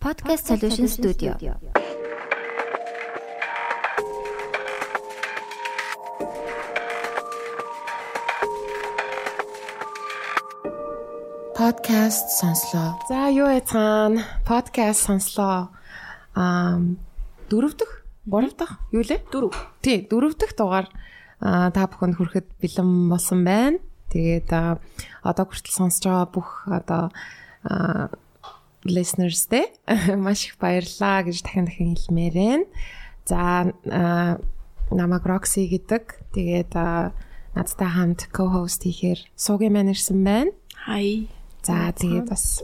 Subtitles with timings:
[0.00, 1.36] Podcast Solution Studio.
[11.52, 12.96] Podcast сонслоо.
[13.12, 14.24] За юу яцгаана?
[14.48, 15.68] Подкаст сонслоо.
[16.32, 16.80] Аа
[17.52, 17.90] дөрөв дэх,
[18.24, 19.20] гурав дахь юу лээ?
[19.28, 19.52] Дөрөв.
[19.84, 20.88] Тий, дөрөв дэх дугаар
[21.44, 23.76] аа та бүхэнд хүрэхэд бэлэн болсон байна.
[24.08, 27.12] Тэгээд одоо хүртэл сонсож байгаа бүх одоо
[28.84, 29.68] listeners те
[30.16, 32.66] маш их баярлаа гэж дахин дахин хэлмээр байна.
[33.26, 33.72] За
[34.90, 36.34] намайг Roxy гэдэг.
[36.34, 36.72] Тэгээд
[37.54, 40.52] надтай хамт co-host хийхээр суугийн маань ирсэн байна.
[40.86, 41.28] Хай.
[41.62, 42.62] За тэгээд бас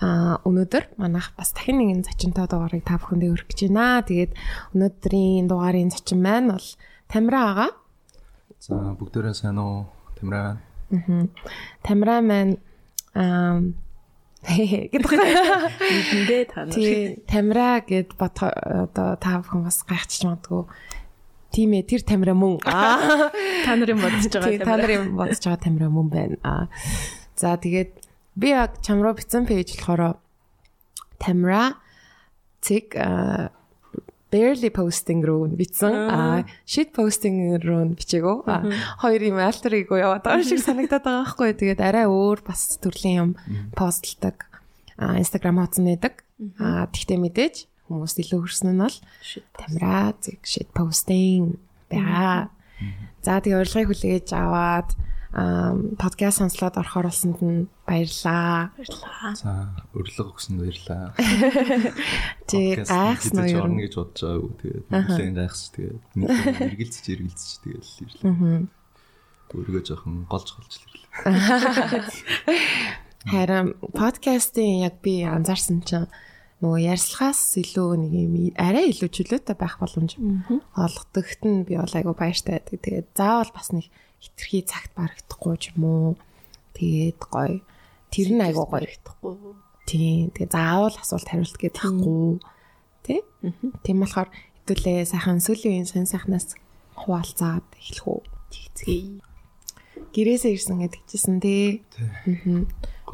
[0.00, 4.02] а өнөөдөр манайх бас дахин нэгэн зочинтой дугаарыг та бүхэндээ өргөх гэж байна.
[4.02, 4.32] Тэгээд
[4.74, 6.68] өнөөдрийн дугаарын зочин маань бол
[7.08, 7.68] Тамира ага.
[8.58, 9.86] За бүгдээрээ сайн уу?
[10.18, 10.58] Тамира.
[10.90, 11.28] Аа.
[11.84, 12.58] Тамира маань
[13.14, 13.60] аа
[14.44, 15.08] гэдэг.
[15.80, 16.74] Эхэндээ та нар.
[16.76, 20.68] Тий, Тамира гэд бат одоо та бүхэн бас гайхчих магадгүй.
[21.54, 22.60] Тийм ээ, тэр Тамира мөн.
[22.68, 23.30] Аа,
[23.64, 26.36] та нарын бодож байгаа Тий, та нарын бодож байгаа Тамира мөн байна.
[26.44, 26.68] Аа.
[27.38, 28.04] За тэгээд
[28.36, 30.20] би яг чам руу бичсэн пэйж болохоор
[31.18, 31.80] Тамира
[32.60, 32.92] цэг
[34.34, 35.94] barely posting руу бичсэн.
[36.10, 38.50] Аа, shit posting руу бичээгөө.
[38.98, 41.54] Хоёр юм альтерыг яваад байгаа шиг санагдаад байгаа байхгүй.
[41.54, 43.30] Тэгээд арай өөр бас төрлийн юм
[43.78, 44.50] постлдаг.
[44.98, 46.26] Аа, Instagram хуудсан нэдэг.
[46.58, 48.98] Аа, тэгтээ мэдээж хүмүүс илүү хөрсөн нь бол
[49.54, 52.50] Тамира зэг shit posting баа.
[53.22, 54.90] За тэгээ урилгыг хүлээж аваад
[55.34, 58.70] подкаст сонслоод орохоор болсонд нь баярлаа.
[58.78, 59.34] Баярлаа.
[59.34, 61.10] За өрлөг өгсөнд баярлаа.
[62.50, 63.82] Тий гайхсан уу нь.
[63.82, 64.54] гэж бодож байгаагүй.
[64.62, 65.70] Тэгээд нэлээд гайхсан.
[65.74, 68.70] Тэгээд эргэлзэж эргэлзэж тэгээд ирлээ.
[69.58, 71.02] Өөргөө жоохон голж голж ирлээ.
[73.34, 76.06] Харин подкастын яг би анзаарсан чинь
[76.62, 80.14] нөгөө ярьслахаас илүү нэг юм арай илүү чөлөөтэй байх боломж
[80.78, 82.78] олгодогт нь би бол айгу баяртай байдаг.
[82.78, 83.90] Тэгээд заавал бас нэг
[84.24, 86.08] хитрхи цагт барагдахгүй ч юм уу.
[86.72, 87.60] Тэгээд гоё.
[88.08, 88.88] Тэр нь айгу гоё.
[88.88, 89.34] Итгэхгүй.
[89.84, 90.32] Тийм.
[90.32, 92.40] Тэгээ заавал асуулт хариулт гэдэг байхгүй.
[93.04, 93.20] Тэ?
[93.84, 96.56] Тийм болохоор хэдүүлээ сайхан сүүлийн үеийн сан сайхнаас
[96.96, 98.20] хуваалцаад эхлэх үү.
[98.48, 99.20] Тэгцгээе.
[100.16, 101.84] Гэрээсээ ирсэн гэдэг чийсэн тий.
[102.00, 102.64] Аа.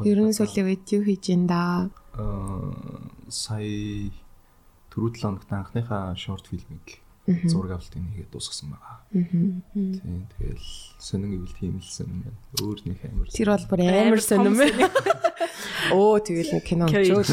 [0.07, 1.91] Ер нь сүүлийн үед юу хийж ин да?
[2.15, 2.71] Аа
[3.27, 4.11] сая
[4.91, 6.99] түрүү 7 хоногт анхныхаа шорт фильмийг
[7.47, 8.97] зураг авалтыг хийгээд дуусгасан байгаа.
[9.11, 10.67] Тийм тэгэл
[10.99, 12.39] сонин гэвэл тийм л сонин байна.
[12.61, 13.27] Өөр нэг амар.
[13.29, 14.89] Тэр бол бүр амар сонирм байна.
[15.95, 17.31] Оо тэгэл нэг кино үзүүл.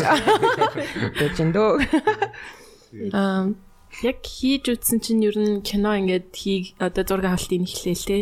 [1.18, 1.70] Дэжэндөө.
[3.14, 3.52] Аа
[4.04, 8.18] Яг хийж үтсэн чинь ер нь кино ингээд хий одоо зураг авалтыг эхлээл те.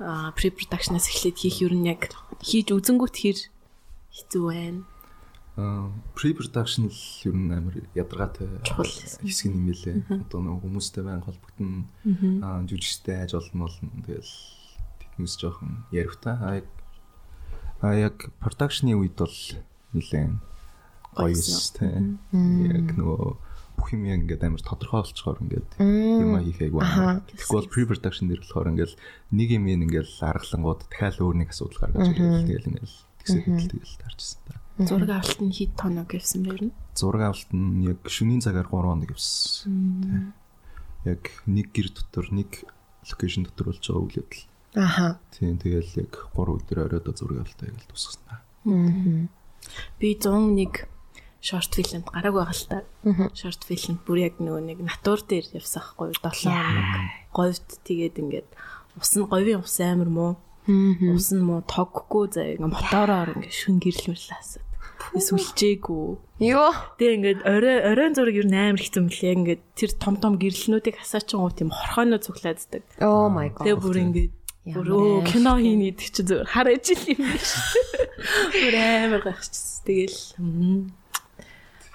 [0.00, 2.08] Аа pre production-аас эхлээд хийх ер нь яг
[2.40, 3.38] хийж үзэнгүүт хэр
[4.16, 4.80] хэцүү байна.
[5.56, 8.46] Аа pre production л ер нь амар ядаргаатай
[9.24, 10.06] хэсэг юм билээ.
[10.30, 11.90] Одоо нэг хүмүүстэй байн холбогдсон
[12.44, 13.90] аа жүжигчтэй айж олон болно.
[14.06, 14.34] Тэгэл
[15.02, 16.34] тэднээс жоохон яривтай.
[16.38, 16.68] Аа яг
[17.82, 19.38] аа яг production-ы үед бол
[19.96, 20.38] нилээн
[21.16, 22.22] гоё Гоёсэн.
[22.30, 23.34] юм Яг нөгөө
[23.80, 27.24] бүх юм ингээд амар тодорхой болцохоор ингээд юм хийхийг байна.
[27.24, 28.92] Тэгэхгүй бол pre production дээр болохоор ингээд
[29.32, 32.92] нэг юм ингээд аргалангууд дахиад өөр нэг асуудал гаргаж ирэл тэгэл ингээд
[33.24, 34.59] тэгсээ тэгэл таарчсан та.
[34.80, 36.74] Зураг авалт нь хит тоног гэвсэн бэ ер нь.
[36.96, 39.12] Зураг авалт нь яг шөнийн цагаар 3 хоног.
[39.12, 40.32] Тэ.
[41.04, 42.64] Яг нэг гэр дотор нэг
[43.04, 44.44] локейшн дотор болж байгаа үйл явдал.
[44.80, 45.20] Аха.
[45.36, 48.40] Тийм тэгэл яг 3 өдөр оройдоо зураг авалтаа яг л тусгасан та.
[50.00, 50.88] Би 101
[51.44, 52.78] шорт фильмд гарааг байгаа л та.
[53.36, 56.88] Шорт фильмд бүр яг нөгөө нэг натур дээр явсан хгүй 7 хоног.
[57.36, 58.48] Говьд тэгээд ингээд
[58.96, 60.32] ус нь говийн ус амар муу.
[60.68, 64.69] Ус нь муу тоггүй заа ингээ мотороор ингээ шүн гэрлэмэрлээс.
[65.00, 66.06] Сүлжээгүй.
[66.40, 66.72] Йоо.
[66.96, 69.32] Тэгээ ингээд орой оройн зураг ер нь амар хэцүү мөлий.
[69.36, 72.84] Ингээд тэр том том гэрлэнүүдийг хасаачингуу тийм хорхойноо цуглааддаг.
[73.00, 73.64] Oh my god.
[73.68, 74.34] Тэгээ бүр ингээд
[74.76, 77.52] бүр өө кино хийн гэдэг чи зөв хар ижил юм биш.
[78.52, 79.80] Бүр амар гайхчихсан.
[79.88, 80.20] Тэгэл.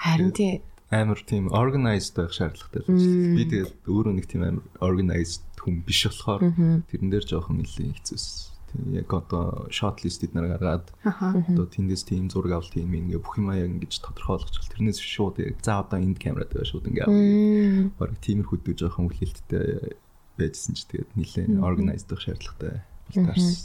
[0.01, 0.61] Харин тий.
[0.89, 3.37] Амар тийм organized байх шаардлагатай л байна.
[3.37, 6.41] Би тэгээд өөрөө нэг тийм амар organized хүн биш болохоор
[6.89, 8.54] тэрэн дээр жоохон нэлээд хэцүүс.
[8.93, 13.49] Яг одоо shot list-д нар гаргаад одоо тэндээс тийм зураг авалт юм ингээ бүх юм
[13.51, 17.95] аяа ингэж тодорхой болгочихвол тэрнээс шууд яг за одоо энд камерад байгаа шууд ингээ авах.
[17.99, 19.97] Бараг тиймэрхүү дүү жоохон хүлээлттэй
[20.35, 23.55] байжсэн ч тэгээд нэлээд organized байх шаардлагатай бол таарсан.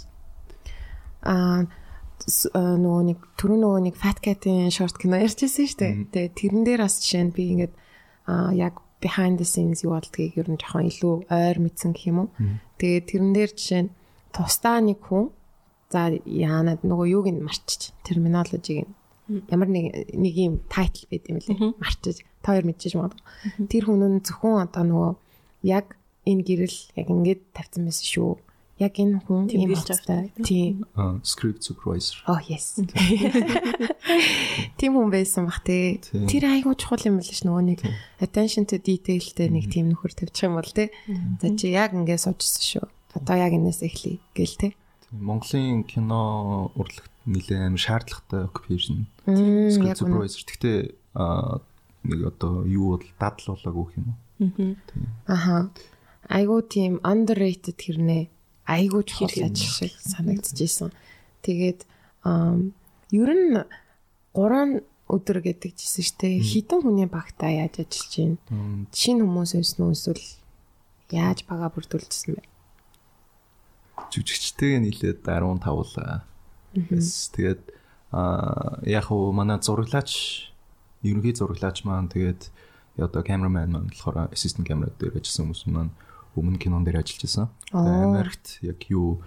[1.27, 1.67] Аа
[2.55, 5.95] аа, нөгөө нэг түрүү нөгөө нэг Fat Cat-ийн short кино ярьжсэн шүү дээ.
[6.13, 7.75] Тэгээ тэрэн дээр бас жишээ нь би ингээд
[8.29, 12.19] аа яг behind the scenes юу болдгийг ер нь жоохон илүү ойр мэдсэн гэх юм
[12.21, 12.29] уу.
[12.77, 13.91] Тэгээ тэрэн дээр жишээ нь
[14.35, 15.31] тусдаа нэг хүн
[15.91, 18.95] за яанад нөгөө юуг нь марчиж терминологиг нь
[19.51, 21.79] ямар нэг нэг юм тайтл байд юм лээ.
[21.79, 23.25] Марчиж та хоёр мэдчихэж магадгүй.
[23.71, 25.13] Тэр хүн нь зөвхөн одоо нөгөө
[25.71, 25.95] яг
[26.27, 28.33] энэ гэрэл яг ингэж тавьсан байсан шүү.
[28.81, 30.33] Яг энэ хүн ийм хацтай.
[30.43, 30.89] Тийм.
[31.23, 32.19] script supervisor.
[32.27, 32.81] Oh yes.
[34.81, 36.01] Тийм хүн байсан бах те.
[36.01, 37.81] Тэр айгуу чухал юм биш нөгөө нэг
[38.19, 40.91] attention to detailтэй нэг тийм нөхөр тавьчих юм бол те.
[41.39, 42.87] За чи яг ингэ суужсэн шүү.
[43.15, 44.69] Одоо яг энэс эхлэе гэл те.
[45.11, 49.11] Монголын кино урлагт нэлээд амар шаардлагатай occupation.
[49.27, 50.47] Script supervisor.
[50.47, 50.79] Гэхдээ
[52.07, 54.77] нэг одоо юу бол дадал болоогүй юм уу?
[55.27, 55.71] Аха.
[56.31, 58.31] Айгуу тийм underrated хэрнээ
[58.71, 60.95] айгүй чухал ажил шиг санагдчихсэн.
[61.43, 61.83] Тэгээд
[62.23, 63.59] ер нь
[64.39, 68.87] 3 өдөр гэдэг жисэн штэ хитэн хүний багтаа яаж ажиллаж байна?
[68.95, 70.23] Шинэ хүмүүс өснө эсвэл
[71.11, 72.47] яаж бага бүрдүүлчихсэн бэ?
[74.09, 76.25] Жүжигчтэйг нийлээд 15 л.
[77.37, 77.63] Тэгээд
[78.11, 80.51] а яг уу манай зураглаач
[81.03, 82.51] ерөнхий зураглаач маань тэгээд
[82.99, 85.93] одоо камерамен маань болохоор ассистент камера дээр ажилласан хүмүүс маань
[86.35, 87.49] өмнө кинон дээр ажиллаж исэн.
[87.71, 89.23] Тэгээд Америкт яг юу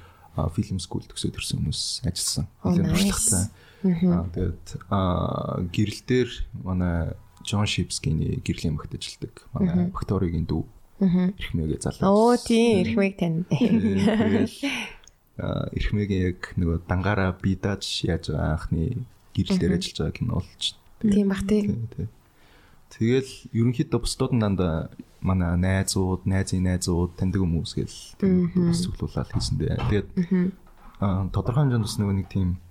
[0.55, 2.45] фильм скул төгсөөд ирсэн хүмүүс ажилласан.
[2.63, 3.43] Нэлээд туршлагатай.
[3.83, 4.65] Аа тэгээд
[5.71, 6.29] гэрэл дээр
[6.63, 9.47] манай Джон Шипскиний гэрлийн багт ажилладаг.
[9.51, 10.63] Манай Викторигийн дүү.
[11.03, 12.07] Эрхмээгээ залуу.
[12.07, 13.43] Оо тийм эрхмээг тань.
[13.49, 14.57] Тэгэл
[15.37, 19.03] эрхмээгийн яг нөгөө дангаараа би дааж яаж анхны
[19.33, 20.63] гэрэл дээр ажиллаж байгаа кино болж.
[21.01, 21.89] Тийм бах тийм.
[22.93, 24.93] Тэгэл ерөнхийдөө бусдууд дандаа
[25.25, 27.97] манай найзууд, найзын найзууд, таньдаг хүмүүс гэл
[28.69, 29.81] бас цуглуулаад хийсэндээ.
[29.89, 30.09] Тэгээд
[31.33, 32.61] тодорхой хэмжээнд бас нөгөө нэг тийм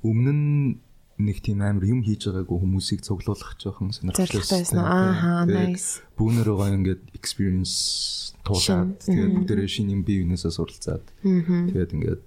[0.00, 0.80] өмнө нь
[1.26, 4.64] нэг тийм амар юм хийж байгаагүй хүмүүсийг цуглуулах жоохон сонирхолтой.
[4.80, 6.00] Ааха, nice.
[6.16, 12.22] Бүүнөр байгаа ингээд experience туулаад тэгээд бүгдээрээ шинэ юм бие биенээсээ суралцаад тэгээд ингээд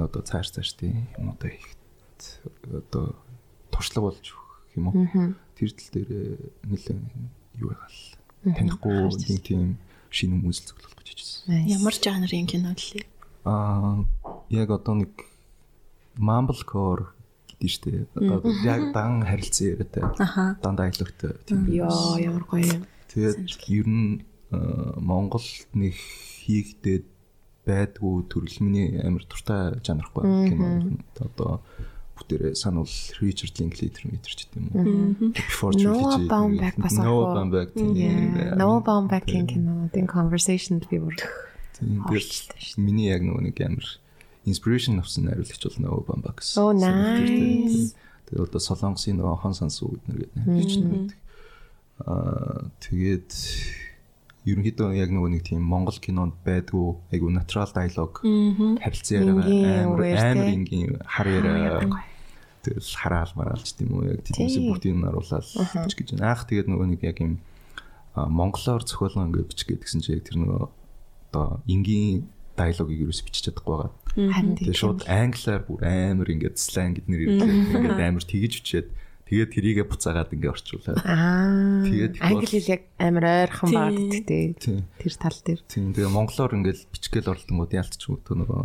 [0.00, 1.66] одоо цааш цааш тийм юм одоо их
[2.70, 3.04] одоо
[3.70, 5.34] туршлага болж өгөх юм уу?
[5.56, 6.10] Тэр тал дээр
[6.64, 7.00] нэлээд
[7.60, 8.00] юу байгаал
[8.56, 8.96] танихгүй
[9.28, 9.76] нэг тийм
[10.08, 11.68] шинэ хүмүүс цуглуулах гэж хэлсэн.
[11.68, 13.04] Ямар жанрын кино лээ?
[13.44, 14.04] Аа
[14.48, 15.12] яг одоо нэг
[16.16, 17.12] mumblecore
[17.60, 18.08] гэдэг штэ.
[18.16, 20.02] Одоо яг дан харилцан яриатай.
[20.64, 21.68] Дандаа аялогтой тийм.
[21.68, 22.82] Йоо ямар гоё юм.
[23.12, 27.04] Тэгээд ер нь Монголд нэг хийгдээд
[27.68, 30.96] байдгүй төрөл миний амар туртай жанрахгүй кино.
[31.20, 31.60] Одоо
[32.16, 32.90] бүгдээрээ сануул
[33.20, 35.36] Richard Linklater мэтэр ч гэдэм үү.
[35.36, 36.26] Before Trilogy.
[36.26, 37.04] No Baumbach бас аа.
[37.04, 38.34] No Baumbach тийм.
[38.56, 39.88] No Baumbach-ийн кино.
[39.94, 41.16] Den conversation би бүр.
[41.78, 42.02] Тийм.
[42.76, 43.86] Миний яг нөгөө нэг амар
[44.46, 46.56] inspiration авсан найруулагч бол Baumbach гэсэн.
[46.62, 47.92] Oh nice.
[48.30, 51.12] Тэгээд одоо Солонгосын нөгөө хон сансуу гэднэр гэдэг найруулагч нэг.
[52.06, 53.30] Аа тэгээд
[54.48, 58.24] ерөнхийдөө яг нөгөө нэг тийм Монгол кинонд байдгүй айгу natural dialogue
[58.80, 59.44] харилцан яриагаа
[59.84, 61.84] амар амар ингийн хар яриа
[62.64, 65.44] тэгэл хараал мараалч тийм үү яг тиймээс бүгдийг нь харуулаад
[65.84, 66.32] бич гэж байна.
[66.32, 67.36] Аах тэгээд нөгөө нэг яг юм
[68.16, 70.62] монголоор зохиолгоо ингээд бич гэдгсэн чи яг тэр нөгөө
[71.30, 72.24] одоо энгийн
[72.56, 73.92] диалогийг юус бичиж чадахгүй байгаа.
[74.14, 77.50] Тэгээд шууд англиар бүр амар ингээд slang гэднэр ирлээ.
[77.78, 78.88] Ингээд амар тэгж бичээд
[79.30, 80.98] тэгээд тэрийгэ буцаагаад ингээд орчуулаад.
[81.06, 81.86] Аа.
[81.86, 84.58] Тэгээд англи хэл яг амар ойрхон баад гэдэг.
[84.98, 85.60] Тэр тал дээр.
[85.70, 85.94] Тийм.
[85.94, 88.62] Тэгээ монголоор ингээд бичгээл оролдонгууд ялцч өгдөө нөгөө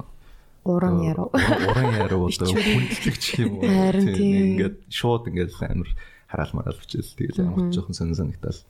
[0.66, 1.30] уран яруу.
[1.30, 3.70] Уран яруу одоо хүндлэгч юм уу.
[4.02, 5.90] Тийм ингээд шууд ингээд амар
[6.26, 8.62] хараал мараал бичээл тэгэл амар жоохон сонир санагтаал.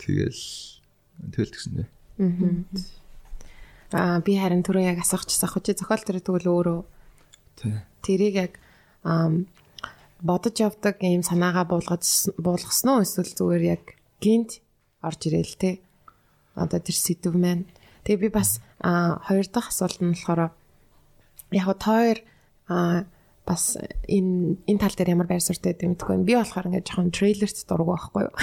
[0.00, 0.40] Тэгэл
[1.36, 1.88] тэгэл тэгсэн дээ.
[2.16, 3.04] Аа
[3.92, 6.80] би харин түрүү яг асуучихсан хөө чи зохиол тэр тэгвэл өөрөө
[8.02, 8.52] тэрийг яг
[10.22, 13.84] бодож явдаг ийм санаагаа буулгаж буулгасан уу эсвэл зүгээр яг
[14.20, 14.60] гинт
[15.04, 15.70] орж ирээл те.
[16.56, 17.68] Одоо тэр сэдв маань.
[18.04, 20.50] Тэгээ би бас хоёр дахь асуулт нь болохоор
[21.52, 22.18] яг тоор
[22.66, 23.06] а
[23.46, 23.78] бас
[24.10, 26.26] энэ энэ тал дээр ямар байр суурьтай гэдэг мэдгүй.
[26.26, 28.34] Би болохоор ингээд жоохон трейлерт дургу байхгүй юу.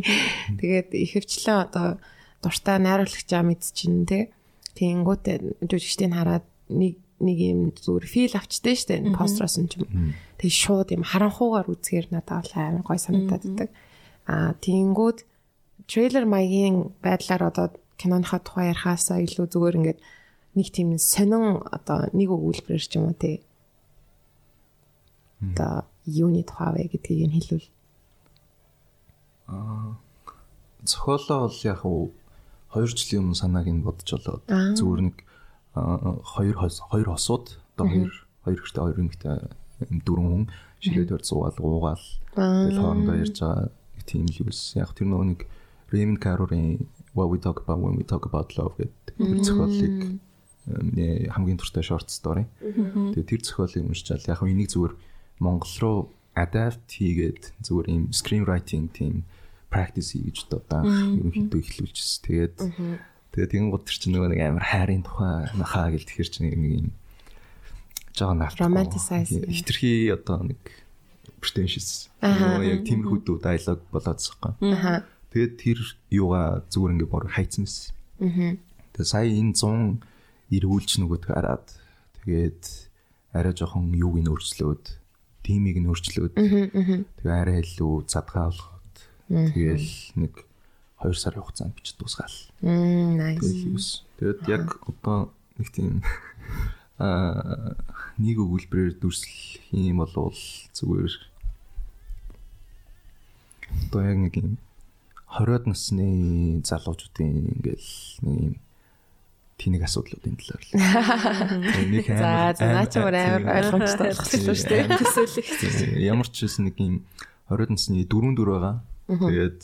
[0.62, 2.00] Тэгээд ихэвчлэн одоо
[2.40, 4.32] дуртай найруулагчаа мэдчихин те.
[4.78, 10.14] Тэнгүүтээ жүжигчдийг хараад нэг нэг юм зүгээр фил авчтай штэ построос нь ч юм.
[10.38, 13.70] Тэгээ шууд юм харанхуугаар үзгээр надад амар гой санагдаад байдаг.
[14.30, 15.26] Аа тийнгүүд
[15.90, 17.66] трейлер маягийн байдлаар одоо
[17.98, 20.00] киноныхаа тухай ярихаасаа илүү зүгээр ингээд
[20.54, 23.42] нэг тийм сонин одоо нэг өгүүлбэрээр ч юм уу те.
[25.42, 27.68] Одоо юуны тухай вэ гэдгийг нь хэлвэл.
[29.50, 29.98] Аа
[30.86, 32.14] зохиолоо бол яг уу
[32.74, 35.16] 2 жилийн өмнө санааг нь бодож болоод зүгээр нэг
[35.74, 37.46] хоёр хоёр хосууд
[37.76, 38.12] одоо хоёр
[38.44, 39.36] хоёр ихтэй хоёр эмэгтэй
[40.04, 40.44] дөрвөн хүн
[40.82, 43.70] ширээдээр зугаал гуугаал тэгэл хоорондоо ярьж байгаа
[44.08, 44.74] тийм л юус.
[44.74, 45.40] Яг тэр нөгөө нэг
[45.92, 50.20] Raymond Carver-ийн What We Talk About When We Talk About Love гэдэг зохиолыг
[50.68, 52.48] миний хамгийн туртай short story.
[52.60, 54.94] Тэгээ тэр зохиолыг уншчаал яг энийг зүгээр
[55.40, 55.98] Монгол руу
[56.36, 59.24] adapt хийгээд зүгээр ийм screenwriting team
[59.68, 62.20] practice хийж одоо ерөнхийдөө эхлүүлчихсэн.
[62.24, 62.56] Тэгээд
[63.32, 66.88] тэгээд тэгэн гот чинь нөгөө нэг амар хайрын тухай нахаа гэл тэгэхэр чинь нэг юм
[68.16, 68.58] жоо наалт.
[68.58, 69.44] Romanticize.
[69.46, 70.60] Хитрхи одоо нэг
[71.40, 72.08] pretentious.
[72.22, 74.52] Яг тиймэрхүү дүү диалог болоод захгүй.
[74.72, 75.04] Аха.
[75.30, 75.78] Тэгээд тэр
[76.10, 77.94] юугаа зүгээр ингээ бор хайцсан байсан.
[78.24, 78.56] Аа.
[78.96, 80.02] Тэгээд сая энэ 100
[80.58, 81.66] эргүүлж нөгөөдгөө хараад
[82.24, 82.62] тэгээд
[83.36, 84.84] арай жоохон юуг нь өөрчлөөд
[85.44, 88.50] тимийг нь өөрчлөөд тэгээ арай илүү задгаа
[89.28, 90.32] тэгээл нэг
[91.04, 92.36] 2 сарын хугацаанд бичиж дуусгаал.
[94.18, 95.30] Тэгээд яг одоо
[95.60, 96.02] нэг тийм
[96.98, 97.76] аа
[98.18, 100.34] нэг өгүүлбэрээр дүрслэх юм бол
[100.74, 101.14] зүгээр
[103.86, 104.50] одоо яг нэг юм
[105.28, 106.08] 20-од насны
[106.64, 107.92] залуучуудын ингээл
[108.24, 108.54] нэг юм
[109.58, 110.70] тэнэг асуудлуудын талаар л.
[112.18, 116.06] За за наа чи өөр амар ойлгомжтой Ойлгочихлоо шүү дээ.
[116.06, 117.02] Ямар ч байсан нэг юм
[117.50, 118.76] 20-од насны дөрөв дүр байгаа.
[119.08, 119.60] Тэгээд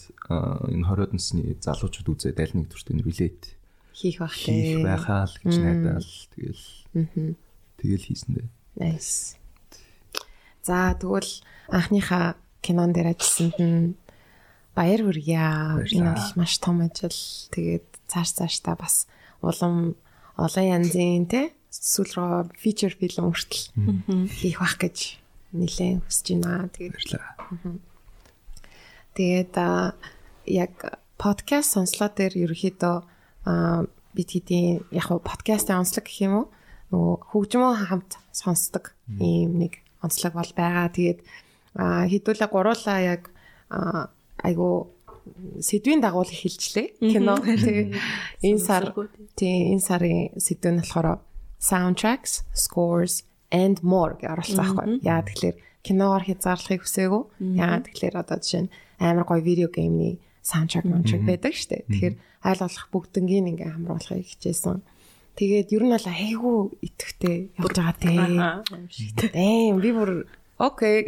[0.72, 3.52] энэ 20-од насны залуучууд үзээд аль нэг төртөө relate
[3.94, 4.82] хийх бах хийх тий.
[4.82, 6.64] байхаа л гэж найдаал тэгэл
[7.78, 8.48] тэгэл хийсэн дээ.
[8.80, 9.36] Nice.
[10.64, 13.94] За тэгвэл анхныхаа кинон дээр ажилласанд нь
[14.74, 15.84] баяр хүргье.
[15.92, 17.14] Энэ бол маш том ажил.
[17.54, 19.06] Тэгээд цааш цаашдаа бас
[19.44, 19.94] улам
[20.40, 23.70] олон янзын те сүүл рүү фичер фильм хүртэл
[24.26, 25.20] хийх бах гэж
[25.54, 26.66] нэлээд хүсэж байна.
[26.74, 27.93] Тэгээд Баярлалаа.
[29.14, 29.54] Тэгээд
[30.50, 30.74] яг
[31.18, 32.96] подкаст сонслоо дээр ерөөхдөө
[34.14, 36.46] бид хэдийн яг хуу подкастын онцлог гэх юм уу
[36.90, 40.90] нөгөө хөгжмөө хамт сонсдог ийм нэг онцлог бол байгаа.
[40.90, 41.20] Тэгээд
[41.78, 43.30] хэдүүлээ гуруулаа яг
[44.42, 44.94] айгу
[45.58, 47.38] сэдвийн дагуул эхэлжлээ кино.
[47.42, 47.90] Тэгээд
[48.44, 48.92] энэ сар
[49.38, 51.22] тий энэ сарын сэдв нь болохоор
[51.58, 54.86] soundtracks, scores and more гэж оруулсан байхгүй.
[55.02, 57.22] Яа тэгэхээр киногоор хязгаарлахыг хүсээгүй.
[57.56, 61.82] Яа тэгэхээр одоо жишээ нь амар гоё видео геймний soundtrack soundtrack байдаг шүү дээ.
[61.88, 64.84] Тэгэхээр айл болох бүгднгийн ингээ хамруулахыг хичээсэн.
[65.34, 68.18] Тэгээд ер нь бол айгүй итгэвтэй явж байгаа тий.
[69.34, 70.28] Эм би бүр
[70.60, 71.02] окей.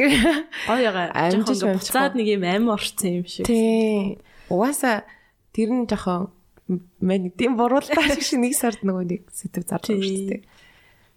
[0.67, 3.47] Амжиж амжих буцаад нэг юм амин орцсон юм шиг.
[3.47, 4.19] Тий.
[4.51, 5.07] Угаасаа
[5.55, 6.35] тэр нь жоохон
[6.99, 10.43] мэн тийм буруултаа шиг нэг сард нөгөө нэг сэдв зардаг шүү дээ.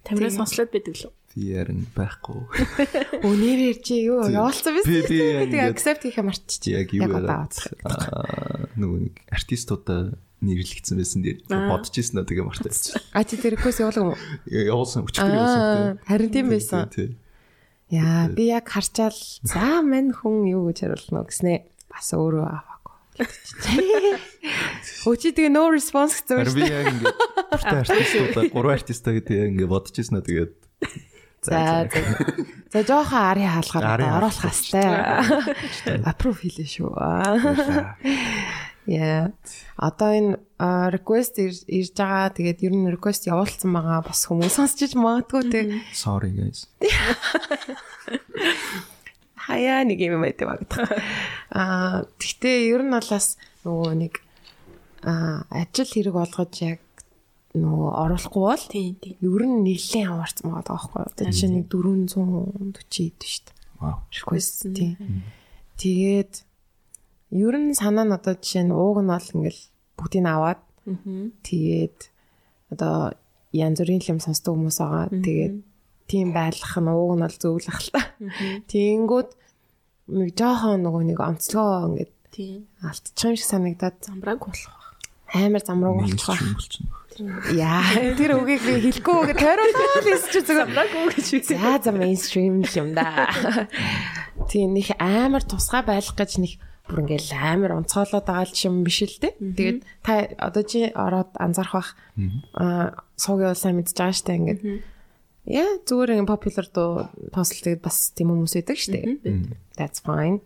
[0.05, 1.13] Тамираа сонслоод байдаг лөө.
[1.39, 2.41] Би ярин байхгүй.
[3.29, 4.83] Өнөөрөө чи юу явуулсан биз?
[4.83, 6.67] Би- би Тэгээ accept хийхэ марччих.
[6.67, 12.91] Яг юу аа, нөгөө нэг артистуудаа нэрлэгдсэн байсан дээр бодож ирсэн аа тэгээ мартаач.
[13.15, 14.19] А чи тэр request явуулсан уу?
[14.51, 16.03] Явуулсан өчтөр явуулсан.
[16.03, 16.91] харин тийм байсан.
[17.87, 19.15] Яа, би яг харчаал
[19.47, 22.95] за мань хүн юу гэж хариулна гэснээ бас өөрөө аваагүй.
[25.07, 26.75] Өчи тэгээ no response гэсэн Харин шүү би дээ.
[26.75, 27.17] яг ингээд
[27.49, 30.53] бүртээ артистуудаа гурван артистаа гэдэг яг ингээд бодож ирсэн аа тэгээд
[31.41, 32.01] За за.
[32.73, 34.83] За жоохон ари хаалгаар Арын оруулах хастай.
[36.03, 36.91] Approve хийлээ шүү.
[38.89, 39.31] Яа.
[39.77, 40.37] Одоо энэ
[40.91, 42.33] request ир- ирж байгаа.
[42.35, 44.03] Тэгээд ер нь request явуулсан байгаа.
[44.03, 45.61] Бас хүмүүс сонсч иж магадгүй те.
[45.95, 46.67] sorry guys.
[49.49, 50.91] Хаяа нэг юм байдаг багтах.
[51.49, 54.13] Аа тэгтээ ер нь бол бас нөгөө нэг
[55.07, 56.79] аа ажил хэрэг болгож яг
[57.57, 59.15] нөгөө оруулахгүй бол Тийм тийм.
[59.25, 61.11] ер нь нэлээд аваарцсан байгаа байхгүй юу.
[61.33, 63.57] Жишээ нэг 440 идэв шүү дээ.
[63.81, 63.97] Вау.
[64.13, 64.93] Request тийм.
[65.81, 66.33] Тэгээд
[67.33, 69.61] ер нь санаа нь одоо жишээ нь ууг нь бол ингээл
[69.97, 70.61] бүгдийг нь аваад
[71.41, 71.99] тэгээд
[72.73, 73.17] одоо
[73.53, 75.09] янз бүрийн юм сонсдог хүмүүс байгаа.
[75.09, 75.55] Тэгээд
[76.05, 78.01] тийм байлах нь ууг нь бол зөвлөх л та.
[78.69, 79.29] Тэнгүүд
[80.13, 82.69] нэг жоохон нөгөө нэг онцлогоо ингээд Тийм.
[82.85, 84.73] алдчих юм шиг санагдаад Замбрааг болох.
[85.33, 86.29] амар замраг болчих.
[86.29, 86.93] Болчихно.
[87.19, 90.59] Яа, тэр үгийг би хэлэхгүй гэж тойруулаад хэлсэж зүгээр.
[90.63, 91.41] Замбрааг үү гэж үү.
[91.51, 93.67] За за мейнстрим юм да.
[94.47, 96.53] Тийм нэг амар тусгай байх гэж нэг
[96.87, 99.35] бүр ингээл амар онцгойлоод байгаа юм биш л дээ.
[99.35, 101.89] Тэгээд та одоо чи ороод анзаарах бах
[102.55, 104.61] аа суугийн улсаа мэдж байгаа штэ ингээд.
[105.43, 106.91] Яа зүгээр ингээд popular дуу
[107.35, 108.99] тослолтыг бас тийм хүмүүс байдаг штэ.
[109.75, 110.39] That's fine.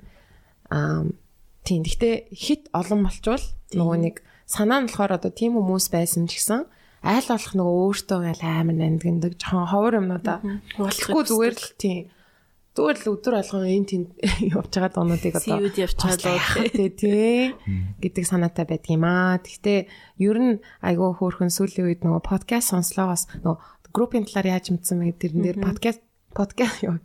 [0.74, 1.22] Um
[1.64, 4.16] тийм гэхдээ хит олон болчвол нөгөө нэг
[4.54, 6.62] санаа нь болохоор одоо тийм хүмүүс байсан ч гэсэн
[7.02, 10.38] айл болох нөгөө өөртөө ингээл амар нандиндаг жоохон ховор юмнуудаа
[10.78, 12.04] Болохгүй зүгээр л тийм.
[12.74, 14.04] Зүгээр л өдөр алган энэ тийм
[14.56, 17.54] явж байгаа доонуудыг одоо яах вэ тий
[18.02, 19.38] гэдэг санаатай байдаг юм аа.
[19.42, 19.80] Гэхдээ
[20.22, 23.58] ер нь айгүй хөөрхөн сүүлийн үед нөгөө подкаст сонслоогоос нөгөө
[23.94, 26.02] группийн талаар яаж мэдсэн мэ тэрэн дээр подкаст
[26.34, 26.98] подкаст юу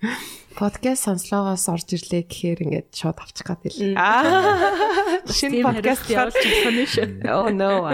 [0.57, 3.95] подкаст сонслоогоос орж ирлээ гэхээр ингээд шууд авчих гад л.
[3.95, 7.07] Аа шинэ подкаст явуулж байгаа нь шүү.
[7.29, 7.85] Oh no.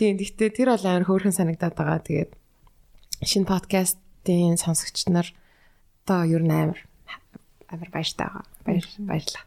[0.00, 2.00] Тийм гэхдээ тэр бол амар хөөрхөн санагдаад байгаа.
[2.02, 2.32] Тэгээд
[3.22, 5.28] шинэ подкастын сонсогч нар
[6.08, 6.80] одоо ер нь амар
[7.68, 8.44] амар баяртай байгаа.
[8.64, 9.44] Баяр баярлаа.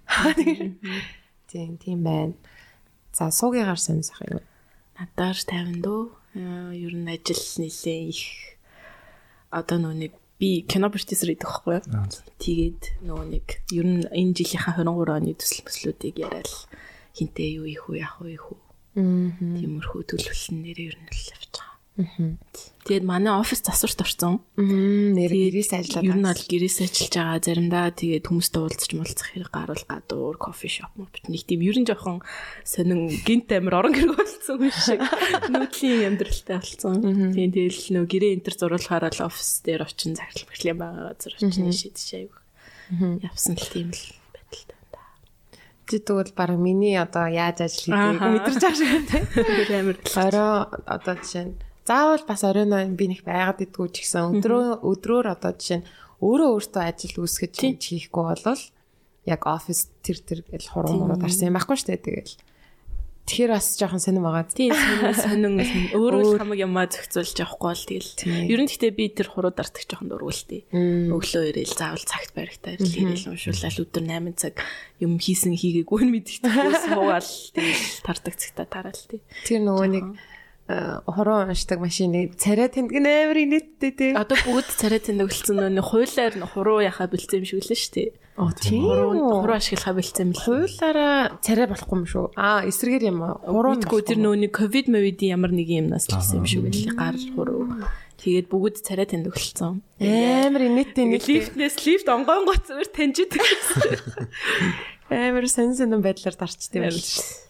[1.52, 2.38] Тийм тийм байна.
[3.12, 4.46] За суугигаар сонирсах юм.
[4.96, 6.04] Надаар 50 дөө.
[6.38, 8.22] Аа, Ер нь ажил нэлээ их
[9.50, 12.08] одоо нэг би кино продюсер гэдэг байхгүй юу?
[12.40, 16.48] Тэгээд нөгөө нэг ер нь энэ жилийнхаа 23 оны төсөл төслүүдийг яриад
[17.12, 18.60] хинтээ юу их үү яах вэ их үү.
[19.04, 19.30] Аа.
[19.60, 21.69] Тиймэрхүү төлөвлөлн нэрээ ер нь л явж байгаа.
[22.00, 24.40] Тэгээд манай офис засварт орсон.
[24.56, 26.08] Нэр Тэгээд гэрээс ажиллаад.
[26.08, 27.44] Ер нь бол гэрээс ажиллаж байгаа.
[27.44, 31.84] Заримдаа тэгээд хүмүүстэй уулзч муулзах хэрэг гарвал гадуур кофе шоп мөн нэг тийм ер нь
[31.84, 32.24] жоохон
[32.64, 35.04] сонин гинт амир орон гэрэг болсон юм шиг
[35.52, 37.04] нүүдлийн амьдралтай болсон.
[37.36, 41.68] Тийм тэгэл нөө гэрээ энтер зуруулахаар л офис дээр очин захирал бэхлэм байгаа газар очин
[41.76, 42.34] шийдэж аяг.
[43.28, 45.04] Явсан л тийм л байдалтай да.
[45.84, 48.32] Чи тэгвэл баг миний одоо яаж ажил Ааха.
[48.32, 49.28] мэдэрч байгаа шиг.
[49.36, 54.38] Тэгэл амир Орой одоо жишээ нь заавал бас оройноо би нэг байгаад идэггүй ч гэсэн
[54.38, 55.90] өдрөө өдрөөр одоо жишээ нь
[56.22, 58.64] өөрөө өөртөө ажил үүсгэж хийж хийхгүй болвол
[59.26, 62.36] яг офис тэр тэр гэл хуруу муруу дарсан юм байхгүй шүү дээ тэгэл.
[63.30, 64.50] Тэгэхээр бас жоохон сонирм байгаа.
[64.50, 68.12] Тийм сонин сонин өөрөө хамаг юмаа зохицуулж явахгүй бол тэгэл.
[68.50, 70.66] Ер нь гэхдээ би тэр хуруу дартах жоохон дургуултий.
[70.74, 74.56] Өглөө ирээл заавал цагт барихтаа ирэл ирээл уншуулаад өдөр 8 цаг
[74.98, 79.22] юм хийсэн хийгээгүй нь мэдчихсэн суугаал тэгэл тардаг цагта тараал тий.
[79.46, 80.06] Тэр нөгөө нэг
[80.70, 84.12] э, хуруу уншдаг машиныг царай тэмдэг нээр инээдтэй тий.
[84.14, 88.10] Одоо бүгд царай тэндэглэлсэн нөө хуулаар нь хуруу яхаа бэлцсэн юм шиг лээ шүү дээ.
[88.38, 88.86] Оо тийм.
[88.86, 90.44] Хуруу хуруу ашиглахаа бэлцсэн юм л.
[90.46, 92.26] Хуулаараа царай болохгүй юм шүү.
[92.38, 93.42] Аа эсрэгээр юм аа.
[93.42, 96.94] Хуруу Хуруу тэр нөө нэг ковид мовидын ямар нэг юмнаас л гэсэн юм шиг байлээ
[96.94, 97.66] гар хуруу.
[98.20, 99.80] Тэгээд бүгд царай тэндэглэлсэн.
[99.80, 103.96] амар инээдтэй нэг лифтнээс лифт онгоон гоц өөр таньжид гэсэн.
[105.10, 107.50] амар сонь сонь байдлаар дарчдээ байл шүү.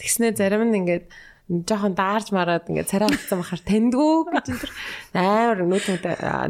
[0.00, 1.04] Тэгснэ зарим нь ингээд
[1.48, 4.72] жоохон даарж мараад ингээд царай авцсан бахаар таньдгүй гэж энэ төр
[5.16, 5.86] амар нүд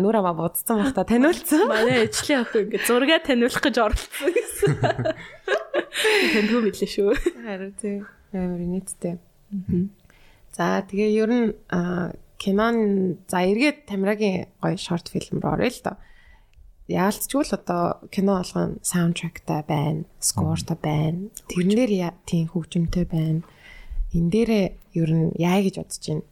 [0.02, 1.70] нүр амаа бодцсон бах та таниулсан.
[1.70, 4.74] Манай ажлын охин ингээд зураг таниулах гэж оролцсон гэсэн.
[6.34, 7.14] Таньдгүй билээ шүү.
[7.46, 9.22] Харин тийм амар нийттэй.
[10.50, 11.46] За тэгээ ер нь
[12.42, 12.76] кинон
[13.30, 15.96] за эргээд Тамирагийн гоё шорт фильм руу оръё л доо.
[16.90, 21.30] Яалтчгүй л одоо кино болгон саундтрактай байна, скортай байна.
[21.46, 23.46] Тэрнэр тийм хөгжимтэй байна.
[24.16, 24.64] Эн дээрээ
[24.96, 26.24] ер нь яа гэж бодож байна.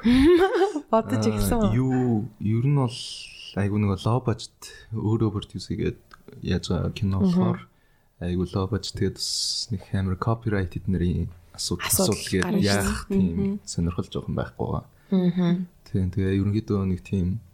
[0.90, 1.76] Бодож ирсэн үү?
[1.76, 2.98] Юу ер нь бол
[3.60, 4.56] айгу нэг лоо бажт
[4.96, 6.00] өөрөө продюс хийгээд
[6.40, 7.60] яаж байгаа кино болохоор
[8.24, 9.18] айгу лоо бажт тэгээд
[9.76, 14.84] нэг амар копирайт эднэрийн асуудал Асуудал гээд яах тийм сонирхол жоохон байхгүй байгаа.
[15.12, 15.60] Аа.
[15.90, 17.44] Тийм тэгээ ерөнхийдөө нэг тийм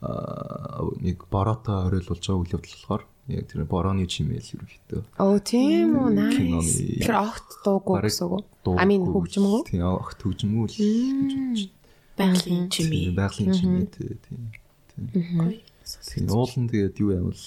[0.00, 5.98] аа нэг бороотой оройлуулж байгаа үйл явдал болохоор яг тэр борооны чимээл ерөнхийдөө Оо тийм
[5.98, 7.04] үү nice.
[7.04, 8.44] Тэр огт дуугүй гэсэн үг.
[8.64, 8.76] дуу.
[8.80, 9.60] I mean хөгжим үү?
[9.68, 11.60] Тийм огт хөгжимгүй л гэж бодож
[12.16, 12.72] Байгалийн байна.
[12.72, 13.12] чимээ.
[13.16, 14.50] Байгалийн чимээ тийм.
[14.96, 17.42] Тийм уулан тэгээд юу явал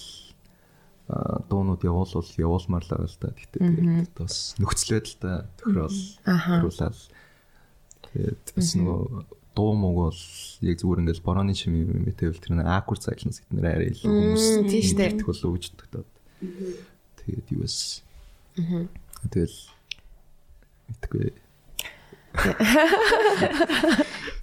[1.12, 3.30] а дуунууд явуулвал явуулмаар л байгаа л да.
[3.36, 6.64] Гэтэ тэгээд бас нөхцөл байдалтай тохирол Аха.
[6.64, 6.98] харуулаад
[8.08, 9.02] тэгээд бас нөгөө
[9.54, 10.22] дуу мууг бол
[10.66, 14.46] яг зүгээр ингээл борооны чимээ мэтэвэл тэр нэг awkward silence гэдэг нэр арай илүү хүмүүс
[14.66, 15.22] дээ.
[15.22, 16.06] тэгэх болоо гэж боддог.
[17.22, 17.78] Тэгээд юу бас
[19.30, 19.58] тэгэл
[20.90, 21.32] мэдгүй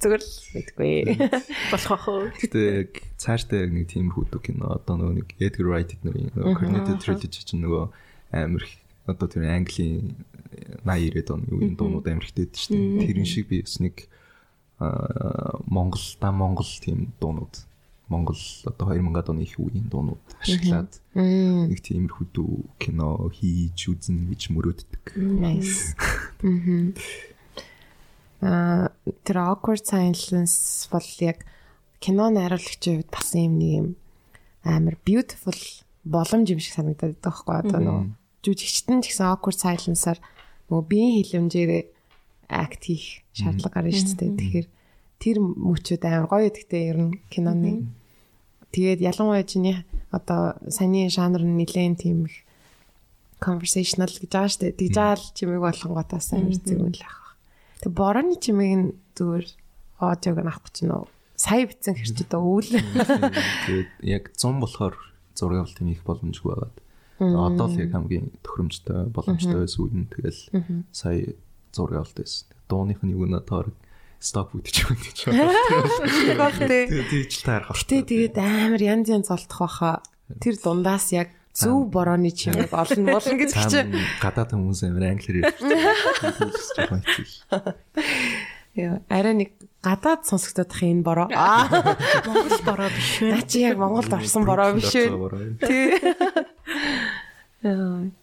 [0.00, 0.94] Зүгээр л мэдгүй.
[1.74, 2.30] болох ах уу.
[2.54, 6.94] Яг цаашдаа яг нэг тийм хүүдэг кино одоо нөгөө нэг Edgar Wright эднэрийн нөгөө Cornetto
[7.02, 7.90] Trilogy чинь нөгөө
[8.30, 8.78] амар их
[9.10, 10.14] одоо тэр Английн
[10.86, 13.06] 80 90-ад оны үеийн дуунууд амар ихтэй байдаг шүү дээ.
[13.10, 14.19] Тэрэн шиг би бас нэг аа
[14.80, 17.54] Монгол да Монгол тийм дуунууд
[18.08, 24.42] Монгол одоо 2000-ад оны их үеийн дуунууд ашиглаад нэг тиймэрхүү дүү кино хийж үзнэ гэж
[24.50, 25.04] мөрөөддөг.
[25.20, 25.94] Nice.
[26.42, 26.96] Мгм.
[28.40, 28.88] Аа
[29.22, 31.44] тэр awkward silence бол яг
[32.00, 33.88] кино найруулагчийн хувьд бас юм нэг юм
[34.64, 35.60] амар beautiful
[36.02, 38.04] боломж юм шиг санагдаад байгаа байхгүй одоо нөгөө
[38.42, 40.18] жүжигчт нь ч гэсэн awkward silence-аар
[40.72, 41.70] нөгөө биеийн хилэмжээр
[42.50, 44.36] акт хийх шаардлага гарна шүү дээ.
[44.36, 44.68] Тэгэхээр
[45.22, 47.86] тэр мөчүүд амар гоё гэдэгтэй ер нь киноны.
[48.74, 52.42] Тэгээд ялангуяа чиний одоо саний жанр нь нэлээд тийм их
[53.40, 54.78] conversational гэж байгаа шүү дээ.
[54.80, 57.38] Тэгж аал чимээг болгонгоотаас амар зүг л ах.
[57.80, 59.46] Тэг борооны чимээг нь зүгээр
[60.00, 61.04] аудиог нь авах гэж нөө
[61.40, 62.68] сая битсэн хэрч одоо өвөл.
[62.68, 64.94] Тэгээд яг 100 болохоор
[65.32, 66.76] зураг авалт юм их боломжгүй байгаад.
[67.20, 70.40] Одоо л яг хамгийн тохиромжтой боломжтой байсан үе нь тэгэл
[70.92, 71.32] сая
[71.72, 72.46] зураг авалт байсан.
[72.68, 73.74] Дууных нь юу нэ тоор
[74.20, 75.48] сток бүтэж өгнө гэж байна.
[76.60, 77.74] Тэгээд л таарах.
[77.74, 80.04] Гэтэ тэгээд амар янз янз олдох баха.
[80.38, 83.96] Тэр дундаас яг зөв борооны чимээг олно болно гэдэг чинь.
[84.22, 85.58] гадаад хүмүүс амар англиэр ярьж
[86.78, 87.74] байгаа.
[88.78, 89.50] Яа, арай нэг
[89.82, 91.26] гадаад сонсогдох энэ бороо.
[91.34, 91.66] Аа,
[92.22, 93.34] Монгол бороо биш үү?
[93.34, 95.58] наа чи яг Монголд орсон бороо биш үү?
[95.58, 95.98] Тий.
[97.66, 98.14] Яа.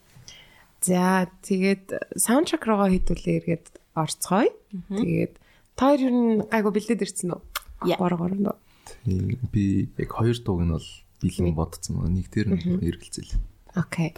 [0.81, 3.65] За тэгээд саундтрек руугаа хідүүлээ эргээд
[3.97, 4.53] орцгоё.
[4.93, 5.33] Тэгээд
[5.73, 7.41] та хоёр ер нь гайгүй бэлдээд ирсэн үү?
[7.89, 7.97] Яа.
[7.97, 8.57] Гор горонд.
[9.03, 10.89] Тийм би яг хоёр дууг нь бол
[11.21, 12.15] бэлэн бодсон байна.
[12.21, 13.41] Нэг тэр нь эргэлзэл.
[13.73, 14.13] Окей.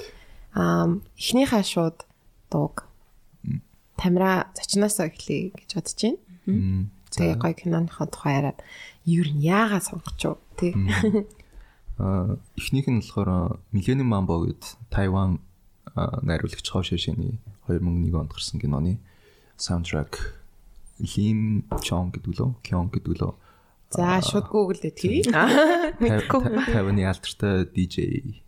[0.54, 2.04] Ам эхнийхээ шууд
[2.52, 2.90] дууг
[4.00, 6.88] Тамира зочноосоо эхлэе гэж бодож байна.
[7.12, 8.60] Тэгээ гоё киноныхоо тухай яриад
[9.04, 10.38] ер нь яагаад сонгоч юу?
[10.56, 10.72] Тий.
[12.00, 15.49] Аа эхнийх нь болохоор Millennium Mambo гэд Тайван аа,
[15.96, 19.00] найруулагч Хоо Шишиний 2001 онд гарсан киноны
[19.58, 20.40] саундтрек
[21.00, 23.34] Лим Чонг гэдэг лөө, Кён гэдэг лөө.
[23.96, 25.24] За шууд гуглдээ тий.
[25.24, 26.42] Мэдгүй.
[26.68, 28.44] Тайваны алдартай DJ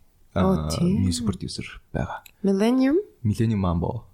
[1.00, 2.20] music producer байгаа.
[2.44, 4.04] Millennium Millennium Mambo.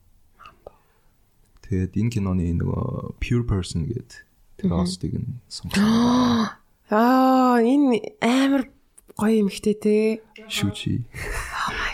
[1.66, 4.24] Тэгээд энэ киноны нөгөө Pure Person гэдэг
[4.62, 5.84] тэр хостыг нь сонгосон.
[6.94, 8.70] Аа энэ амар
[9.18, 10.22] гоё эмхтэй те.
[10.48, 11.04] Шүчи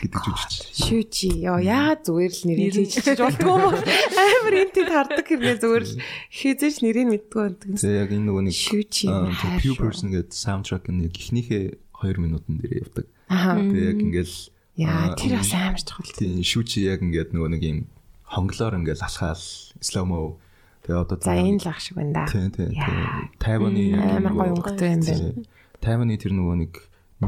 [0.05, 0.55] гэдэг жүжигч.
[0.85, 1.29] Шүүчи.
[1.41, 5.95] Яа яагаад зүгээр л нэрийг хийчих болтгоо юм бол амар энтэд хардаг хэрнээ зүгээр л
[6.29, 7.69] хизээч нэрийг мэдгүй байдаг.
[7.81, 9.79] Тэгээ яг энэ нөгөө нэг шүү.
[9.81, 11.65] Person гэдэг саундтрек нь яг эхнийхээ
[12.05, 13.07] 2 минутын дээр явдаг.
[13.33, 14.37] Тэгээ яг ингээл
[14.75, 16.11] Яа тэр бас амар чухал.
[16.19, 17.79] тийм шүчи яг ингээд нөгөө нэг юм
[18.27, 19.39] хонглоор ингээл алхаал
[19.79, 20.35] сломо
[20.83, 22.27] тэгээ одоо За энэ л ах шиг байна да.
[22.27, 23.31] тийм тийм Яа.
[23.39, 25.47] Тайваны Амар гоё өнгөтэй юм байна.
[25.79, 26.73] Тайваны тэр нөгөө нэг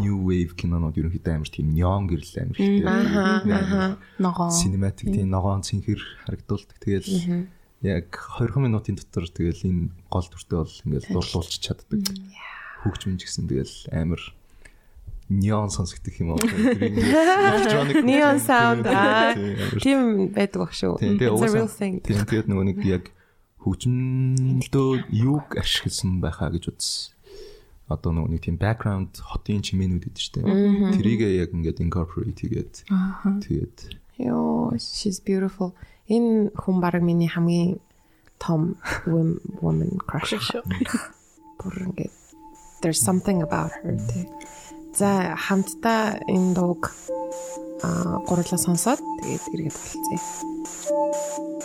[0.00, 2.84] new wave кинонууд ерөнхийдөө амар тийм neon гэрэл амар ихтэй.
[2.86, 3.98] Аха.
[4.18, 4.52] Ногоон.
[4.52, 6.76] Cinematic тийм ногоон цэнхэр харагдуулдаг.
[6.80, 7.48] Тэгэл
[7.82, 8.08] яг
[8.40, 12.00] 20 минутын дотор тэгэл энэ гол дүртэй бол ингээл дурлуулчих чаддаг.
[12.84, 14.22] Хөгжмөн ч гэсэн тэгэл амар
[15.28, 16.40] неон сонсогдох юм уу?
[18.06, 19.34] Neon sound аа.
[19.82, 21.02] Тийм, байдаг баг шүү.
[21.02, 23.04] Тэгээд нөгөө нэг яг
[23.66, 27.15] хөгжмөндөө юуг ашигласан байхаа гэж үзсэн.
[27.86, 30.90] Одоо нөгөө нэг тийм background хотын чимээнүүд гэдэг чинь тийм.
[30.98, 32.82] Тэрийг яг ингээд incorporate хийгээд
[33.46, 33.76] тэгээд
[34.18, 35.70] Йоо, she's beautiful.
[36.10, 37.78] Энэ хүн баг миний хамгийн
[38.42, 38.74] том
[39.06, 40.34] wom- woman crush.
[41.62, 42.14] Бүр ингээд
[42.82, 44.26] there's something about her тий.
[44.96, 46.90] За хамтдаа энэ дууг
[47.86, 51.55] а гурлаа сонсоод тэгээд эргээд болцъя.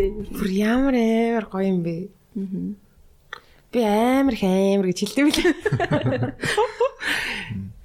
[0.00, 0.38] Алтчлаа тий.
[0.40, 1.96] бүр ямар амар гоё юм бэ.
[3.70, 6.34] Би амар их амар гэж хэлдэг билээ.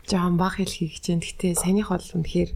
[0.10, 2.52] Жан баг хэлхийг чинь гэтээ санийх бол үнэхээр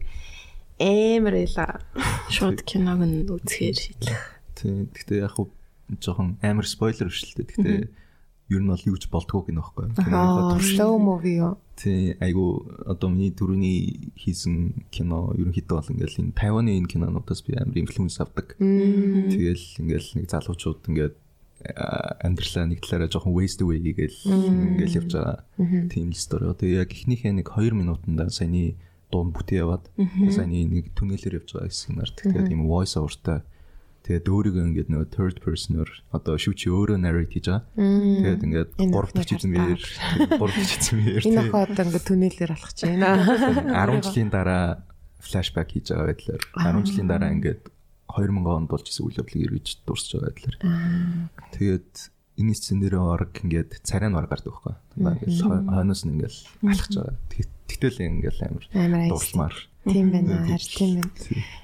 [0.80, 1.82] амар байла.
[2.30, 4.18] Шууд киног нь үзэхээр шийдлээ.
[4.56, 5.50] тийм гэхдээ яг хуу
[5.98, 7.46] жоохон амар спойлер дээ.
[7.50, 7.80] Гэхдээ
[8.50, 9.86] ер нь бол юу ч болдгоо гэнэ байхгүй.
[10.10, 11.58] Аа, slow movie юу?
[11.80, 17.56] Тий, айгу одоо миний түрүүний хийсэн кино ерөнхийдөө бол ингээл энэ Тайваны энэ кинонуудаас би
[17.56, 18.52] амар инфлюенс авдаг.
[18.60, 21.16] Тэгэл ингээл нэг залуучууд ингээд
[22.20, 25.40] амьдралаа нэг талаараа жоохон waste away гээл ингээл явж байгаа.
[25.88, 26.52] Тийм л стори.
[26.52, 28.76] Тэгээ яг эхнийхээ нэг 2 минутанда саяны
[29.08, 29.88] дуун бүтээ яваад
[30.32, 32.16] саяны нэг түнэлээр явж байгаа хэсэг нарт.
[32.20, 33.40] Тэгээд тийм voice overтай
[34.00, 37.68] Тэгээд өөрийгөө ингээд нөгөө third person-оор одоо шүүчи өөрөө narrate хийж байгаа.
[37.76, 39.82] Тэгээд ингээд гурав дахь эзэмээр
[40.40, 43.08] гурав дахь эзэмээр энэ охоо одоо ингээд түнэлээр алхаж байна.
[43.68, 44.64] 10 жилийн дараа
[45.20, 46.42] флашбек хийж байгаа байдлаар
[46.80, 47.62] 10 жилийн дараа ингээд
[48.08, 50.56] 2000 онд болж исэн үйл явдлыг эргэж дуусч байгаа байдлаар.
[51.54, 51.92] Тэгээд
[52.40, 54.74] энэ сцен дээр орг ингээд царай нь ор гардаг байхгүй.
[54.96, 57.16] Ингээд хойноос нь ингээд алхаж байгаа.
[57.68, 58.64] Тэгтэл ингээд амар
[59.12, 59.54] дуусмаар.
[59.84, 60.48] Тийм байна.
[60.48, 61.12] Харин тийм байна.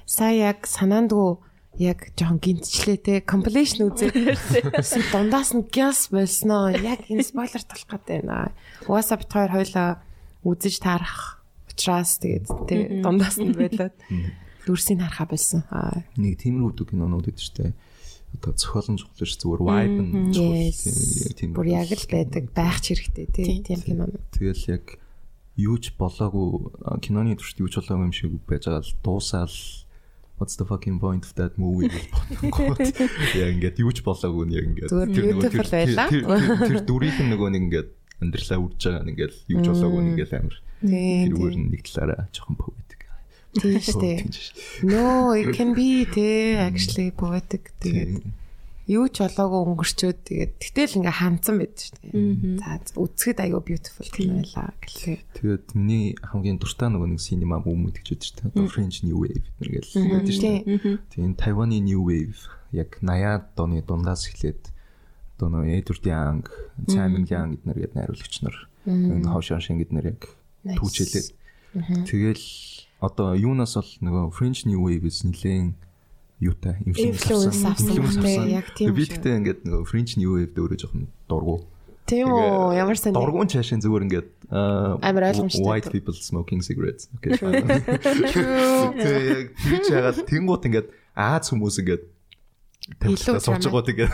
[0.05, 1.41] Сая яг санаандгүй
[1.77, 4.13] яг жоохон гинтчлээ те compilation үзээд
[5.13, 8.51] дундаас нь gas болсноо яг энэ спойлер талах гэдэг байна.
[8.89, 10.01] WhatsApp хоёр хоёлаа
[10.41, 13.95] үзэж таарах учраас тэгээд те дундаас нь байлаад
[14.65, 15.61] дүрсийг харахаа болсон.
[16.17, 17.77] Нэг тиймэрхүү кинонууд гэдэг чинь
[18.35, 22.97] одоо зохиолн чухал ш зүгээр vibe нь чухал тийм бүр яг л байдаг байх ч
[22.97, 24.09] хэрэгтэй тийм кино.
[24.35, 24.85] Тэгэл яг
[25.55, 29.55] юу ч болоогүй киноны төршд юу ч болоогүй юм шиг байж байгаа л дуусаал
[30.37, 32.79] what's the fucking point of that movie гэж бодонгууд
[33.41, 36.07] яа ингээд юу ч болоогүй нь яг ингээд beautiful байлаа.
[36.09, 37.89] Тэр дүрийнх нь нөгөө нэг ингээд
[38.21, 40.57] амьдралаа үрж байгаа нь ингээд юу ч болоогүй нь ингээд амар.
[40.85, 43.01] Тэрүүгээр нь нэг талаараа жоохон poetic.
[43.57, 44.19] Тийм шүү дээ.
[44.85, 48.21] No, it can be те actually poetic тэгээд
[48.87, 52.59] юу ч болоогүй өнгөрчөөд тэгээд тэгтэл ингээ хандсан байд шүү дээ.
[52.63, 55.19] За үзэхэд аюу beautiful кино байлаа гэлээ.
[55.35, 58.47] Тэгээд миний хамгийн дуртай нөгөө нэг cinema movement гэж байдаг шүү дээ.
[58.47, 60.59] Одоо French New Wave нэгэл байдаг шүү дээ.
[61.11, 62.39] Тэгээд Тайваны New Wave
[62.71, 64.71] яг 80-аад оны дундаас эхлээд
[65.37, 66.43] одоо нөгөө Edward Young,
[66.87, 70.21] Simon Young гэднэр гээд найруулагч нар энэ Хошон Шин гэднэр яг
[70.65, 71.27] түүчэлээд
[72.07, 72.45] тэгэл
[72.99, 75.77] одоо юунаас бол нөгөө French New Wave-с нэлээд
[76.39, 78.49] юутай инфлюенс авсан.
[78.49, 81.65] яг тийм би тэгтээ ингээд нөгөө French New Wave дөөрөө жоохон дургу.
[82.07, 85.65] Тийм үү ямар сайн дургуун чашин зүгээр ингээд амар ойлгомжтой.
[85.65, 87.09] white people smoking cigarettes.
[87.19, 87.41] Okay яг
[89.59, 92.05] тийч ягаад тэнгуут ингээд Аз хүмүүс ингээд
[93.01, 94.13] тавилтаа сууж байгаа тэгээд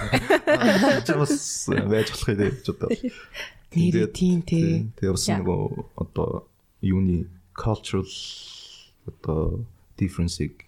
[1.19, 2.87] бас байж болох юм гэж бодоо.
[3.75, 4.87] Нэр тийм тий.
[4.95, 6.47] Тэгээ бас нөгөө одоо
[6.79, 8.07] юуны cultural
[9.03, 9.67] одоо
[9.99, 10.63] difference-ийг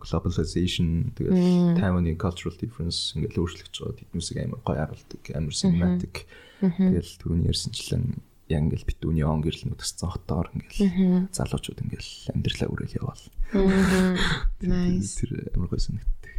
[0.00, 6.14] globalization тэгээд Taiwan-ы cultural difference ингээд өөрчлөгдөж байгаа тэднүүсийг амар гоё харуулдаг амар cinematic
[6.60, 8.04] тэгэл түрүүний ярьсанчлан
[8.52, 13.24] яг ингээд битүүний он гэрлэн утассан хотоор ингээд залуучууд ингээд амьдралаа өрөөл яваал.
[14.62, 15.18] Nice.
[15.22, 16.34] Тэр амар гоё санагддаг.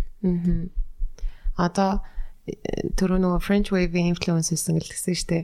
[1.57, 1.91] Одоо
[2.99, 5.43] түрүү нөгөө French wave-ийн influences гэсэн шүү дээ.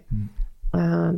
[0.75, 1.17] Аа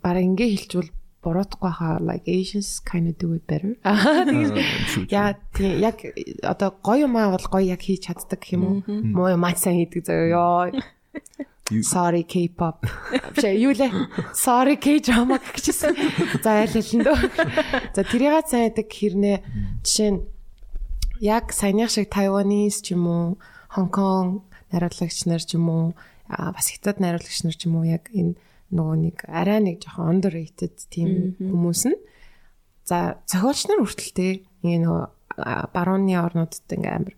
[0.00, 0.90] бараг ингээ хэлжүүл
[1.24, 3.72] буруутахгүй хаа like Asians kind of do it better.
[5.08, 6.04] Яа тийм яг
[6.44, 8.76] одоо гоё юм аа бол гоё яг хийж чаддаг гэх юм уу?
[8.86, 10.68] Муу юм аа сайн хийдэг заяа.
[11.64, 12.84] Sorry K-pop.
[13.32, 13.88] Бишээ юу лээ?
[14.36, 15.96] Sorry K-drama гэжсэн.
[16.44, 17.16] За айлын дөө.
[17.96, 19.36] За тэрийгээ сайн хийдэг хэрнээ
[19.80, 20.20] жишээ нь
[21.24, 23.26] яг саяных шиг Taiwanese ч юм уу,
[23.72, 25.86] Хонконг найруулагч нар ч юм уу,
[26.28, 28.36] бас хятад найруулагч нар ч юм уу яг энэ
[28.74, 31.98] нөгөө нэг арай нэг жоохон underrated тийм хүмүүс нь.
[32.84, 35.04] За зохиолч нар хүртэлтэй ингээ нөгөө
[35.72, 37.14] барууны орнуудад ингээ амар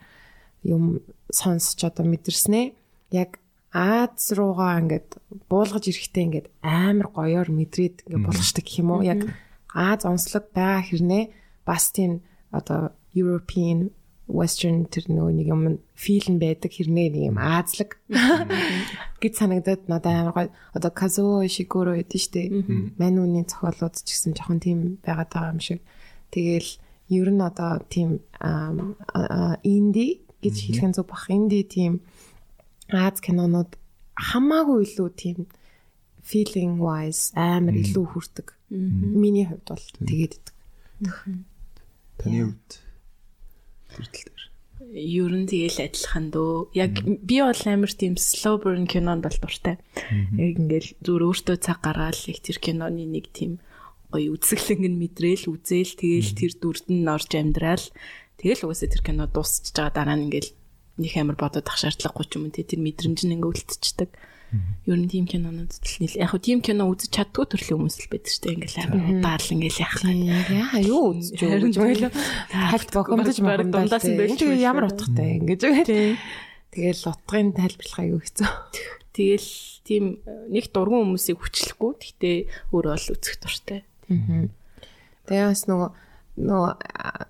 [0.63, 1.01] юм
[1.33, 2.77] сонсч одоо мэдэрснэ.
[3.11, 3.41] Яг
[3.77, 5.21] Аз руугаа ингээд
[5.53, 9.05] буулгаж ирэхдээ ингээд амар гоёор мэдрээд ингээд болгочдаг гэх юм уу?
[9.05, 9.21] Яг
[9.77, 11.25] Аз онцлог байгаа хэрнээ.
[11.69, 13.93] Бас тийм одоо European
[14.27, 15.63] western тэр нөгөө нэг юм
[15.95, 17.99] фил нь байдаг хэрнээ нэг юм аазлаг
[19.23, 20.51] гэж санагдаад надад амар гоё.
[20.75, 22.43] Одоо Kazuo Ishiguro гэдэг штэ
[22.99, 25.81] манууны зохиолууд ч гэсэн жоохон тийм байгаад байгаа юм шиг.
[26.35, 26.71] Тэгэл
[27.15, 28.19] ер нь одоо тийм
[29.63, 31.31] инди гэж хэлэх нь зөв бах.
[31.31, 32.03] Инди тийм
[32.87, 33.75] Аз кинонууд
[34.15, 35.39] хамаагүй илүү тийм
[36.23, 38.55] feeling wise амар илүү хүрдэг.
[38.71, 40.47] Миний хувьд бол тэгээд.
[42.23, 42.71] Таны хувьд
[43.97, 44.45] хүртэл дээр.
[44.93, 46.77] Ер нь тэгэл адилхан дөө.
[46.77, 49.81] Яг би бол амар тийм slow burn кинонд бол дуртай.
[50.37, 53.59] Яг ингээл зүгээр өөртөө цаг гаргаал их тэр киноны нэг тийм
[54.13, 57.87] гоё үзэсгэлэнг нь мэдрээл үзээл тэгэл тэр дүрд нь орж амьдрал
[58.39, 60.51] тэгэл угаасаа тэр кино дуусчихж байгаа дараа нь ингээл
[61.03, 64.11] нэг амар бодоод ах шаардлагагүй ч юм уу тэр мэдрэмж нь ингээ үлдчихдэг.
[64.87, 68.11] Ер нь тийм кинонууд л нийл яг хөө тийм кино үзэж чаддгүй төрлийн хүмүүс л
[68.15, 68.55] байдаг шүү дээ.
[68.55, 70.13] Ингээл амар удаал ингээл яах вэ?
[70.55, 72.15] Яа юу үзэж бэ?
[72.55, 74.55] Хальт бохомдож бохомдож дундаас нь байгаа.
[74.55, 75.63] Ямар утгатай ингэж.
[76.71, 78.51] Тэгэл утгын тайлбарлах аюу хэцүү.
[79.17, 79.51] Тэгэл
[79.83, 80.05] тийм
[80.53, 81.93] нэг дургуун хүмүүсийг хүчлэхгүй.
[81.99, 82.37] Гэхдээ
[82.71, 83.81] өөрөө бол үзэх дуртай.
[85.27, 85.91] Тэгээс нөгөө
[86.37, 86.73] нөгөө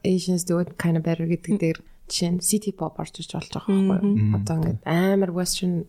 [0.02, 1.78] Asians do it kind of better гэдэг дээр
[2.10, 4.34] жишээ нь city pop орж иж болж байгаа байхгүй юу?
[4.34, 5.86] Одоо ингээд амар western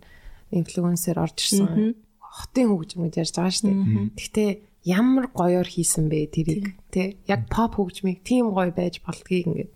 [0.52, 1.96] influencer орж ирсэн.
[2.22, 3.80] Хотын хөгжим гэж ярьж байгаа шүү дээ.
[4.16, 4.50] Гэхдээ
[4.88, 9.74] ямар гоёор хийсэн бэ тэрийг тий яг pop хөгжмийг тийм гоё байж болдгийг ингээд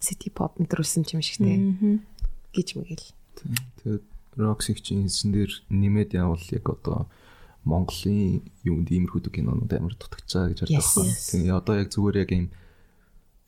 [0.00, 1.58] city pop мэдрүүлсэн юм шиг тий
[2.56, 3.10] гэж мэгэл.
[3.82, 4.04] Тэгээд
[4.36, 7.08] Roxy чинь хэлсэн дээр нэмээд явал яг одоо
[7.64, 11.08] Монголын юунд иймэрхүү кинонууд амар дутагчаа гэж ярьж байгаа.
[11.32, 12.46] Тэгээ одоо яг зүгээр яг юм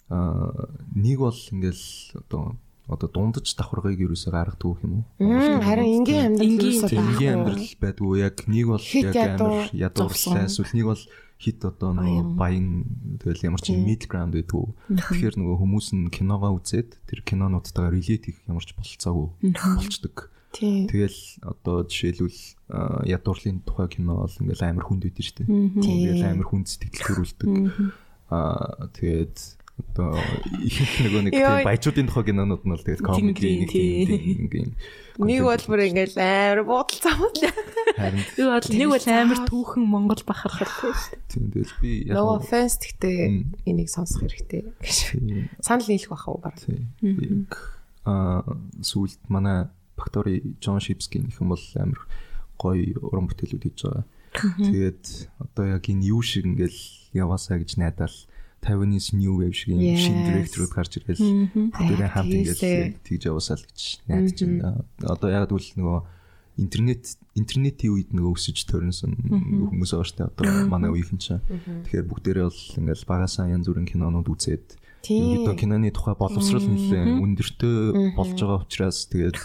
[0.08, 1.86] аа нэг бол ингээл
[2.24, 2.56] одоо
[2.88, 5.04] одоо дундаж давхаргыг юусоо гаргадаг юм уу?
[5.60, 8.12] Харин энгийн амьдрал юусоо энгийн амьдрал байдгүй.
[8.24, 11.02] Яг нэг бол яг амар ядуурлаа эсвэл нэг бол
[11.38, 12.88] хит одоо нөгөө баян.
[13.22, 14.66] тэгэл ямар ч middle ground байдгүй.
[14.88, 20.32] Тэгэхээр нөгөө хүмүүс нь киногоо үзээд тэр кинонуудтайгаа relate хийх ямар ч болцоогүй болчдөг.
[20.58, 22.40] Тэгэл одоо жишээлбэл
[23.06, 25.48] ядуурлын тухай кино бол ингээл амар хүнд шүү дээ.
[25.78, 27.48] Ингээл амар хүнд сэтгэл төрүүлдэг.
[28.32, 30.18] Аа тэгээд одоо
[30.58, 34.70] их нөгөө нэг тийм баячуудын тухай кинонууд нь бол тэгээд комеди нэг тийм ингийн
[35.18, 37.36] нэг бол бүр ингээл амар буудал замууд
[37.98, 40.94] харин нэг бол нэг бол амар түүхэн Монгол дээ.
[41.30, 44.98] Тийм тэгэл би яг No offense гэхдээ энийг сонсох хэрэгтэй гэж.
[45.62, 46.42] Санал нийлэх баха уу.
[46.62, 47.46] Тийм.
[48.06, 48.42] Аа
[48.82, 52.02] сүлд манай Бактори Джон Шипский нэхэн бол амар
[52.58, 54.04] гоё уран бүтээлүүд хийж байгаа.
[54.38, 55.04] Тэгээд
[55.42, 56.78] одоо яг энэ юу шиг ингээл
[57.18, 58.14] яваасаа гэж найдаал
[58.60, 63.66] Taiwanese new wave шиг юм шин директорууд гарч ирэл бүгдээ хамт ингээл тэгж яваасаа л
[63.66, 64.84] гэж найдаж байна.
[65.02, 65.98] Одоо яг үл нөгөө
[66.58, 67.04] интернет
[67.38, 69.14] интернетийн үед нөгөө өсөж төрөнсөн
[69.70, 70.26] хүмүүс штэ.
[70.26, 71.38] Одоо манай үеийн чинь.
[71.86, 74.66] Тэгэхээр бүгдээрээ бол ингээл багасаа янз бүрийн кинонууд үзээд
[75.06, 79.38] ерөнхийдөө киноны тухай боловсрал нэлээд өндөртөө болж байгаа учраас тэгээд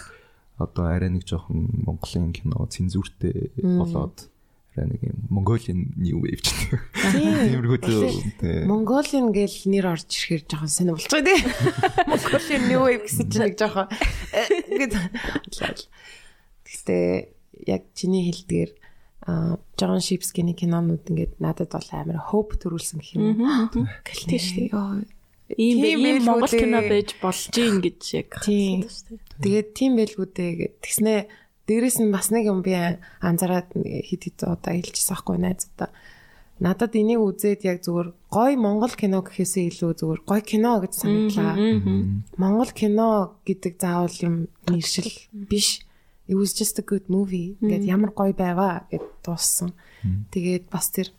[0.58, 4.26] одоо арай нэг жоохон Монголын кино цензуртэй болоод
[4.74, 7.78] арай нэг юм Mongolian new wave ч тиймэрхүү
[8.66, 11.38] Mongolian гэл нэр орж ирэхээр жоохон сонир болчих тий.
[12.10, 13.86] Mongolian new wave гэсэн чинь нэг жоохон
[14.74, 14.94] ингээд
[16.66, 17.06] Гэхдээ
[17.70, 18.70] яг чиний хэлдгээр
[19.78, 23.46] Джон Шипскиний кинонууд ингээд надад бол амар hope төрүүлсэн гэх юм.
[24.02, 25.14] Гэлтэй шүү дээ.
[25.56, 28.88] ийм ийм Монгол кино байж болж гин гэж яг тийм.
[29.38, 31.20] Тэгээд тийм байлгүй дээ тэгснээ
[31.68, 32.76] дээрэс нь бас нэг юм би
[33.20, 35.90] анзаараад хит хит удаа хэлчихсэн байхгүй найзуудаа.
[36.62, 41.54] Надад энийг үзээд яг зүгээр гой монгол кино гэхээсээ илүү зүгээр гой кино гэж санагдлаа.
[42.38, 44.34] Монгол кино гэдэг заавал юм
[44.70, 45.82] нэршил биш.
[46.30, 47.58] It was just a good movie.
[47.58, 49.74] Ингээд ямар гой байваа гэд дууссан.
[50.30, 51.10] Тэгээд бас тэр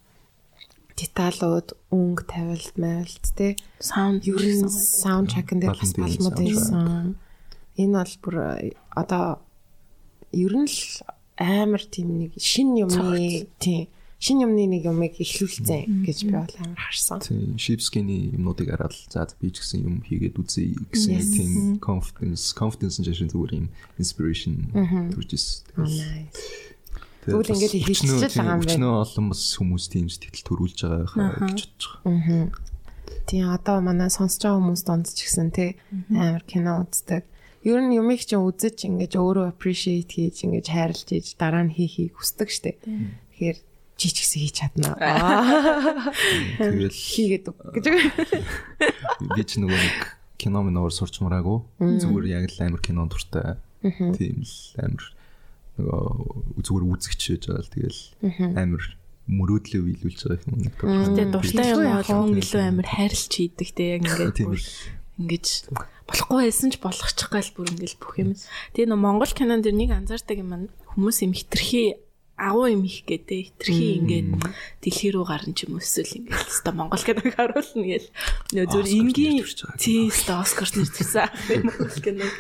[0.96, 7.20] деталууд, өнгө тавилт, мавилт те саунд ер нь саундтрекэн дээр бас балмууд байсан.
[7.76, 8.36] Энэ бол бүр
[8.96, 9.44] одоо
[10.36, 10.80] ер нь л
[11.40, 13.88] амар тийм нэг шин юмны тийм
[14.20, 17.20] шин юмны нэг юмыг эхлүүлсэн гэж би бол амар харсан.
[17.20, 21.52] Тийм Shipsky-ний юмнуудыг хараад за би ч гэсэн юм хийгээд үзье гэсэн тийм
[21.84, 23.68] confidence confidence нь жишээ зүгээр юм
[24.00, 24.72] inspiration
[25.12, 25.68] төржс.
[27.26, 28.66] Тэгвэл ингээд хийчихэл байгаа юм байна.
[28.66, 32.50] Өчнөө олон бас хүмүүс тийм сэтгэл төрүүлж байгаа гэж бодож байгаа.
[33.26, 35.76] Тийм одоо манай сонсож байгаа хүмүүс донд ч гэсэн тий
[36.14, 37.26] амар кино үздэг.
[37.66, 42.14] Ер нь юмыг чинь үзэж ингэж өөрөө appreciate хийж ингэж хайрлаж иж дараа нь хийхийг
[42.14, 42.78] хүсдэг штеп.
[42.86, 43.58] Тэгэхээр
[43.98, 44.94] чи ч гэсэн хийж чадна.
[46.62, 47.86] Тэгэл хийгээд гэж.
[49.34, 49.98] Би ч нөгөө нэг
[50.38, 51.58] кино миноор сурчмараагүй.
[51.82, 53.58] Зүгээр яг л амар кинон дуртай.
[53.82, 55.06] Тийм л амар
[55.82, 58.02] нөгөө зүгээр үзэгч байж байгаа л тэгэл
[58.62, 58.84] амар
[59.26, 60.70] мөрөөдлөө биелүүлж байгаа юм.
[60.70, 64.54] Тэгээ дуртай юм бол хүн илүү амар хайрлж хийдэг те яг ингээд
[65.20, 65.72] ингэж
[66.08, 68.32] болохгүй байсан ч болгочих гал бүр ингээл бүх юм.
[68.76, 71.98] Тэгээ нөө Монгол кинон дэр нэг анзаардаг юм хүмүүс юм хитрхи
[72.36, 74.28] агуу юм их гэдэг хитрхи ингээд
[74.84, 78.10] дэлхий рүү гарна ч юм эсвэл ингээд өста Монгол киног харуулна гээл
[78.52, 79.40] нөө зүр энгийн
[79.80, 81.32] тий өста Оскарт нэрчсэн
[81.64, 82.34] Монгол киног.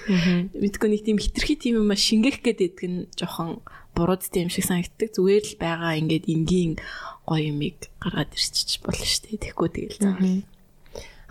[0.51, 3.63] Мэдгүй нэг тийм хитрхи тийм юм шингээх гэдэг нь жоохон
[3.95, 5.15] бурууд тийм шиг санагддаг.
[5.15, 6.75] Зүгээр л байгаа ингээд энгийн
[7.23, 10.19] гоё юмыг гаргаад ирчих болно шүү дээ тэгэхгүй тэгэл заа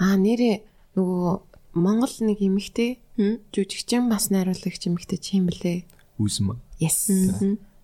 [0.01, 1.33] аа нэрээ нөгөө
[1.75, 3.03] Монгол нэг эмэгтэй
[3.51, 5.85] жүжигчин бас найруулагч эмэгтэй чи юм блэ
[6.19, 7.11] Үзмэ Yes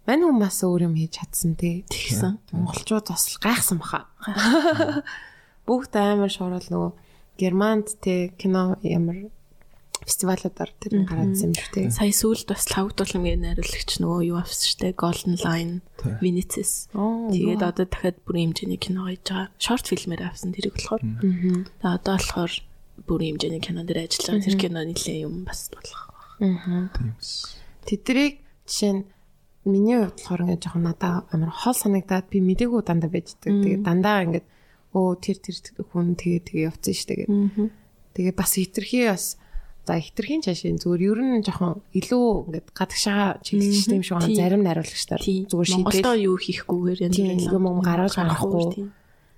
[0.09, 1.85] Мань хүн бас өөр юм хийж чадсан тий.
[1.87, 2.41] Тэгсэн.
[2.51, 4.11] Монголчууд бас гайхсан баха.
[5.69, 6.91] Бүгд амар шуурал нөгөө
[7.39, 9.31] Германд тий кино ямар
[10.03, 11.95] фестивалуудаар тэр гараад юм шүү дээ.
[11.95, 14.99] Сая сүүлд бас лавгдуулмын найруулагч нөгөө юу авсан шүү дээ.
[14.99, 15.75] Golden Line,
[16.19, 16.91] Venice.
[16.91, 19.53] Тэгээд одоо дахиад бүрийн хэмжээний кино хийж байгаа.
[19.61, 21.05] Short фильмээр авсан тэрийг болохоор.
[21.05, 22.53] Тэгээд одоо болохоор
[23.07, 24.47] бүрийн хэмжээний кинон дээр ажиллаж байгаа.
[24.47, 26.03] Тэр кино нэлээ юм бас болох.
[26.41, 26.89] Аа.
[27.85, 29.03] Тэдрийг жишээ нь
[29.65, 33.51] миний хувьд болохоор ингээд жоохон надад амар хол санагдаад би мдэггүй дандаа байждаг.
[33.51, 34.47] Тэгээд дандаа ингээд
[34.97, 35.57] өө тэр тэр
[35.93, 37.27] хүн тэгээ тэгээ явцсан шүү дээ.
[38.17, 39.25] Тэгээ бас хитрхи бас
[39.87, 44.35] за хитрхийн чашийн зүгээр ер нь жоохон илүү ингээд гадагшаа чиглэж тийм шиг байна.
[44.35, 47.17] Зарим найруулагчдаар зүгээр шийдэл юу хийхгүйгээр янз
[47.53, 48.89] юм юм гаргаж гарахгүй.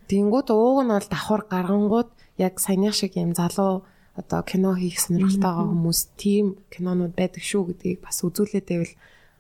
[0.07, 3.85] Тэнгүүд ууг нь бол давхар гаргангууд яг саяных шиг юм залуу
[4.17, 8.95] одоо кино хийх сонирхолтойгоо хүмүүс тийм кинонууд байдаг шүү гэдгийг бас үзүүлээд байвал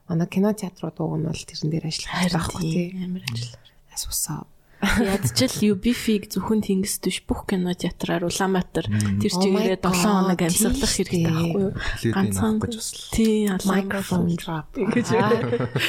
[0.08, 3.68] манай кино театрууд ууг нь бол тэрэн дээр ажиллах байхгүй тийм амар ажиллаар.
[3.92, 4.48] Асуусаа
[4.82, 11.22] Ядчил UB-фиг зөвхөн тэнгис төш бүх кино театраар Улаанбаатар тэр чигээрээ 7 хоног амьсгалах хэрэгтэй
[11.22, 11.72] байхгүй юу?
[12.10, 12.58] Ганцхан
[13.14, 15.06] тий microphone drop гэж.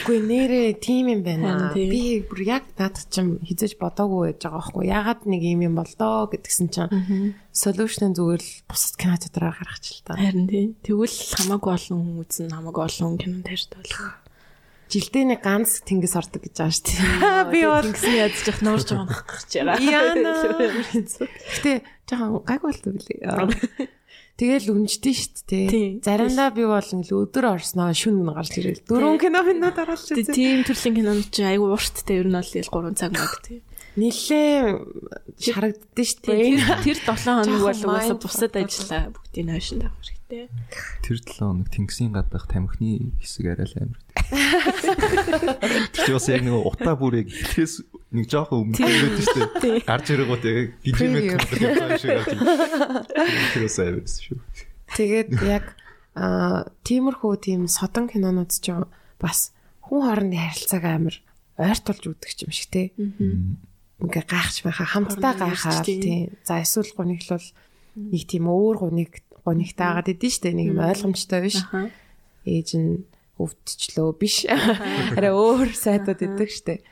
[0.06, 1.74] Үгүй нэрээ тийм юм байна.
[1.74, 4.86] Би бүр яг над чим хизэж бодоогүй байж байгаа байхгүй.
[4.86, 10.06] Ягаад нэг юм юм болдоо гэдгсэн чинь solution зүгээр л бусад кино театраар гаргачих л
[10.06, 10.22] та.
[10.22, 10.78] Харин тий.
[10.86, 14.23] Тэгвэл хамаагүй олон хүн үзэн хамаагүй олон кино тарьт болох
[14.94, 17.50] жилдээ нэг ганц тэнгис ордог гэж байгаа шүү дээ.
[17.50, 19.74] Би бол тэнгисний ядж явах нуурж байгаа нах гэж яра.
[19.82, 20.32] Яна.
[20.94, 21.72] Гэтэ
[22.06, 23.90] жоохон гаг болдог билээ.
[24.34, 26.02] Тэгэл үнждэн шүү дээ.
[26.02, 28.82] Заримдаа би бол ингээл өдөр орсноо шүн мөн гарч ирэл.
[28.90, 30.34] Дөрөв кино минут дараалж үзээ.
[30.34, 33.62] Тийм төрлийн кинонууд чи айгүй урттай ер нь бол 3 цаг маг тий.
[33.94, 34.82] Нилээ
[35.38, 36.82] шарагддсан шүү дээ.
[36.82, 40.50] Тэр 7 хоног бол угаасаа бусад ажиллаа бүгдийг хойшин тавих хэрэгтэй.
[41.06, 44.02] Тэр 7 хоног тэнгисийн гадах тамхины хэсэг арай л амар.
[45.94, 47.86] Тэр бас яг нэг утаа бүрийг эхлээс
[48.18, 49.86] нэг жоохон өмнө ирээд шүү дээ.
[49.86, 53.06] Гарч ирэнгүүт яг гижимэд тоглох шиг байна.
[53.54, 54.38] Тэр бас амар шүү.
[54.98, 55.66] Тэгээд яг
[56.18, 58.74] аа тиймэрхүү тийм содон кинонууд ч
[59.22, 59.54] бас
[59.86, 61.16] хүн хоорондын харилцааг амар
[61.62, 62.84] ойртуулж үүдэг юм шиг те.
[64.04, 66.36] Ингээ гайхаж байхаа хамтдаа гайхаад тийм.
[66.44, 67.48] За эсвэл гуниглол
[67.96, 71.64] нэг тийм өөр гуник гуниктай агаад идэв штэ нэг юм ойлгомжтой биш.
[72.44, 73.08] Ээж нь
[73.40, 74.44] өвдчлөө биш.
[75.16, 76.84] Арай өөр сайтууд идэг штэ.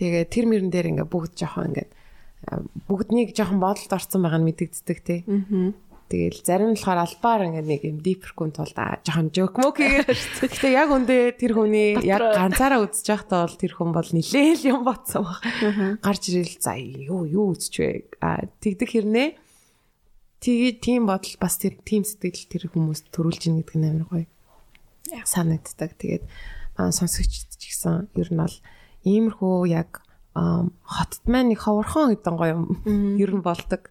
[0.00, 1.88] Тэгээ тэр мөрөн дээр ингээ бүгд жоохон ингээ
[2.88, 5.16] бүгднийг жоохон бодолд орсон байгаа нь мэдэгддэг те.
[6.04, 10.12] Тэгэл зарим нь болохоор албаар ингээ нэг юм дипркүн тулд жоохон жок мөк хийгээд.
[10.52, 14.84] Гэтэ яг үндэ тэр хүний яг ганцаараа үзэж байхдаа бол тэр хүн бол нилээл юм
[14.84, 15.40] ботсон баг.
[16.04, 18.20] Гарч ирэл за юу юу үзэж вэ?
[18.60, 19.28] Тэгдэг хэрнээ
[20.44, 24.28] тэгээ тийм бодол бас тэр тийм сэтгэл тэр хүмүүст төрүүлж ийн гэдэг нь амар гоё.
[25.24, 25.96] Санагддаг.
[25.96, 26.24] Тэгээд
[26.76, 28.56] сонсогчд ч гэсэн ер нь бол
[29.08, 32.62] иймэрхүү яг хотод маань нэг ховорхон гэдэг гоё юм
[33.16, 33.88] ер нь болдог.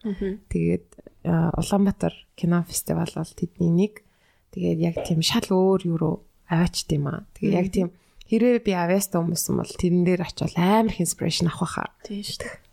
[0.53, 0.87] Тэгээд
[1.23, 4.03] Улаанбаатар кино фестивал бол тэдний нэг.
[4.51, 6.15] Тэгээд яг тийм шал өөр юу руу
[6.51, 7.25] аваачд юм аа.
[7.39, 7.89] Тэгээд яг тийм
[8.27, 11.89] хэрвээ би авьяастай хүмүүссэн бол тэрэн дээр очивол амар их инспирэшн авах байхаа.
[12.03, 12.63] Тийм шүү дээ.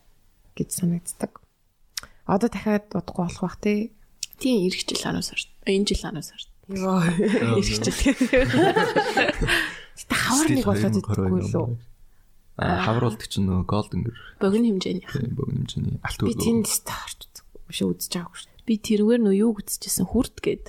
[0.60, 1.40] гэж санагддаг.
[2.28, 3.92] Одоо дахиад удахгүй болох бах тий.
[4.36, 5.48] Тийм эх жил 10 сард.
[5.64, 6.48] Энэ жил 10 сард.
[6.68, 7.00] Йоо.
[7.00, 7.80] Эх жил.
[10.00, 11.76] Тэ хавар нэг болоод идэггүй лөө.
[12.60, 14.16] Хавруулдаг чинь нөгөө голден гэр.
[14.36, 15.06] Богино хэмжээний.
[15.32, 15.96] Богино хэмжээний.
[16.04, 17.24] Алт Би тэнд старч
[17.70, 18.50] биш үзэж байгаагүй шүү.
[18.66, 20.66] Би тэрүүгээр нөө юу үзчихсэн хүрт гээд.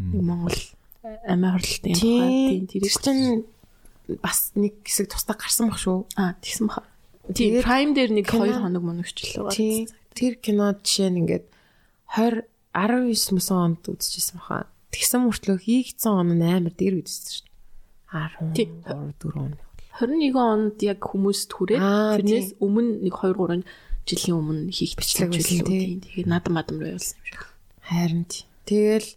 [0.00, 0.58] Монгол
[1.02, 3.44] амиа хорлолтын тийм тэр чинь
[4.18, 6.08] бас нэг хэсэг тусдаа гарсан баг шүү.
[6.16, 6.88] Аа тэгсэн баха.
[7.34, 9.86] Тийм Prime дээр нэг 2 хоног мөнөгчлөө байгаа.
[10.16, 11.46] Тэр кино жишээ нь ингээд
[12.16, 14.66] 20 19 мөсөн онд үзчихсэн баха.
[14.90, 17.48] Тэгсэн мөртлөө хийгдсэн он нь амар дээр үзсэн шүү.
[18.10, 19.54] 10 3 4 он.
[20.00, 21.82] 21 онд яг хүмүүст хүрээд
[22.18, 23.62] тэрнээс өмнө нэг 2 3
[24.10, 26.02] жилийн өмнө хийх бичлэг байсан тийм.
[26.02, 27.42] Тэгээд надам мадам руу явуулсан юм шиг.
[27.86, 28.44] Харин тий.
[28.66, 29.08] Тэгэл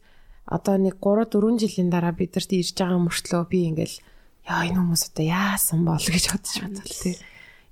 [0.45, 3.97] одоо нэг 3 4 жилийн дараа бидэрт ирж байгаа мөртлөө би ингээл
[4.45, 7.17] яа энэ хүмүүс одоо яасан бол гэж бодож байна тий.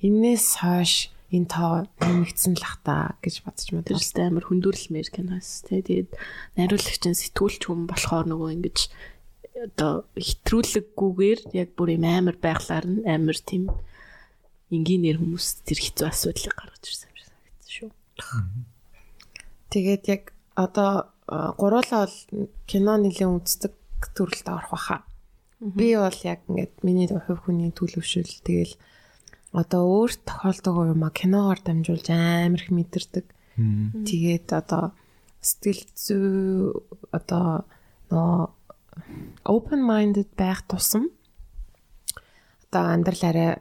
[0.02, 3.88] Иннээс хойш энэ тоо нэмэгдсэн л ах та гэж бодож байна.
[3.88, 5.80] Тэрстэй амар хүндүрлэмээр киноос тий.
[5.84, 6.10] Тэгээд
[6.60, 8.78] найруулагч нь сэтгүүлч хүн болохоор нөгөө ингэж
[9.62, 13.70] одоо хэтрүүлэггүйгээр яг бүр юм амар байглаар нь амар тийм
[14.72, 17.90] энгийнээр хүмүүс тэр хэцүү асуудлыг гаргаж ирсэн юм шиг санагдсан шүү.
[19.72, 20.24] Тэгээд яг
[20.56, 22.18] одоо гуруулаа бол
[22.68, 23.74] кино нэлээд үздэг
[24.16, 24.98] төрөлд орох баха.
[25.62, 28.76] Би бол яг ингээд миний хувь хүний төлөвшөл тэгэл
[29.54, 33.26] одоо өөрт тохиолдог юм а киногоор дамжуулж амар их мэдэрдэг.
[34.08, 34.96] Тэгээд одоо
[35.42, 36.74] сэтгэл зүй
[37.12, 37.66] одоо
[38.10, 38.50] нөө
[39.46, 41.10] open minded байх тусам
[42.68, 43.52] одоо амьдрал арай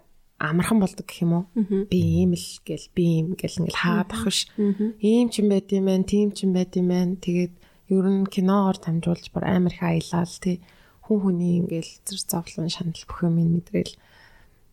[0.41, 1.45] амархан болдог гэх юм уу?
[1.93, 4.49] Би ийм л гэл би ийм гэл ингээл хаагаад ах ш.
[4.57, 7.21] Ийм ч юм байд юм байна, тийм ч юм байд юм байна.
[7.21, 7.55] Тэгээд
[7.93, 10.65] ер нь киногоор дамжуулж бүр амар их аялал тий.
[11.05, 13.95] Хүн хүний ингээл зэр зовлон шанал бүх юм мэдрээл.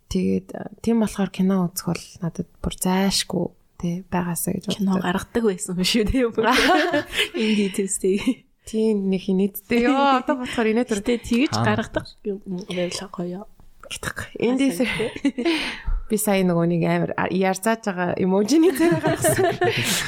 [0.07, 0.47] Тэгээд
[0.79, 3.45] тийм болохоор кино үзэх бол надад бүр зайшгүй
[3.75, 6.31] тий байгаасаа гэж кино гаргадаг байсан шүү дээ.
[7.35, 8.47] Ийм дийтэстэй.
[8.63, 9.83] Тийм нэг хинэдтэй.
[9.83, 10.99] Йоо одоо бодохоор инээ төр.
[11.03, 12.39] Гэтэ тэгж гаргадаг юм
[12.71, 13.43] байла гоё.
[13.87, 14.35] Гэтэх.
[14.39, 14.61] Энд
[16.07, 19.59] би сая нөгөө нэг амар ярзааж байгаа эможины дээр гаргасан.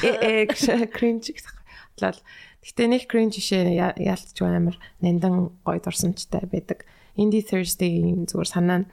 [0.03, 1.51] Э э кринж гэх.
[1.99, 2.19] Лал.
[2.63, 6.88] Гэтэ нэг кринж шишээ яалтч амар нандан гоё дурсамжтай байдаг.
[7.19, 8.89] Indie Thursday-ийн зүгээр санаа нь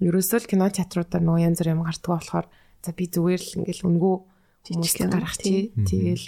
[0.00, 2.46] ерөөсөө л кино театруудаар нөгөө янз бүр юм гардаг болохоор
[2.84, 4.16] за би зүгээр л ингээл өнгөө
[4.64, 5.72] жижиг гаргах чи.
[5.76, 6.24] Тэгэл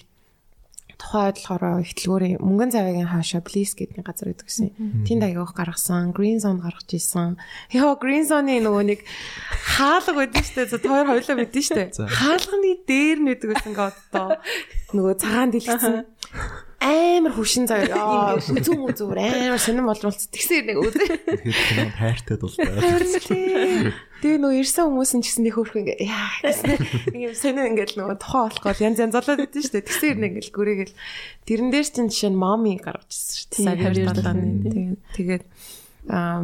[0.98, 5.06] тухайд болохоор ихтлгүүрийн мөнгөн завигийн хаашаа please гэдэг газар байдаг гэсэн.
[5.06, 7.38] Тэнд аягүйх гаргасан, green zone гаргаж исэн.
[7.70, 9.00] Яа green zone-ийн нөгөө нэг
[9.78, 10.66] хаалга байдаг штэ.
[10.66, 11.94] За тоор хоёлоо мэдэн штэ.
[12.02, 14.28] Хаалганы дээр нь байдаг гэсэн ингээд одоо
[14.92, 15.94] нөгөө цагаан дэлгэцэн
[16.78, 18.38] амар хүшин заяа.
[18.38, 20.30] Үзүүн үзүүр амар сонирн болруулц.
[20.30, 20.94] Тэгсээр нэг үз.
[20.94, 23.92] Тэгэхээр кино хайртай дултай.
[24.18, 27.98] Тэгээ нөө ирсэн хүмүүс нь ч гэсэн нэг хөөрх ингээ яа гэсэн ингээ сонио ингээл
[27.98, 29.86] нөгөө тухайн болохгүй янз янз болоод идэв шүү дээ.
[29.90, 30.94] Тэгсээр нэг ингээл гүрээгэл
[31.46, 33.94] тэрэн дээр чинь жишээ нь моми гаргаж ирсэн шүү дээ.
[34.66, 35.44] Тэгээд тэгээд
[36.10, 36.42] аа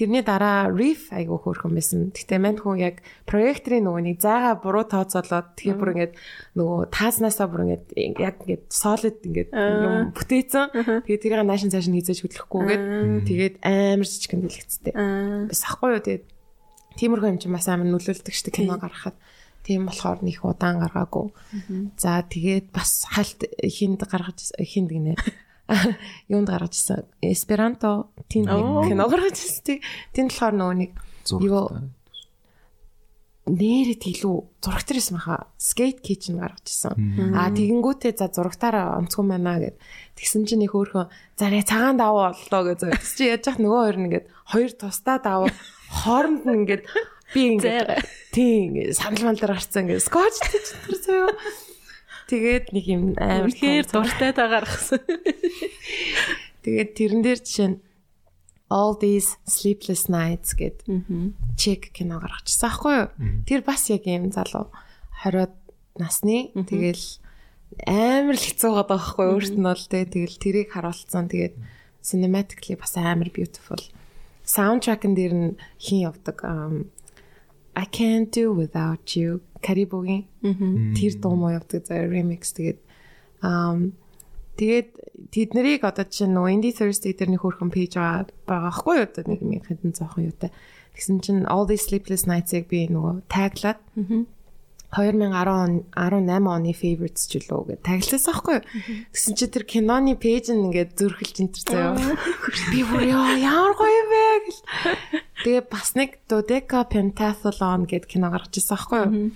[0.00, 2.08] Тэрний дараа riff айгу хөөрхөн байсан.
[2.16, 6.14] Гэхдээ мань хүн яг проекторын нөгөө нэг зайгаа буруу тооцоолоод тэгээ бүр ингээд
[6.56, 7.84] нөгөө тааснасаа бүр ингээд
[8.16, 11.04] яг ингээд solid ингээд юм бүтээсэн.
[11.04, 12.84] Тэгээ тэрийг наашин цааш нь хизээж хөдлөхгүйгээд
[13.28, 14.92] тэгээд амар жижигэн дэлгэцтэй.
[15.52, 16.24] Бас ахгүй юу тэгээд
[16.96, 19.20] тиймэрхүү юм чинь бас амар нөлөөлдөг штэ кино гаргахад.
[19.68, 21.28] Тийм болохоор нэг удаан гаргаагүй.
[22.00, 25.20] За тэгээд бас хальт хинд гаргаж хинд гинэ
[26.32, 27.06] юунд гаргаж ирсэн.
[27.22, 29.80] Эсперанто тийм нэг кино гаргаж ирсэн.
[30.12, 30.90] Тэнд болохоор нөгөө нэг
[31.40, 31.66] юу
[33.50, 35.48] нээрэт илүү зурагт ирсэн баха.
[35.58, 37.34] Skate kitchen гаргаж ирсэн.
[37.34, 39.76] Аа тэгэнгүүтээ за зурагтаараа онцгой байна гэд.
[40.14, 42.92] Тэгсэн чинь их өөрхөн за нэ цагаан даваа боллоо гэж.
[42.94, 45.50] Тэгс чи яаж яах нөгөө хоёр нь ингээд хоёр тусдаа даваа
[45.90, 46.84] хооронд нь ингээд
[47.34, 47.88] би ингээд
[48.30, 50.66] тийм санал мал дээр гарцсан ингээд скотч тийч
[51.02, 51.34] заяа
[52.30, 55.02] Тэгээд нэг юм амар тэгэхээр дуртай та гаргасан.
[56.62, 57.78] Тэгээд тэрэн дээр жишээ нь
[58.70, 60.86] All these sleepless nights гэд
[61.58, 63.08] чек кино гаргачихсан аахгүй юу?
[63.42, 64.70] Тэр бас яг юм залуу
[65.26, 65.50] 20-од
[65.98, 67.18] насны тэгэл
[67.82, 69.34] амар л хэцүү байгаа байхгүй юу?
[69.42, 71.26] Өөрт нь бол тэгэл тэрийг харуулсан.
[71.26, 71.58] Тэгээд
[71.98, 73.82] cinematically бас амар beautiful.
[74.46, 76.38] Soundtrack-ын дээр нь хин явдаг
[77.74, 80.24] I can't do without you Карибогийн
[80.96, 82.80] тэр дуу муу явдаг заа remix тэгээд
[83.44, 83.92] um
[84.60, 84.88] тэгээд
[85.32, 89.06] тэд нарыг одоо чинь нөгөө Indie Thursday дээр нэг хөрхөн пэйж байгаа байгаа хгүй юу
[89.08, 90.50] одоо нэг юм хэдэн зоохон юутай
[90.96, 93.80] тэгсэн чинь All These Sleepless Nights-ыг би нөгөө таглаад
[94.90, 98.66] 2010 18 оны favorites ч үлээ гэж тагласан аахгүй юу.
[99.14, 101.94] Тэгсэн чи тэр киноны пэйж нь ингээд зөрхөлж энэ заяа.
[102.74, 104.62] Би бүр ямар гоё вэ гэл.
[105.46, 109.30] Тэгээ бас нэг Dodeca Pentathlon гэд кино гаргаж ирсэн аахгүй юу.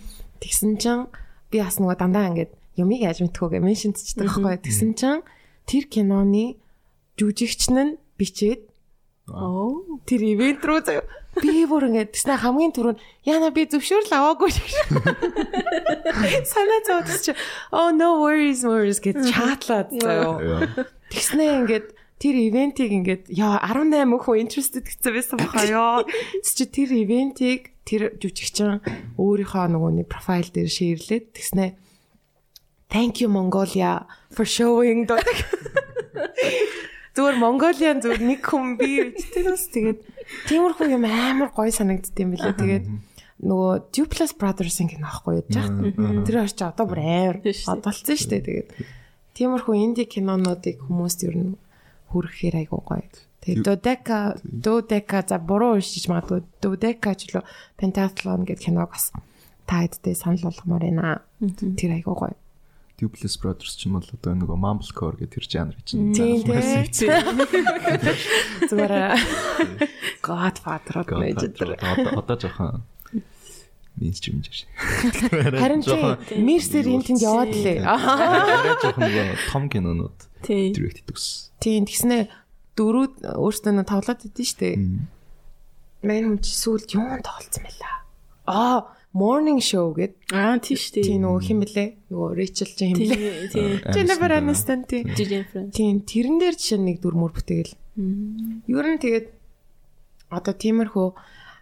[0.44, 1.08] Тэгсэн чин
[1.48, 4.60] би бас нөгөө дандаа ингээд юмыг яаж мэдхүүгээ меншнцдэг аахгүй.
[4.60, 5.24] Тэгсэн чин
[5.64, 6.60] тэр киноны
[7.16, 8.68] жүжигч нь бичээд
[9.32, 9.80] оо.
[10.04, 11.08] тэр ивент рүү заяа
[11.40, 14.50] би бүр ингээд тэснэ хамгийн түрүүнд яна би зөвшөөрөл аваагүй
[16.52, 17.32] санаа зовдос чи
[17.72, 20.68] oh no worries worries гэж чатлаад заяа
[21.12, 21.86] тэгснэ ингээд
[22.22, 26.06] тэр ивентийг ингээд яа 18 хүн interested гэсэн байсан баха ёо.
[26.40, 28.80] Чи тэр ивентийг тэр жүжигчин
[29.20, 31.66] өөрийнхөө нөгөө нэг профайл дээр шеэрлээд тэгснэ
[32.94, 35.18] Thank you Mongolia for showing доо.
[37.14, 39.98] Зүгээр Mongolian зүгээр нэг хүн би тэгээс тэгээд
[40.50, 42.54] тиймэрхүү юм амар гоё санагдд юм билээ.
[42.54, 42.86] Тэгээд
[43.42, 45.74] нөгөө Duplas Brothers-ийн кино аахгүй яаж яах.
[46.26, 48.46] Тэр орч одоо бүр амар одолцсон шүү дээ.
[48.46, 48.68] Тэгээд
[49.34, 51.54] тиймэрхүү инди кинонуудыг хүмүүс ер нь
[52.14, 53.06] хүрхэхээр айгуу гоё.
[53.44, 57.44] Тэгээд Dodeka Dodeka за буруу уншиж магадгүй Dodeka ч лөө
[57.76, 59.12] Pentathlon гэдэг киног бас
[59.68, 61.20] та хэдтэй санал болгомоор байна.
[61.76, 62.36] Тэр айгуу гоё.
[62.96, 66.14] Duplex Brothers ч юм бол одоо нөгөө Mumblecore гэдэг тэр жанр чинь.
[66.14, 66.46] Тийм
[66.88, 67.10] тийм.
[68.70, 69.18] Зүгээр
[70.24, 72.86] Godfather гэж одоо одоо жоохон
[73.98, 74.64] минь ч юм жиш.
[75.28, 75.92] Харин чи
[76.38, 77.82] Мерсер энэ тэнд яваад лээ.
[77.82, 81.50] Арай жоохон нөгөө том кинонууд директ хийдэгс.
[81.58, 82.30] Тийм тэгснэ
[82.74, 84.76] дөрүүд өөртөө тоглоод идэв штэ.
[86.04, 87.92] Мэн хүн чи сүүлд юун тоглолцсон байла.
[88.44, 88.78] Аа,
[89.14, 90.18] morning show гэд.
[90.34, 91.06] Аа, тийм штэ.
[91.06, 91.84] Тийм нөгөө хин блэ?
[92.10, 93.48] Нөгөө Rachel ч юм блэ?
[93.54, 93.78] Тийм.
[93.94, 95.06] Jennifer Aniston тийм.
[95.70, 97.74] Тийм, тэрэн дээр жишээ нэг дүрмөр бүтээгэл.
[98.66, 99.26] Ер нь тэгээд
[100.34, 101.08] одоо тиймэрхүү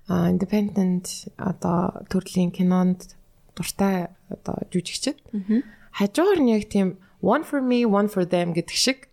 [0.09, 3.15] independent одоо төрлийн кинонд
[3.55, 5.21] дуртай одоо жүжигчд.
[5.93, 9.13] Хажуугаар нь яг тийм one for me, one for them гэдэг шиг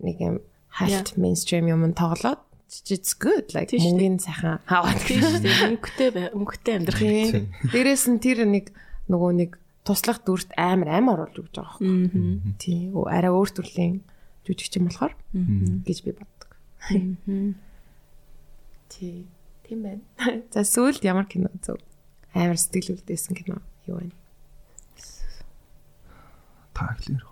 [0.00, 0.36] нэг юм
[0.74, 2.42] хальт mainstream юм тоглоод
[2.90, 7.46] it's good like мөнгөний сайхан хаваад тийм мөнгөтэй мөнгөтэй амьдрах юм.
[7.70, 8.74] Дээрээс нь тэр нэг
[9.06, 9.50] нөгөө нэг
[9.86, 12.56] туслах дүрт амар амар оруулж өгч байгаа байхгүй.
[12.58, 14.02] Тийм арай өөр төрлийн
[14.48, 15.14] жүжигчин болохоор
[15.86, 16.50] гэж би боддог.
[18.90, 19.26] Тий.
[19.68, 20.02] Тийм байна.
[20.50, 21.78] За сүүлд ямар кино зөв?
[22.34, 24.02] Амар сэтгэл үлдээсэн кино юу
[26.74, 26.78] вэ?
[26.78, 27.22] Таглэр.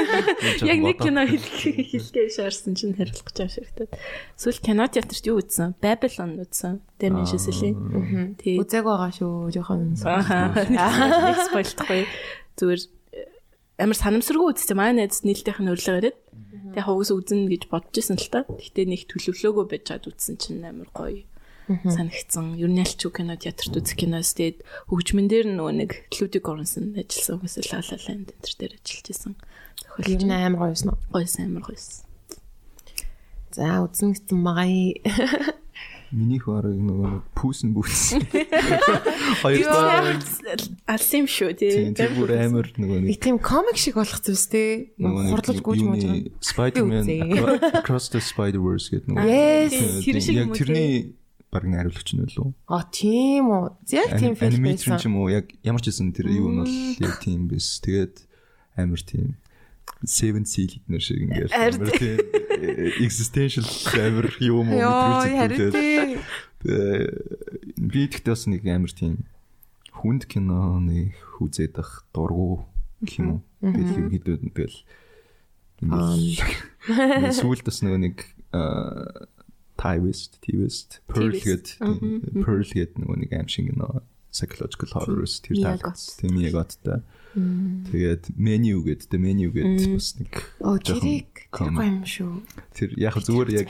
[0.70, 3.90] Яг нэг кино хэлхээ шаарсан чинь хариулах гэж шигтэй.
[4.38, 5.74] Сүүл кино театрт юу үзсэн?
[5.82, 6.80] Babylon үзсэн.
[7.02, 8.38] Дэмэн шисэлийн.
[8.38, 8.62] Тий.
[8.62, 9.50] Үзээг байгаа шүү.
[9.50, 9.92] Жохон.
[9.98, 12.06] Нэг спойлдохгүй.
[12.54, 12.82] Зүгээр
[13.82, 14.78] амар санамсаргүй үзсэн.
[14.78, 16.18] Манай найз нийлтийнх нь өрлөг яриад.
[16.72, 18.46] Тэгээ хавгас үзэн гэж бодож исэн л та.
[18.46, 21.26] Гэхдээ нэг төлөвлөгөө байж чад үзсэн чинь амар гоё
[21.66, 22.54] санагдсан.
[22.54, 27.42] Ер нь ялч кино театрт үзэх киноос тэгээд хөгжмөн дээр нөгөө нэг Лүдик Оронсон ажилласан
[27.42, 29.34] хүмүүс л Ла Ланд энэ төр дээр ажиллаж исэн.
[30.06, 30.98] Ер нь амар гоёсэн уу?
[31.10, 32.06] Гоёсэн амар гоёсэн.
[33.56, 34.94] За үзэн гэсэн магай.
[36.14, 38.14] Минийх барыг нөгөө пүүсэн бүс.
[39.42, 41.90] Хоёр дахь алсын шүү тий.
[41.98, 44.94] Тэр бүр амар нөгөө нэг тийм комик шиг болох зүс тий.
[45.02, 46.30] Хурдлаж гүйж мууж байгаа.
[46.38, 47.06] Spider-Man
[47.82, 49.26] Across the Spider-Verse гэдэг нөгөө.
[49.26, 49.74] Yes,
[50.06, 51.18] тэр шиг Яг тэрний
[51.56, 52.52] баг найруулагч нь лөө.
[52.68, 53.64] А тийм үү.
[53.96, 55.00] Яг тийм фильм байсан.
[55.00, 57.80] ч юм уу яг ямар ч гэсэн тэр юу нь бол яг тийм биш.
[57.80, 58.28] Тэгээд
[58.76, 59.40] амар тийм
[60.04, 62.20] Seven Seal эднэр шиг ингээл амар тийм
[63.00, 63.64] existential
[63.96, 64.84] амар юм уу
[65.24, 66.20] мэдрүүлж
[67.80, 69.24] би тэгтээ бас нэг амар тийм
[69.96, 72.68] хүнд кино нэг хүзээд ах дургу
[73.16, 74.76] юм уу тэгэл хэдүүд тэгэл
[77.32, 78.16] сүүлд бас нөгөө нэг
[79.76, 81.66] Tivist, Tivist, Pearl гээд
[82.42, 84.00] Pearl гээд нөгөө нэг аим шиг нөө
[84.36, 87.00] psychological horrors тэр талаас тийм яг оттой.
[87.36, 92.34] Тэгээд menu гээд the menu гээд бас нэг Оо тэрийг тэр гоё юм шүү.
[92.76, 93.68] Тэр яг зүгээр яг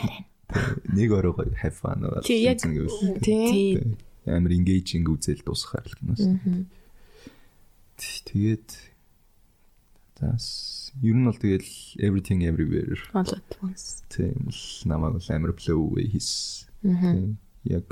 [0.91, 6.23] нэг орой have fun уу гэсэн гэвэл тийм амар engaging үзэл дуусгахаар л киноос.
[7.99, 8.69] Тэгээд
[10.19, 10.47] зас
[11.03, 16.07] ер нь бол тэгэл everything everywhere болоод бас тийм л намайг бол амар blow away
[16.13, 16.69] хийс.
[17.65, 17.87] Яг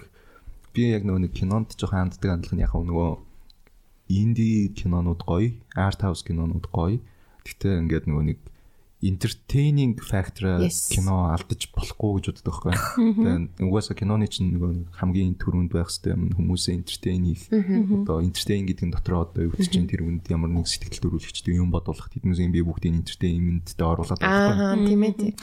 [0.74, 3.10] би яг нөгөө нэг кинонд жоохон ханддаг хандлага нь яг нөгөө
[4.08, 7.00] инди кинонууд гоё, art house кинонууд гоё.
[7.44, 8.38] Гэхдээ ингээд нөгөө нэг
[9.04, 10.58] entertaining factor
[10.90, 12.74] кино алдаж болохгүй гэж боддог байхгүй.
[12.96, 17.44] Тэгээд угаасаа киноны чинь нөгөө хамгийн түрүүнд байх хэрэгтэй юм хүмүүсээ entertain хийх.
[17.52, 21.60] Одоо entertain гэдэг нь дотроо одоо юу гэж чинь тэр үнд ямар нэг сэтгэл төрүүлэгчтэй
[21.60, 24.72] юм бодуулах тэднээс би бүгдийг entertainment-д оруулаад байгаа.
[24.72, 25.36] Аа тийм ээ.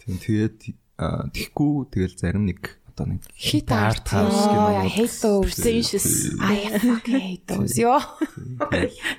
[0.00, 0.58] Тийм тэгээд
[0.96, 3.20] тэгэхгүй тэгэл зарим нэг одоо нэг
[3.68, 5.52] art house кино hate those.
[5.52, 6.32] Pretentious.
[6.40, 7.76] I fucking hate those.
[7.76, 8.00] Ёо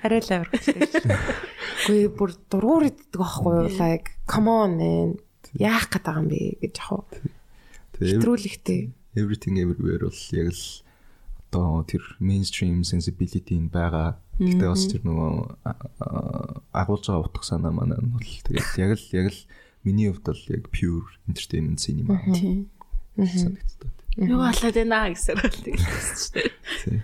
[0.02, 0.50] арай л авир
[1.86, 5.10] Гүй бүр дургуур иддэг байхгүй like come on man.
[5.54, 7.06] Яах гээд байгаа юм бэ гэж яах
[8.02, 8.82] вэ Хэтрүүлэхтэй
[9.14, 10.66] everything everywhere бол яг л
[11.54, 14.18] одоо тэр mainstream sensibility нь байгаа.
[14.42, 15.34] Гэтэ бас тэр нөгөө
[16.74, 19.42] агуулж байгаа утга санаа маань нь бол тэгээд яг л яг л
[19.86, 22.18] миний хувьд бол яг pure entertainment cinema.
[22.34, 22.74] Тийм
[23.26, 23.90] санагддаг.
[24.18, 27.02] Юу болоод байна гэсэн бол тэгсэн шүү дээ.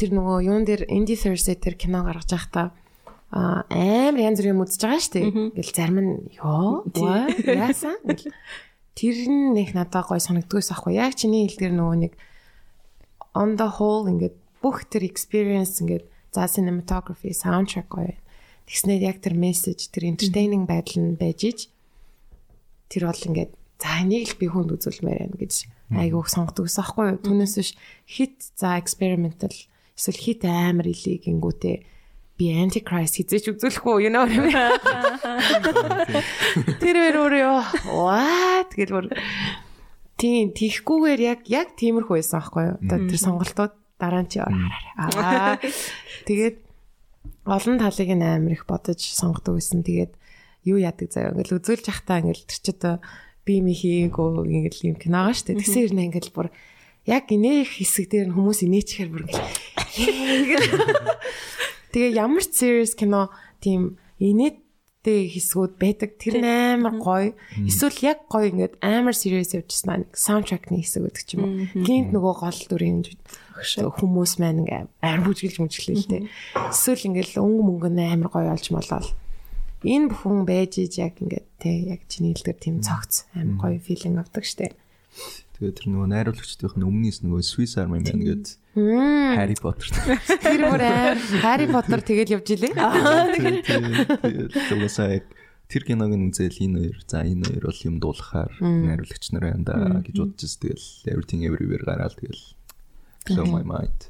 [0.00, 2.72] Тэр нөгөө юун дээр Indie Thursday тэр кино гаргаж байхдаа
[3.30, 5.26] а амар янз бүрийн юм үзэж байгаа шүү дээ.
[5.28, 6.88] Ингээл зарим нь ёо
[7.46, 8.32] яасан гэл
[8.96, 10.98] тэр нь нэг надад гой санагддагс аахгүй.
[10.98, 12.12] Яг чиний хэлдгэр нөгөө нэг
[13.36, 14.34] on the whole ингээд
[14.64, 18.16] бүх тэр experience ингээд за cinematography soundtrack гоё.
[18.66, 21.60] Тэгснээр яг тэр message тэр entertaining байдал нь байж ич
[22.90, 25.54] тэр бол ингээд за энийг л би хүнд үзүүлмээр байна гэж
[25.96, 27.22] айгуух сонгодог ус аахгүй юу.
[27.24, 27.70] Түүнээс биш
[28.04, 29.50] хит за experimental
[29.96, 31.76] эсвэл хит амар илий гингүүтээ
[32.40, 34.24] би antichrist хийж үзүүлэх үү you know
[36.80, 37.56] тэр өөрөө
[37.88, 38.72] what?
[38.76, 39.12] Гэж бүр
[40.20, 42.76] тийм тийхгүйгээр яг яг тиймэрхүү байсан аахгүй юу.
[42.84, 45.60] Тэр сонголтууд дараа нь чи аа.
[46.28, 46.56] Тэгээд
[47.44, 49.84] олон талыг нь амар их бодож сонгодог байсан.
[49.84, 50.12] Тэгээд
[50.64, 52.94] юу яадаг заяа ингээл үзүүлж явахдаа ингээл тэр чи одоо
[53.50, 55.58] би ми хийгээгүй ингээл юм киногаа штэ.
[55.58, 56.48] Тэгсэн хэрнээ ингээл бүр
[57.10, 60.70] яг инээх хэсэг дээр нь хүмүүс инээчихэр бүр ингээл
[61.90, 66.14] Тэгээ ямар ч serious кино тийм инээдтэй хэсгүүд байдаг.
[66.22, 67.34] Тэр нь амар гоё.
[67.58, 71.54] Эсвэл яг гоё ингээд амар serious явжсан нэг саундтракны хэсэг байдаг ч юм уу.
[71.82, 76.22] Гинт нөгөө гол дүрийн хүмүүс маань ингээ амар бүжгэлж мүжгэлээ л дээ.
[76.70, 79.02] Эсвэл ингээл өнгө мөнгө амар гоё олж молоо.
[79.80, 84.20] Энэ бүхэн байж иж яг ингээд те яг чиний хэлдгээр тийм цогц амар гоё филинг
[84.20, 84.76] авдаг штэ.
[85.56, 88.60] Тэгээ тэр нөгөө найруулагчдын өмнөөс нөгөө Swiss Army Man гэдэг
[89.36, 89.88] Harry Potter.
[90.40, 90.84] Тэр бүр
[91.44, 92.76] Harry Potter тэгэл явж илээ.
[94.24, 95.20] Тэгээд уусаа
[95.70, 99.64] тэр киног нь үзэл энэ хоёр за энэ хоёр бол юм дуулахаар найруулагч нар байна
[99.64, 102.42] да гэж бодож ис тэгэл everything everywhere гараал тэгэл
[103.30, 104.00] blow my mind.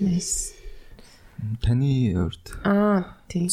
[0.00, 0.61] Nice.
[1.62, 3.48] Таны урд Аа тийм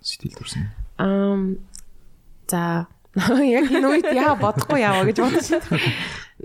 [0.00, 0.68] сэтгэл төрсөн.
[1.00, 1.56] Ам
[2.48, 2.86] за
[3.16, 5.40] яг энэ үед яа бодохгүй яваа гэж байна.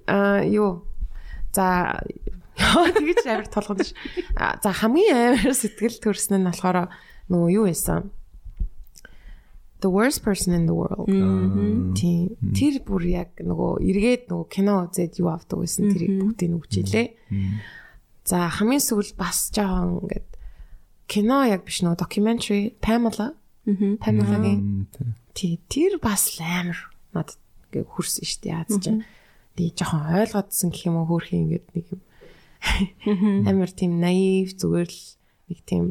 [0.08, 0.88] Аа юу.
[1.52, 2.00] За
[2.56, 3.94] тэгэж амар толгонд ш.
[4.64, 6.90] За хамгийн амар сэтгэл төрсөн нь болохоор
[7.30, 8.12] нөгөө юу байсан?
[9.84, 11.06] The worst person in the world.
[12.00, 12.34] Тийм.
[12.56, 17.08] Тэр бүр яг нөгөө эргээд нөгөө кино үзээд юу авдаг байсан тэрийг бүгдийг үгчилээ.
[18.26, 20.35] За хамгийн сүүлд бас жоохон ингээд
[21.08, 23.34] кино яг биш нөгөө documentary Pamela.
[23.66, 24.88] Pamela-гийн
[25.34, 26.80] тий тэр бас амар
[27.14, 27.40] надад
[27.72, 28.86] ингээ хөрсөн шүү дээ яаж ч.
[29.56, 32.02] Тэгээ жоохон ойлгоодсэн гэх юм уу хөөрхий ингээд нэг юм
[33.46, 35.04] амар тийм наив зүгээр л
[35.50, 35.84] нэг тийм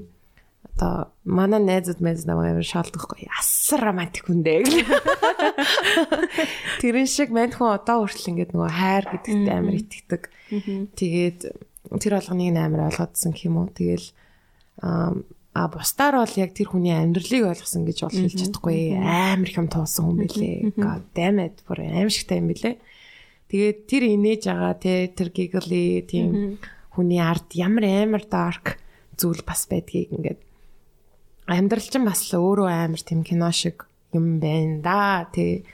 [0.75, 4.91] одоо манай найзууд найз намайг амар шаалдахгүй асар романтик хүн дээ гэл.
[6.83, 10.23] Тэрэн шиг мань хүн одоо хүртэл ингээд нөгөө хайр гэдэгт амар итгэдэг.
[10.99, 11.41] Тэгээд
[12.03, 13.71] тэр болгоныг амар ойлгоодсон гэх юм уу.
[13.71, 14.09] Тэгэл
[14.81, 19.71] а бусдаар бол яг тэр хүний амьдралыг ойлгосон гэж бол хэлж чадахгүй амар их юм
[19.71, 20.57] туусан хүн билээ.
[20.75, 22.83] God damn it бүр аимшигтай юм билээ.
[23.55, 26.59] Тэгээд тэр инээж байгаа те тэр гигли тийм
[26.91, 28.83] хүний ард ямар амар dark
[29.15, 30.41] зүйл бас байдгийг ингээд
[31.47, 35.29] амьдрал чинь бас л өөрөө амар тийм кино шиг юм байна да.
[35.33, 35.65] Тий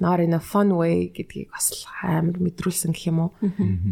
[0.00, 3.30] not in a fun way гэдгийг бас амар мэдрүүлсэн гэх юм уу?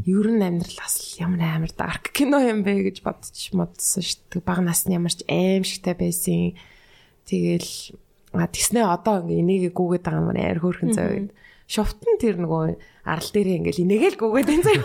[0.07, 4.47] Ер нь амьдрал бас ямар амар dark кино юм бэ гэж бодчих модсон шүү дээ.
[4.47, 6.57] Баг насны ямар ч аимшигтай байсан.
[7.27, 7.99] Тэгэл
[8.33, 11.13] тэгснэ одоо ингээ энийгээ гүгээд байгаа юм амар хөөрхөн зав.
[11.69, 12.65] Шовтон тэр нөгөө
[13.05, 14.81] арал дээрээ ингээл инээгээл гүгээд энэ зав.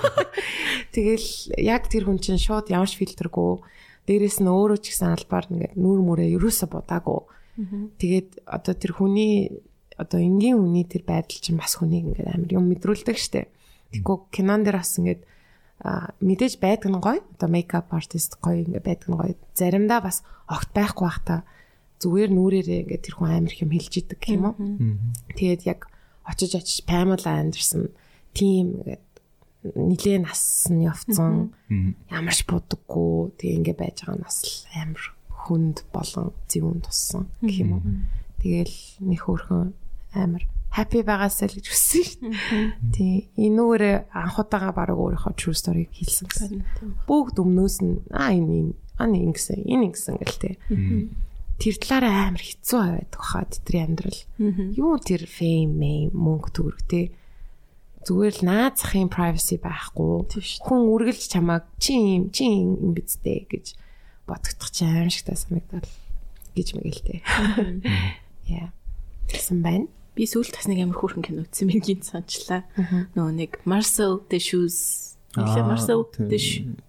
[0.96, 1.30] Тэгэл
[1.64, 3.64] яг тэр хүн чинь шууд ямарч фильтргүй.
[4.04, 7.24] Дээрэс нь өөрөө ч гэсэн албаар ингээд нүүр мүрээ ерөөсө будаагүй
[7.56, 9.62] Тэгээд одоо тэр хүний
[9.98, 13.50] одоо энгийн хүний тэр байдал чинь бас хүнийг ингээд амар юм мэдрүүлдэг штэ.
[13.94, 15.22] Тэгэхгүй кинон дээр бас ингээд
[16.18, 17.22] мэдээж байдаг нь гоё.
[17.38, 19.38] Одоо мейкап артист гоё ингээд байдаг нь гоё.
[19.54, 21.36] Заримдаа бас огт байхгүй бах та
[22.02, 24.56] зүгээр нүрээрээ ингээд тэр хүн амар юм хэлж идэг гэх юм уу.
[25.38, 25.94] Тэгээд яг
[26.26, 27.94] очиж очиж Pamela Anderson
[28.34, 29.06] тим ингээд
[29.64, 31.56] нилээ нас нь явцсан
[32.12, 34.38] ямарч будаггүй тэгээ ингээ байж байгаа нь бас
[34.76, 35.13] амар
[35.44, 37.84] хүнд болон зөвүүн туссан гэх юм уу.
[38.40, 39.74] Тэгэл нэг хөөрхөн
[40.16, 42.72] амар happy байгаасаа л гэж хүссэн шүү дээ.
[42.96, 43.16] Тий.
[43.38, 46.66] Энүүгээр анхудаага баг өөрийнхөө true story-г хэлсэн гэсэн.
[47.06, 50.56] Бүгд өмнөөс нь аа энэ юм нэг ингэсэн энэ ингэсэн гэл тий.
[51.62, 54.22] Тэр талаараа амар хэцүү байдаг хаа тэдний амьдрал.
[54.74, 57.06] Юу тэр fame мөнгө төгрөг тий.
[58.04, 60.26] Зүгээр л наацхийн privacy байхгүй.
[60.66, 63.78] Хүн үргэлж чамааг чи юм чи юм бидтэй гэж
[64.28, 65.88] бодогдох чи аимшигтай санагдал
[66.56, 67.20] гэж мэгэлтэй.
[68.48, 68.72] Яа.
[69.28, 69.88] Тэгсэн байна.
[70.14, 72.64] Би сүүлд бас нэг амар хөөрхөн кино үзсэн юм гин санчлаа.
[73.18, 76.38] Нөгөө нэг Marcel the Shoes Илээ Marcel the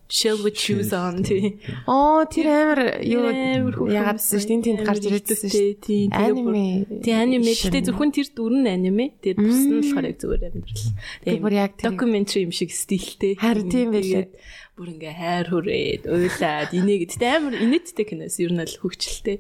[0.05, 1.57] Shell with shoes on тий.
[1.89, 6.12] Оо тэр амар юу ягаад гэсэн чинь тэнд гарч ирээдсэн шүү дээ.
[6.12, 6.85] Аниме.
[7.01, 7.57] Тий аниме.
[7.57, 9.16] Гэтэ зөвхөн тэр дүр нь аниме.
[9.24, 10.93] Тэгээд бус нь болохоор яг зүгээр амьдрал.
[11.24, 13.41] Тэгээд бүр яг documentary юм шиг стилтэй.
[13.41, 14.28] Харин тийм байлээ
[14.75, 19.39] бүр ингээ хайр хүрээд уйлаад инээгээд тэ амар инээдтэй киноос ер нь л хөвчлөлтэй.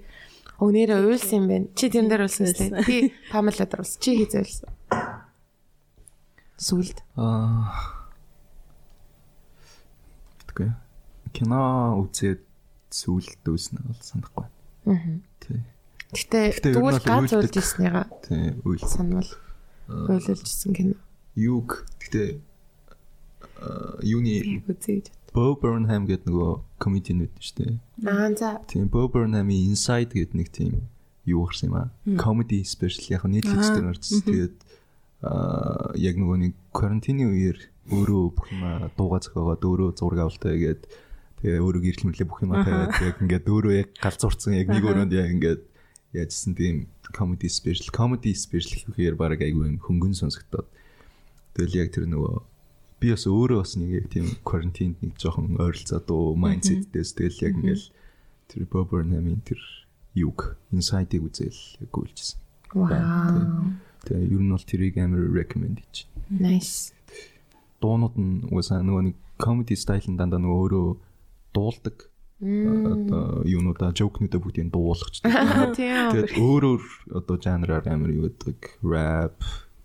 [0.62, 1.66] Өнөөрөө уйлсан юм байна.
[1.74, 2.70] Чи тэрэн дээр уйлсан үстэй.
[2.86, 3.98] Би Памела дээр уйлсан.
[3.98, 4.70] Чи хийзээ уйлсан.
[6.54, 6.98] Сүлд.
[7.18, 7.74] Аа.
[10.54, 10.78] Тэгвэл
[11.34, 12.46] кино үзээд
[12.94, 14.46] сүлд дүүснэ бол санахгүй.
[14.86, 15.18] Аа.
[15.42, 15.58] Тий.
[16.14, 18.06] Гэтэ тэгвэл гац уйлж ирснийга.
[18.22, 18.78] Тий, уйл.
[18.86, 19.26] Санвал
[19.90, 20.94] уйлжсэн кино.
[21.34, 21.82] Юг.
[21.98, 22.38] Гэтэ
[24.06, 27.74] юуны үзээд Bo Burnham гэдэг нөгөө комедиан үүд шүү дээ.
[28.06, 28.50] Аа за.
[28.70, 30.86] Тийм Bo Burnham-ийн Inside гэдэг нэг тийм
[31.26, 31.90] юу гарсан юм аа.
[32.14, 34.22] Comedy special яг нийтлэгч дээр гарсан.
[34.22, 34.56] Тэгээд
[35.26, 37.58] аа яг нөгөө нэг карантины үеэр
[37.90, 38.62] өөрөө бүх юм
[38.96, 40.82] дууга зохиогоод өөрөө зураг авалтаа тэгээд
[41.40, 45.12] тэгээ өөрөө гэрэл мэрлээ бүх юм тавиад яг ингээд өөрөө яг галзуурсан яг нэг өрөөнд
[45.12, 45.62] яг ингээд
[46.16, 46.76] яажсэн тийм
[47.12, 50.68] comedy special comedy special гэхээр баг айгүй хөнгөн сонсогдоод
[51.58, 52.53] тэгэл яг тэр нөгөө
[53.04, 57.54] би бас өөрөө бас нэг яг тийм карантинд нэг жоохон ойролцоо дуу майндсетдээс тэгэл яг
[57.60, 57.86] ингээл
[58.48, 59.60] тэр Bob Burnham-ийн тэр
[60.16, 62.40] юг инсайдыг үзэл яг үйлчсэн.
[62.72, 63.76] Вау.
[64.08, 66.08] Тэгээ ер нь бол тэрийг амар recommend хийж.
[66.32, 66.96] Nice.
[67.84, 70.88] Дуунууд нь уусаа нөгөө нэг comedy style-ын дандаа нөгөө өөрөө
[71.52, 72.08] дуулдаг
[72.40, 75.20] одоо юунуудаа жокнуудаа бүгдийг дуулахч.
[75.76, 76.82] Тэгээд өөрөөр
[77.20, 79.38] одоо жанраар амар юу гэдэг rap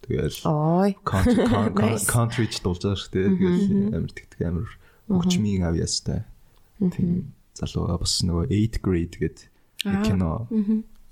[0.10, 3.30] Тэгэл ой country ч дуулж байгаа шүү дээ.
[3.38, 4.68] Тэгэл амар тэгтэг амар
[5.06, 6.26] хүчмийн авьяастай.
[6.82, 9.46] Тийм залууга бас нөгөө 8th grade гэдэг
[10.08, 10.50] кино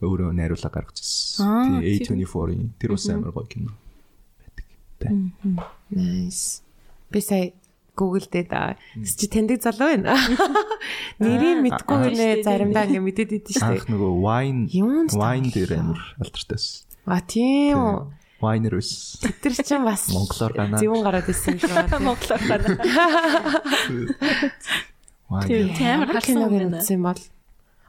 [0.02, 1.46] өөрөө найруулга гаргаж ирсэн.
[1.46, 3.72] Тийм A24-ийн тэр бас амар гоё кино
[4.42, 5.14] байдаг.
[5.94, 6.66] Nice.
[7.12, 7.54] Би сая
[7.98, 8.78] гуглдээд аа.
[8.94, 10.14] Тэс чи таньдаг залуу байна.
[11.22, 14.62] Нэрийг мэдгүй нэ заримдаа ингээ мэдээд идэв шүү Анх нөгөө wine
[15.18, 16.86] wine дээр амар алдартай байсан.
[17.10, 17.98] А тийм үү.
[18.42, 19.18] Winer ус.
[19.42, 20.78] Тэр чинь бас Монголоор гана.
[20.78, 22.00] зөвөн гараад ирсэн юм шиг байна.
[22.06, 22.42] Монголоор.
[25.48, 26.78] Тийм амар харсан киног юм байна.
[26.82, 27.22] үзсэн бол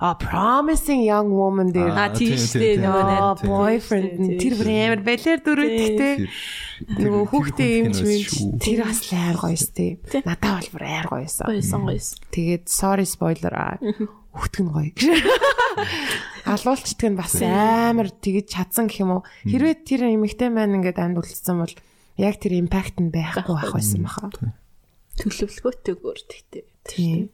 [0.00, 6.14] А promising young woman дээр А тийм, нөгөө boyfriend тэр бүр амар балер дөрөвдөлтэй.
[7.02, 9.98] Нөгөө хүүхдээ имж мэмж тэр бас л амар гоё сте.
[10.22, 11.50] Надаа бол бүр амар гоёсэн.
[11.50, 12.22] Гойсон гойсон.
[12.30, 13.50] Тэгээд sorry spoiler
[14.62, 14.92] нь гоё.
[16.52, 19.22] Алуулчдаг нь бас амар тэгж чадсан гэх юм уу.
[19.44, 21.74] Хэрвээ тэр эмэгтэй маань ингээд амьд үлдсэн бол
[22.16, 24.30] яг тэр импакт нь байхгүй байх байсан баха.
[25.18, 26.62] Төлөвлөгөөтэй өөр тэгтэй.
[26.86, 27.30] Тийм.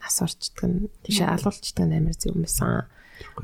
[0.00, 2.88] Нас орчдөг нь тийш алуулчдаг нь амар зөв юм байсан.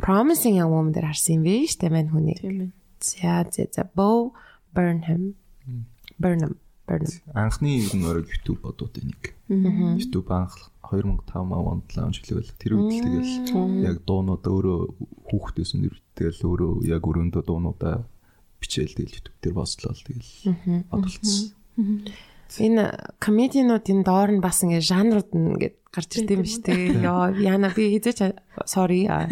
[0.03, 2.37] Promising young woman дээр харсан юм биш үү мань хүний.
[2.37, 2.71] Тийм ээ.
[2.99, 4.35] За за за Bo
[4.75, 5.39] Burnham.
[6.19, 6.59] Burnham.
[6.89, 7.15] Burnham.
[7.37, 9.37] Анхны ер нь өөрөө YouTube бодууд энийг.
[9.49, 12.57] YouTube анх 2005 онд лаунч хийлээ.
[12.57, 13.33] Тэр үед л тэгэл
[13.85, 14.81] яг дуунуудаа өөрөө
[15.29, 18.09] хүүхдээс нэр тэгэл өөрөө яг өрөөндөө дуунуудаа
[18.59, 20.31] бичээл тэгэл YouTube дээр бослоо тэгэл
[20.89, 21.53] бодолцсон.
[22.59, 22.85] Энэ
[23.21, 26.85] комедиануудын доор нь бас ингээ жанрууд нь ингээ гарч ирд юм шүү дээ.
[27.05, 27.69] Яа, яна.
[27.77, 28.33] Би хизээч
[28.65, 29.29] sorry а,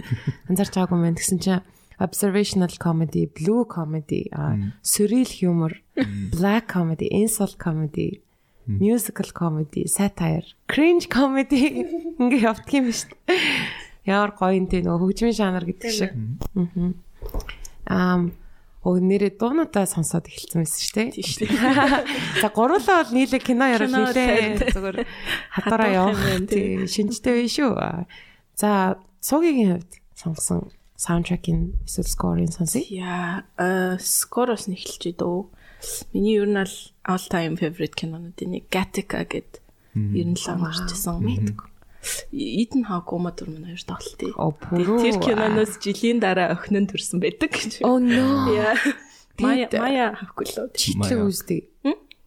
[0.53, 1.65] анзаарч байгаагүй мэн гэсэн чинь
[1.99, 4.29] observational comedy, blue comedy,
[4.83, 5.73] surreal humor,
[6.31, 8.21] black comedy, insult comedy,
[8.67, 11.87] musical comedy, satire, cringe comedy
[12.79, 13.41] юм шүү дээ.
[14.07, 16.12] Ямар гоё юм те нөгөө хөгжмийн жанр гэдэг шиг.
[17.87, 18.27] Аа
[18.87, 21.11] Өө нэрээ дуунуудаа сонсоод эхэлсэн байсан шүү дээ.
[21.11, 21.59] Тийм шүү дээ.
[22.39, 24.71] За гурлаа бол нийлээ кино нийлээ тавь.
[24.79, 24.99] зүгээр
[25.59, 27.75] юм явах байна, тий шинжтэй bay шүү.
[28.55, 32.87] За цугийн хувьд сонгосон саундтрекийн эсвэл скорын сонсъё.
[32.95, 35.51] Яа, э скороос нь эхэлж идөө.
[36.12, 36.72] Миний ер нь ал
[37.07, 39.61] all time favorite кинонуудын нэг Gattaca гэд
[39.95, 41.22] ер нь л амарчсан.
[41.22, 41.68] Мэдгүй.
[42.32, 44.34] Eden Hawk Uma Thurman хоёр тоглолтыг.
[45.03, 47.82] Тэр киноноос жилийн дараа охин нь төрсэн байдаг гэж.
[47.82, 48.47] Oh no.
[49.43, 50.70] Мая Мая хавгүй л.
[50.72, 51.62] Читлэг үздэг.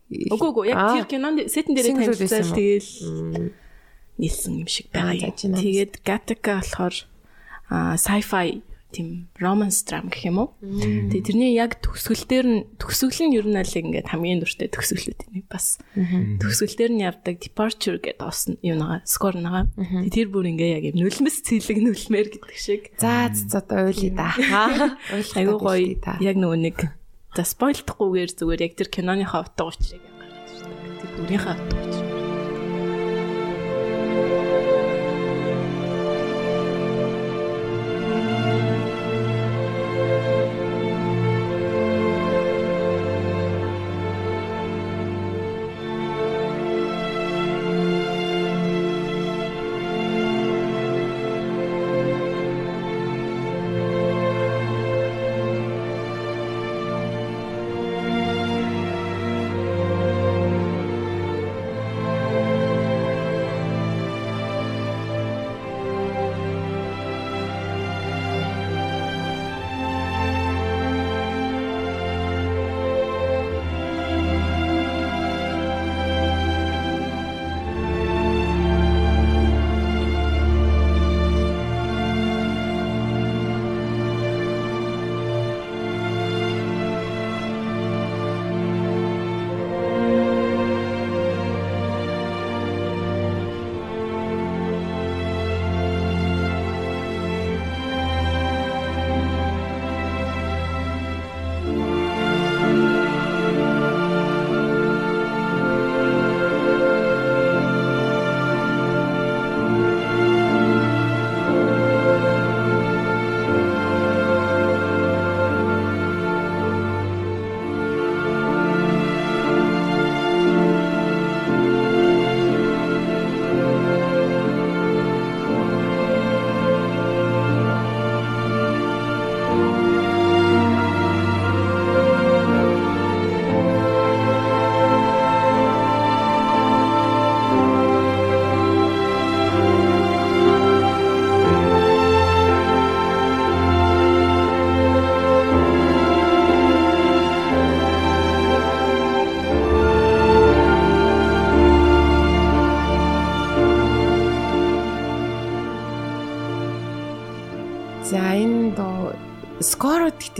[0.10, 2.18] Үгүй үгүй яг тэр кинонд сетэн дээр юм уу?
[2.18, 3.54] тэгэл
[4.20, 5.32] нийлсэн юм шиг Аа, байгаа.
[5.32, 5.62] наас.
[5.64, 6.96] Тэгээд Gattaca болохоор
[7.96, 10.50] sci-fi тийм romance drama гэх юм уу?
[10.62, 15.22] Тэгээд тэрний яг төгсгөл дээр нь төгсгөл нь ер нь аль ингээд хамгийн дуртай төгсгөлүүд
[15.34, 19.70] нэг бас төгсгөл дээр нь явдаг departure гэдэг ос юм байгаа скор нагаа.
[19.78, 22.90] Тэгээд тэр бүр ингээ яг юм нулимс цэлэг нүлмээр гэдэг шиг.
[22.98, 24.30] За за одоо уйлъя да.
[25.38, 25.98] Айгуу гоё.
[26.18, 26.78] Яг нөгөө нэг
[27.38, 30.74] за спойлдохгүйгээр зүгээр яг тэр киноныхаа утга учирыг гаргаж ирсэн.
[30.98, 32.09] Тэр бүрийнхээ утга учир.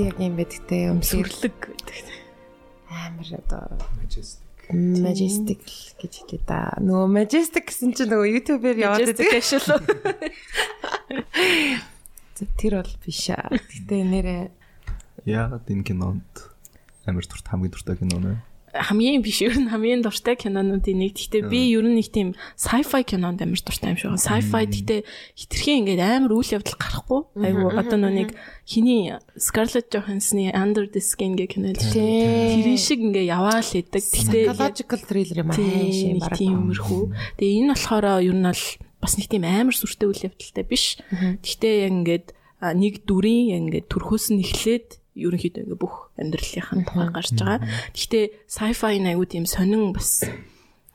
[0.08, 0.78] Яг юм байдаг те.
[0.94, 2.06] Өмсөрлөг гэдэг.
[2.90, 3.66] амар одоо
[4.00, 4.48] Majestic.
[4.72, 5.62] Majestic
[6.00, 6.78] гэж хэлээ да.
[6.80, 9.34] Нөгөө Majestic гэсэн чинь нөгөө YouTube-ээр яваад байдаг.
[9.36, 9.66] ашил.
[12.56, 13.52] Тэр бол биш аа.
[13.52, 14.44] Гэтэ нэрээ
[15.28, 16.32] Яагаад энэ кинонд
[17.04, 18.34] амар турт хамгийн туртай кино нэ?
[18.74, 21.18] Хамгийн биш ер нь хамгийн дуртай кинонуудын нэг.
[21.18, 24.14] Гэхдээ би ер нь нэг тийм sci-fi кинонд амар дуртай юм шиг.
[24.20, 25.02] Sci-fi гэхдээ
[25.34, 27.22] хитрхийн ингээд амар үйл явдал гарахгүй.
[27.42, 28.36] Айгу одоо нүг
[28.70, 31.82] хиний Scarlett Johansson-ы Under the Skin гэх кино л.
[31.82, 32.62] Тийм.
[32.62, 34.04] Тэр шиг ингээ яваал идэг.
[34.04, 35.58] Гэхдээ psychological thriller юм аа.
[35.58, 37.04] тийм нэг тиймэрхүү.
[37.42, 38.66] Тэгээ энэ болохоор ер нь бол
[39.02, 41.00] бас нэг тийм амар сүртэй үйл явдалтай биш.
[41.42, 42.28] Гэхдээ яг ингээд
[42.62, 47.60] нэг дүрийн яг ингээд төрхөөс нь эхлээд ерөнхийдөө ингээ бүх амьдралынхаа тухай гарч байгаа.
[47.96, 50.24] Гэхдээ sci-fi аягүй тийм сонин бас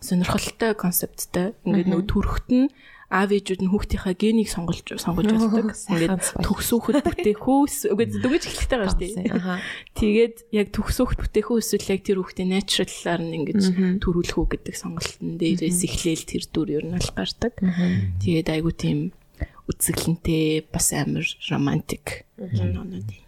[0.05, 1.57] сонирхолтой концепттэй.
[1.65, 2.69] Ингээд нөгөө төрхт нь
[3.15, 5.71] аав ээжүүд нь хүүхдийнхаа генийг сонгож сонгож болдог.
[5.93, 9.13] Ингээд төгсөөхөд бүтэехөөс үгүй дүгэж эхлэхтэй гарч тий.
[10.01, 13.63] Тэгээд яг төгсөөхт бүтэехүү эсвэл яг тэр хүүхдээ natural-аар нь ингэж
[14.03, 17.55] төрүүлэх үү гэдэг сонголтын дээрээс эхлээл тэр дүр ер нь бол гардаг.
[18.19, 19.15] Тэгээд айгу тийм
[19.71, 23.09] үзэсгэлэнтэй бас амар романтик кинонууд.
[23.09, 23.24] Энэ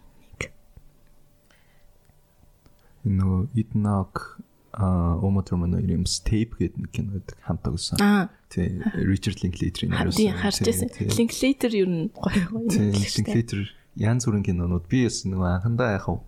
[3.07, 4.37] нөгөө Иднаг
[4.77, 7.97] а Thurman хоёрын Tape гэдэг нэг кино байдаг хамтаа гэсэн.
[7.97, 10.89] Аа, Тий, Richard Linklater-ийн тийм харж байсан.
[11.17, 12.69] Linklater ер нь гоё гоё.
[12.69, 12.93] Дээ.
[12.93, 13.59] Linklater
[13.97, 16.21] янз бүрийн кинонууд би бас нөгөө анхандаа яхав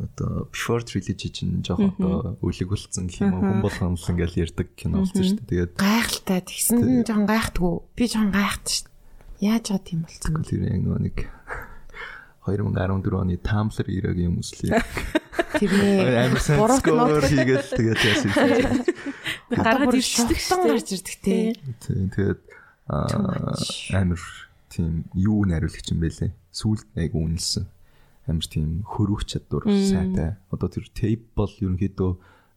[0.00, 4.48] одоо Before Trilogy чинь жоох одоо үлэг болцсон гэх юм уу хүн болгоно л ингээл
[4.48, 5.50] ярьдаг кино болсон шүү дээ.
[5.50, 6.40] Тэгээд Гайхалтай.
[6.46, 7.74] Тэгсэн нь жоохон гайхтгүй.
[7.98, 8.86] Би жоохон гайхдаг шүү.
[8.86, 8.96] дээ.
[9.44, 10.46] Яаж байгаа тийм болцсон бэ?
[10.48, 11.16] тэр яг нөгөө нэг
[12.48, 14.72] 2014 оны Tumblr ирээгийн хүмүүслээ
[15.56, 18.84] Тэрний амар сайн Буруу скор хийгээл тэгээд яасан юм.
[19.56, 21.44] Гаргаад бүр ирчихдэг шүү гарч ирдэг тий.
[21.88, 22.40] Тэгээд
[22.92, 23.56] аа,
[23.96, 24.20] амар
[24.68, 26.36] тийм юу нариулагч юм бэлээ.
[26.52, 27.64] Сүүлд яг үнэлсэн.
[28.28, 30.36] Амар тийм хөрвөх чадвар сайтай.
[30.52, 32.10] Одоо тэр tape бол ерөнхийдөө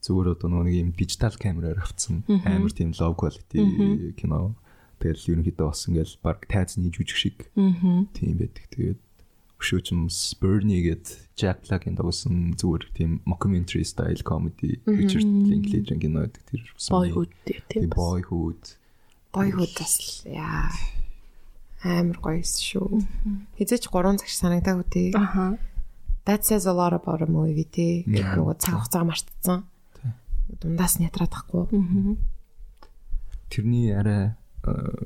[0.04, 4.58] зүгээр одоо нэг юм дижитал камераар авцсан амар тийм low quality кино.
[5.00, 8.66] Тэгэл ерөнхийдөө бас ингээл баг тайзны жүжиг шиг тийм байдаг.
[8.74, 9.00] Тэгээд
[9.62, 11.06] өшөөчмс Bernie гээд
[11.38, 16.42] Jack Black-ийн дагуулсан зүгээр тийм mockumentary style comedy Richard Linklater-ийн кино байдаг.
[16.50, 17.32] Тэр Boyhood
[17.70, 18.82] Тийм boyhood
[19.32, 20.68] Бойхуд бас яа.
[21.88, 23.00] Амар гоёс шүү.
[23.56, 25.10] Хизээч 3 цагш санагдаагүй тий.
[25.16, 25.56] Аха.
[26.28, 28.04] That says a lot about a movie тий.
[28.10, 29.64] Нөгөө цаг хугацаа мартцсан.
[30.60, 32.20] Дундаас нь ятраад тахгүй.
[33.52, 34.32] тэрний арай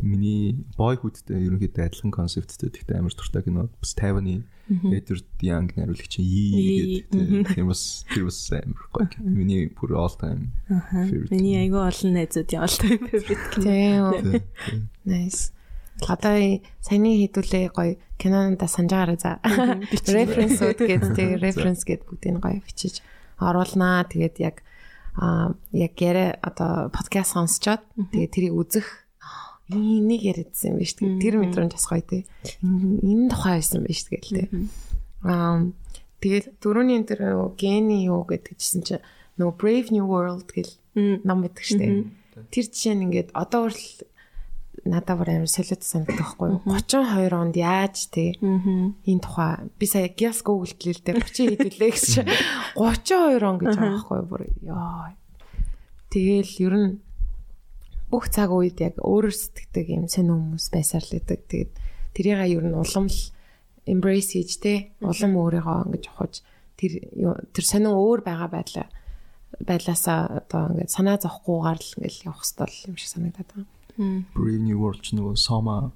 [0.04, 7.06] миний boyhood-тэй ерөнхийдөө адилхан концепттэй тэгтээ амар туртай кино бас Тайваны Edward Young нариулагч Yi.
[7.08, 9.08] Гэдэг тэр бас тэр бас амар гоё.
[9.24, 10.52] Миний бүр all time
[10.92, 11.32] favorite.
[11.32, 14.12] Миний айгүй олон найзууд яваалтай favorite кино.
[14.20, 14.44] Тийм.
[14.68, 14.82] Тийм.
[15.08, 15.56] Nice.
[16.04, 19.40] Одоо саяны хэдүүлээ гоё кинонда санаж байгаарай за.
[20.04, 23.00] Reference-ууд гэдэг тэгээ reference гэдэг бүгдийг гоё бичиж
[23.40, 24.04] оруулнаа.
[24.04, 24.68] Тэгээд яг
[25.16, 27.80] аа яг яриа одоо подкаст сонсчоод
[28.12, 29.05] тэгээд тэрийг үзэх
[29.70, 32.24] энийг яриадсан юм биш тэгээд тэр мэдрэмж бас гоё тий.
[32.62, 34.48] Энэ тухай байсан биш тэгээд тий.
[35.26, 35.70] Аа
[36.22, 38.96] тэгээд дөрөвний тэр гений юу гэдэг чинь чи
[39.42, 42.06] нөгөө Brave New World гэл ном байдаг штэ.
[42.54, 44.06] Тэр жишээ нь ингээд одоо хүртэл
[44.86, 46.62] надад бүр амар солиод санагдах байхгүй юу?
[46.70, 50.14] 32 онд яаж те энэ тухай би сая
[50.94, 52.30] л дээ 30 хэдүүлээ чинь
[52.78, 54.30] 32 он гэж байгаа байхгүй юу?
[54.30, 55.10] Бүр ёо.
[56.14, 56.92] Тэгэл ер нь
[58.12, 61.40] бүх цаг үед яг өөрөөр сэтгэдэг юм сонир хүмүүс байсаар л байдаг.
[61.50, 61.72] Тэгээд
[62.14, 63.20] тэрийг ер нь улам л
[63.86, 66.34] embrace хийж те улам өөрийгөө ингэж ухаж
[66.78, 66.92] тэр
[67.54, 68.88] тэр сонин өөр байгаа байдлаа
[69.62, 74.26] байлаасаа одоо ингээд санаа зовхгүйгээр л ингээд явах хэрэгтэй юм шиг санагдаад байна.
[74.36, 75.96] Brave New World ч нөгөө Soma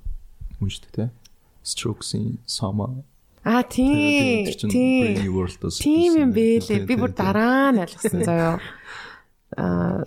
[0.64, 1.06] үнштэй те.
[1.66, 3.04] Strokes-ийн Soma
[3.44, 4.46] Аа тийм.
[4.70, 5.04] Тийм.
[5.04, 6.84] Brave New World-оос Тийм юм бэлээ.
[6.84, 8.60] Тийм, Би бүр дараа нь ойлгосон заяа.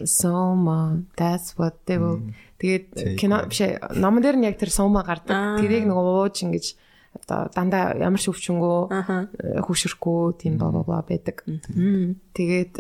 [0.05, 2.21] Soma that's what they will.
[2.63, 3.61] Тэгээд кино биш
[3.99, 5.09] номон дээр нь яг тэр Soma Аа.
[5.19, 5.59] гардаг.
[5.59, 6.67] Тэрийг нөгөө ууж ингэж
[7.13, 8.79] одоо дандаа ямар ч өвчнгөө
[9.67, 11.43] хөшөрхгүй тийм бла бла байдаг.
[12.33, 12.75] Тэгээд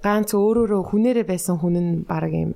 [0.00, 2.54] ганц өөрөөрөө хүнээрээ байсан хүн нь баг юм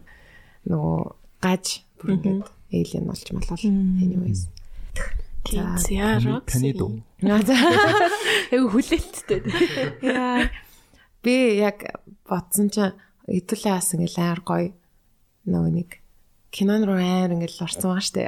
[0.71, 0.99] нөгөө
[1.43, 3.59] гаж бүр ингэж alien болж малгал.
[3.59, 4.47] Anyways.
[5.49, 5.77] За.
[8.53, 9.41] Айгүй хүлээлттэй.
[10.05, 10.47] Яа.
[11.25, 11.83] Би яг
[12.29, 12.93] бодсон чинь
[13.29, 14.73] хэдүүлээ бас ингээл аяар гоё
[15.45, 15.91] нөгөө нэг
[16.51, 18.25] кинон руу аяар ингээл орсон байгаа штэ.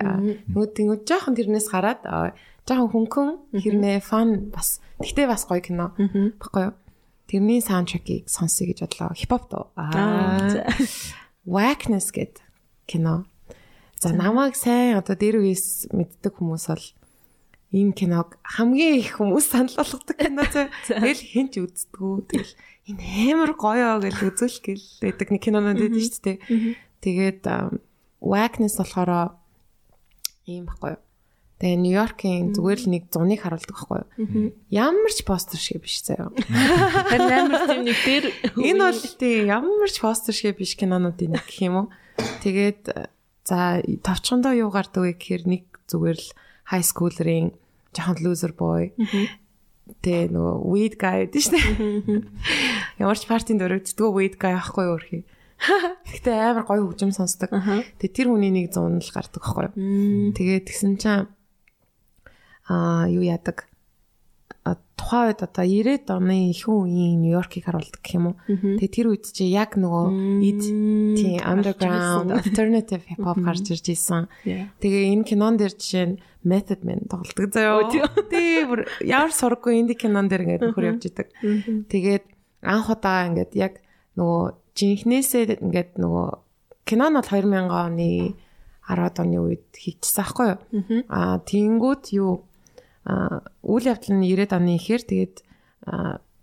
[0.52, 2.36] Нөгөө тэнгууд жоохон тэрнээс гараад аа,
[2.68, 6.74] жоохон хөнгөн хэрнээ фан бас тэгтээ бас гоё кино баггүй юу?
[7.30, 9.14] Тэрний саундтрекийг сонсъё гэж бодлоо.
[9.14, 9.64] Хипхоп дуу.
[9.78, 10.66] Аа.
[11.46, 12.42] Wackness гэд
[12.90, 13.24] кино.
[13.96, 16.86] За намайг сайн одоо дээр үес мэддэг хүмүүс бол
[17.70, 20.66] энэ киног хамгийн их хүмүүс санал болгодог кино зөө.
[20.90, 22.14] Тэгэл хэн ч үздэггүй.
[22.34, 22.52] Тэгэл
[22.88, 26.38] энэ амар гоё гэж үзүүл гэл байдаг нэг кинонод байдаг шүү дээ.
[27.04, 27.42] Тэгээд
[28.20, 29.36] Wagness болохоор
[30.44, 31.02] ийм байхгүй юу?
[31.60, 34.52] Тэгээ Нью-Йоркийн зүгээр л нэг зуныг харуулдаг байхгүй юу?
[34.72, 36.32] Ямар ч постэр шиг биш заяа.
[37.12, 38.24] Харин амар тийм нэг дээр
[38.68, 41.88] Энэ бол тийм ямар ч постэр шиг биш кинонуудын нэг гэх юм уу?
[42.40, 43.12] Тэгээд
[43.44, 46.28] за товчхондоо юу гардаг вэ гэхээр нэг зүгээр л
[46.72, 47.52] high schooler-ийн
[47.92, 48.96] жоохон loser boy.
[49.98, 52.22] Тэгээ нөгөө weed guy гэдэг шүү дээ.
[53.02, 55.22] Ямар ч партинд өрөвддгөө weed guy ахгүй юу өрхий.
[55.60, 57.50] Гэтэ амар гоё хөгжим сонсдог.
[57.98, 60.32] Тэгээ тэр хүний нэг зун л гардаг байхгүй юу?
[60.32, 61.28] Тэгээ тэгсэн чинь
[62.70, 63.68] аа юу яадаг?
[65.00, 68.36] Тухайн үед одоо 90-ад оны ихэнх үеийн Нью-Йоркийг харуулдаг гэх юм уу.
[68.76, 70.04] Тэгээ тэр үед чи яг нөгөө
[70.44, 70.60] ид
[71.16, 74.28] тийм underground alternative hip hop гарч ирж исэн.
[74.44, 77.88] Тэгээ энэ кинон дээр жишээ нь Method Man тоглолдог заяа.
[77.88, 81.28] Тэгээ бүр ямар сурггүй инди кинон дээр ингээд нөхөр явж идэг.
[81.88, 82.24] Тэгээд
[82.64, 83.80] анх удаа ингээд яг
[84.20, 84.44] нөгөө
[84.76, 86.28] жинхнээсээ ингээд нөгөө
[86.84, 88.36] кино нь бол 2000 оны
[88.90, 90.60] 10-ад оны үед хийчихсэн аахгүй юу.
[91.08, 92.49] Аа тэнгүүд юу
[93.64, 95.36] үйл явдал нь 90-ад оны ихээр тэгээд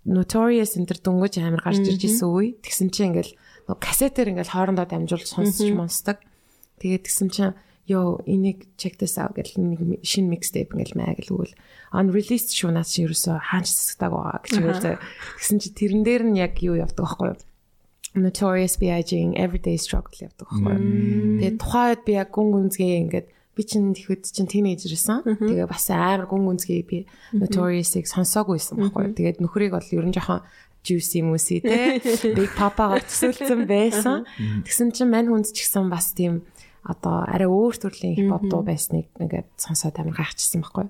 [0.08, 2.56] Notorious энэ төр дөнгөж амар гарч ирж исэн үе.
[2.64, 3.32] Тэгсэн чинь ингээл
[3.68, 6.24] нөгөө кассетээр ингээл хоорондоо дамжуулж сонсч монсдаг.
[6.80, 7.52] Тэгээд тэгсэн чинь
[7.88, 11.52] ёо энийг check this out гэл нэг шинэ mixtape ингээл маяг л үйл
[11.92, 14.96] unreleased шуунаас чи ерөөсөө хаач засагдаг байгаа гэж хэлээ.
[15.40, 17.40] Тэгсэн чи тэрэн дээр нь яг юу явдаг байхгүй юу?
[18.16, 20.84] Notorious B.I.G-ing Everyday Struggle явдаг байхгүй юу?
[21.40, 23.28] Тэгээд тухайд би яг гүн гүнзгээ ингээд
[23.58, 25.26] би чинь тэгэхэд чинь тинейжер байсан.
[25.26, 26.98] Тэгээ бас амар гүн гүнзгий би
[27.34, 29.18] Notorious-ыг сонсоогүйсэн байхгүй.
[29.18, 30.46] Тэгээд нөхрийг бол ер нь жоохон
[30.86, 31.98] juicy мөсий те
[32.38, 34.22] big papa-гаар төсөөлсөн байсан.
[34.62, 36.46] Тэгсэн чинь мань хүнд ч гэсэн бас тийм
[36.86, 40.86] одоо арай өөр төрлийн хип хоп дуу байсныг ингээд сонсоод амар гайхчихсан байхгүй.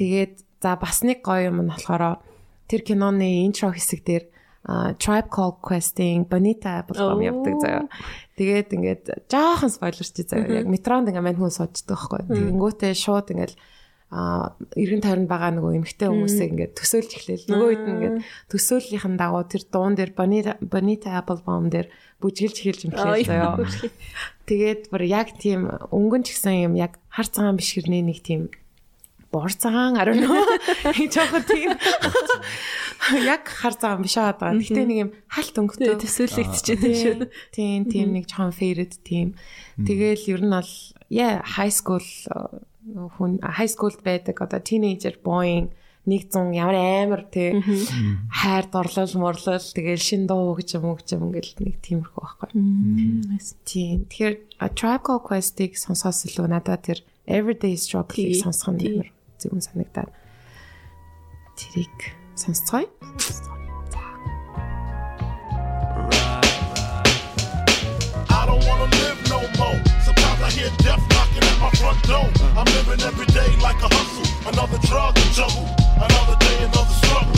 [0.00, 0.34] Тэгээд
[0.64, 2.24] за бас нэг гоё юм нь болохоор
[2.66, 4.24] тэр киноны интро хэсэг дээр
[4.98, 7.88] Tribe Called Quest-ing Bonita болгоом явдаг заяа.
[8.38, 10.62] Тэгээд ингээд жоохон спойлерч заяа.
[10.62, 12.22] Яг метронд ингээд мань хүн суучдаг байхгүй.
[12.30, 13.54] Тэгэнгүүтээ шууд ингээд
[14.08, 17.40] а эргэн тойронд байгаа нөгөө эмгтэй хүмүүсийг ингээд төсөөлж эхлэв.
[17.52, 18.16] Нөгөө хэд ингээд
[18.48, 23.60] төсөөллийнхэн дагуу тэр дуун дээр Bonita Bonita Applebaum дээр бүжгэлж эхэлж юм хэлээ заяа.
[24.48, 28.48] Тэгээд бүр яг тийм өнгөн ч гэсэн юм яг хар цагаан биш хэрнээ нэг тийм
[29.32, 31.74] бор цагаан ариун нөө жоохон тийм.
[33.24, 34.56] Яг хар цагаан биш байгаа.
[34.56, 36.00] Гэхдээ нэг юм хальт өнгөтэй.
[36.00, 37.28] Төсөөлөгдчихэв шүү.
[37.52, 39.36] Тийм тийм нэг жоохон фэрэд тийм.
[39.76, 40.72] Тэгэл ер нь бол
[41.12, 42.04] яа high school
[43.18, 45.68] хүн high schoolд байдаг одоо teenager boy
[46.08, 47.52] 100 ямар амар тий
[48.32, 52.48] хайр дорлол морлол тэгэл шин дуу гэж юм уу гэж юм ингээл нэг тиймэрхүү байхгүй.
[53.68, 54.08] Тийм.
[54.08, 54.34] Тэгэхээр
[54.72, 59.08] Tribe Called Quest-ийг сонсоос илүү надад тэр Everyday Struggle-ийг сонсох нь амар
[59.38, 59.70] sie uns
[70.58, 72.26] hear death knocking at my front door.
[72.56, 74.26] I'm living every day like a hustle.
[74.50, 75.66] Another drug to juggle.
[75.96, 77.36] Another day, another struggle.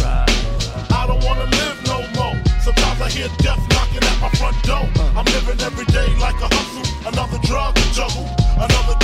[0.99, 2.37] I don't wanna live no more.
[2.65, 4.87] Sometimes I hear death knocking at my front door.
[5.19, 6.87] I'm living every day like a hustle.
[7.09, 8.27] Another drug to juggle.
[8.57, 9.00] Another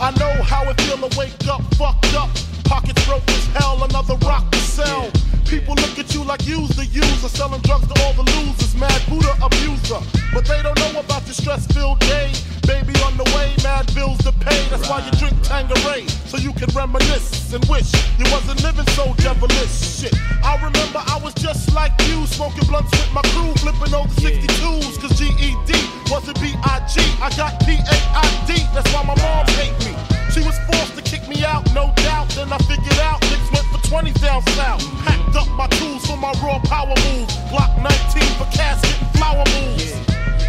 [0.00, 2.30] I know how it feel to wake up fucked up.
[2.64, 5.10] Pockets broke as hell, another rock to sell.
[5.44, 9.02] People look at you like you's the user, selling drugs to all the losers, mad
[9.08, 10.00] Buddha abuser.
[10.32, 12.32] But they don't know about the stress-filled day.
[12.66, 14.60] Baby on the way, mad bills to pay.
[14.68, 17.88] That's why you drink Tangeray, so you can reminisce and wish
[18.20, 19.72] you wasn't living so devilish.
[19.72, 20.14] Shit,
[20.44, 25.00] I remember I was just like you, smoking blunts with my crew, flipping over 62s,
[25.00, 25.72] cause GED
[26.12, 27.00] wasn't B-I-G.
[27.24, 29.96] I got P-A-I-D, that's why my mom hate me.
[30.28, 32.28] She was forced to kick me out, no doubt.
[32.36, 34.84] Then I figured out niggas went for 20 down south.
[35.08, 37.26] Packed up my tools for my raw power move.
[37.48, 39.96] Glock 19 for casket and flower moves.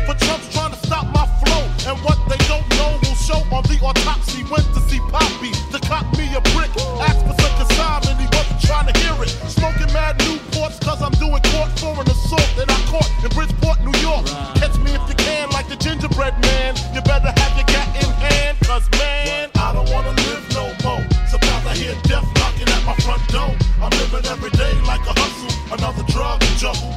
[0.05, 1.63] For chumps trying to stop my flow.
[1.87, 4.43] And what they don't know will show on the autopsy.
[4.51, 6.71] Went to see Poppy to cop me a brick.
[6.99, 9.29] Asked for some consignment, he wasn't trying to hear it.
[9.47, 13.79] Smoking mad Newports cause I'm doing court for an assault that I caught in Bridgeport,
[13.87, 14.25] New York.
[14.59, 16.75] Catch me if you can, like the gingerbread man.
[16.93, 21.03] You better have your cat in hand, cause man, I don't wanna live no more.
[21.31, 23.53] Sometimes I hear death knocking at my front door.
[23.81, 26.91] I'm living every day like a hustle, another drug juggle,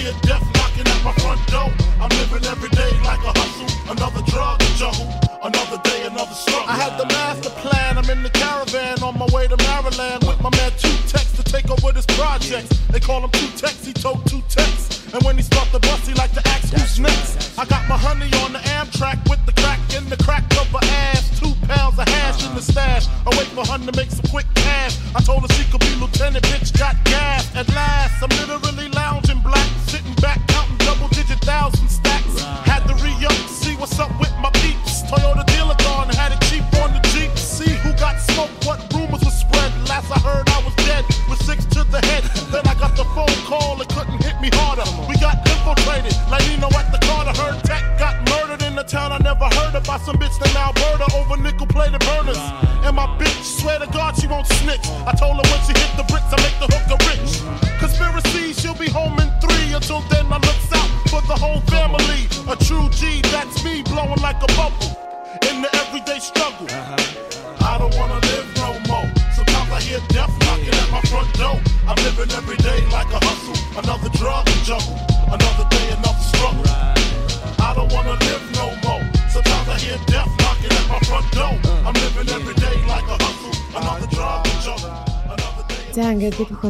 [0.00, 1.68] hear death knocking at my front door.
[2.00, 3.68] I'm living every day like a hustle.
[3.92, 5.08] Another drug, juggle.
[5.42, 6.68] Another day, another struggle.
[6.68, 7.98] I have the master plan.
[7.98, 11.42] I'm in the caravan on my way to Maryland with my man Two Tex to
[11.44, 12.68] take over this project.
[12.92, 13.84] They call him Two Tex.
[13.84, 15.12] He told Two Tex.
[15.12, 17.58] And when he stopped the bus, he like to ask who's next.
[17.58, 20.84] I got my honey on the Amtrak with the crack in the crack of her
[21.12, 21.28] ass.
[21.40, 22.72] Two pounds of hash in the uh-huh.
[22.72, 23.04] stash.
[23.26, 24.96] I wait for honey to make some quick cash.
[25.14, 26.78] I told her she could be lieutenant, bitch.
[26.78, 28.22] Got gas at last.
[28.22, 28.79] I'm literally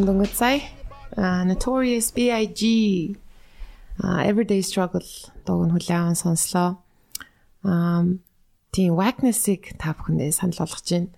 [0.01, 0.61] бүхэн дөнгөж сая
[1.45, 2.61] Notorious B.I.G.
[4.01, 5.05] Everyday Struggle
[5.45, 6.81] дууг нь хүлээвэн сонслоо.
[7.69, 8.09] Аа
[8.73, 11.13] тийм Wackness-ыг та бүхэндээ санал болгож байна.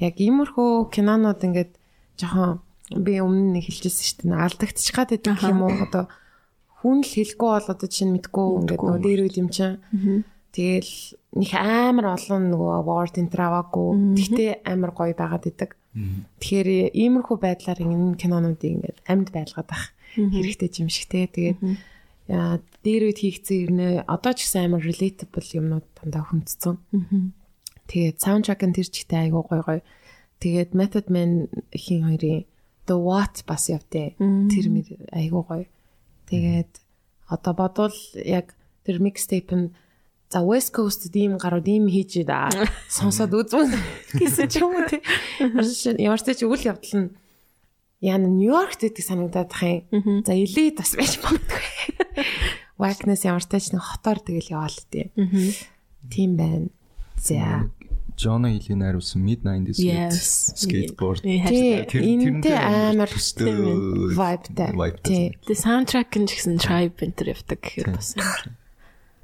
[0.00, 1.72] Яг иймэрхүү кинонууд ингээд
[2.16, 2.64] жоохон
[3.04, 4.44] би өмнө нэг хэлжсэн шүү дээ.
[4.48, 5.76] Алдагдчих гад байдаг юм уу?
[5.76, 6.08] Одоо
[6.80, 9.76] хүн л хэлэхгүй бол одоо чинь мэдгүй ингээд нөгөө дээр үт юм чинь.
[10.56, 10.94] Тэгэл
[11.36, 13.88] них амар олон нөгөө award энэ траваагүй.
[14.16, 15.76] Гэхдээ амар гоё байгаад идэг.
[15.92, 21.28] Тэгэхээр иймэрхүү байдлаар энэ кинонуудыг ингээд амьд байлгаад ах хэрэгтэй юм шиг те.
[21.28, 21.60] Тэгээд
[22.80, 26.80] дээр үед хийгдсэн ирнэ одоо ч гэсэн амар relatable юмнууд дандаа хүндцэн.
[27.92, 29.82] Тэгээд саундтрак нь тэр чигтээ айгуу гоё гоё.
[30.40, 32.48] Тэгээд Method Man хин хоёрын
[32.88, 34.16] The What бас явтээ.
[34.48, 35.66] Тэр мэр айгуу гоё.
[36.32, 36.72] Тэгээд
[37.28, 38.56] одоо бодвол яг
[38.88, 39.76] тэр mixtape нь
[40.32, 42.48] за West Coast ийм гарууд ийм хийж да
[42.88, 43.68] сонсоод үзвэл
[44.16, 45.04] гэсэн ч юм уу тий.
[46.00, 47.12] Ямар ч ч үйл явдал нь
[48.00, 50.24] яна Нью-Йоркт гэдэг санагдаад ах юм.
[50.24, 52.24] За элит бас байж магадгүй.
[52.80, 55.12] Wackness ямар ч тач нэг хотоор тэгэл яваал тий.
[56.08, 56.72] Тийм байна.
[57.20, 57.68] За.
[58.18, 60.52] Жона Хилийн найруулсан Mid 90s Yes.
[60.56, 61.22] skateboard.
[61.22, 64.72] Тэрнтэй амар vibeтай.
[65.44, 68.61] Тэгээ саундтрак нь ч гэсэн tribe enter явдаг гэхээр бас амар.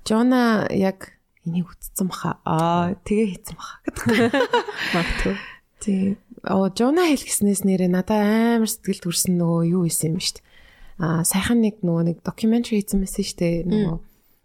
[0.09, 1.13] Жона яг
[1.45, 2.41] энийг үтцсэн баха.
[2.49, 4.05] Аа, тэгээ хийцэн баха гэдэг.
[4.97, 5.37] Магадгүй.
[5.85, 6.17] Тий.
[6.49, 10.47] Оо, Жона хэл гэснээс нэрээ надад амар сэтгэл төрсэн нөгөө юу исэн юм шүү дээ.
[11.05, 13.57] Аа, сайхан нэг нөгөө нэг documentary хийсэн байсан шүү дээ.
[13.69, 13.99] Нөгөө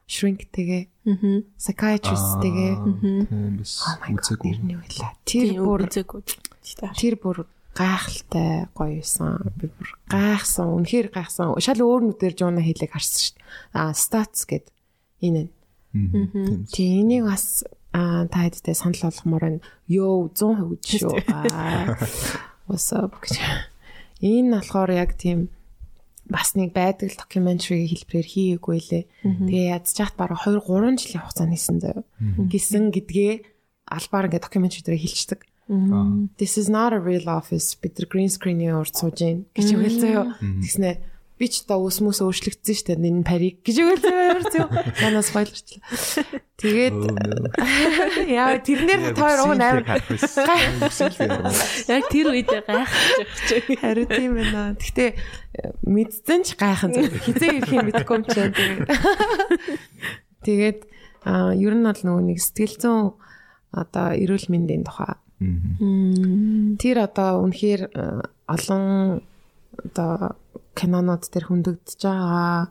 [0.03, 1.48] shrink тэгээ, Мгм.
[1.60, 2.72] psychiatrist тэгээ.
[2.80, 4.52] God, Үзээгүй.
[4.52, 5.11] нэрний байлаа.
[5.26, 6.22] Тэр бүр үзээгүй.
[6.99, 7.38] тэр бүр
[7.73, 9.41] гайхалтай гоё юусан.
[9.57, 10.68] Би бүр гайхсан.
[10.77, 11.56] Үнэхээр гайхсан.
[11.60, 13.45] Шал өөр нүдээр Жона хэлийг харсан шүү дээ.
[13.73, 14.69] Аа, stats гэд
[15.24, 15.48] энэ.
[16.68, 17.64] Тий, энийг бас
[17.94, 19.62] та хэдтэй санал болгомоор байна.
[19.88, 21.14] Йоо 100% шүү.
[21.32, 21.95] Аа.
[22.68, 23.38] What's up гэж.
[24.24, 25.54] Энэ болохоор яг тийм
[26.26, 28.28] бас нэг байдаг documentary хэлбэрээр
[28.58, 29.04] хийгээгүй лээ.
[29.22, 32.04] Тэгээ чад бараг 2 3 жилийн хугацаанд хийсэн заяа.
[32.50, 33.34] Гисэн гэдгээ
[33.86, 35.41] албаар ингээ documentary дээр хэлчихдэг.
[35.70, 36.28] Аа.
[36.41, 37.78] This is not a real office.
[37.78, 40.26] Бид green screen-ийн урд сууж гин гэж үгэл заяа.
[40.41, 41.12] Тэгснэ
[41.44, 43.03] би ч одоо ус мөс өөрчлөгдсөн шүү дээ.
[43.11, 44.72] Энэ парик гэж заяа ямар заяа.
[45.03, 45.84] Янаа спойлерчлаа.
[46.56, 46.95] Тэгээд
[48.32, 49.84] яа тэрнэр хоёр уг амар
[51.91, 53.68] Яг тэр үедээ гайхаж явчих.
[53.84, 54.80] Харин тийм байна.
[54.80, 55.11] Гэхдээ
[55.84, 57.11] мэдсэн ч гайхан зүйл.
[57.11, 58.56] Хизээ ирэх юм мэдэхгүй юм чинь
[60.48, 60.80] тэгээд.
[61.60, 63.20] Ер нь бол нөгөө нэг сэтгэл зүйн
[63.76, 65.20] одоо эрүүл мэндийн тухай.
[66.80, 69.20] Тэр одоо үнэхээр а, олон
[69.76, 70.38] одоо
[70.78, 72.70] кинонууд төр хүндэгдэж байгаа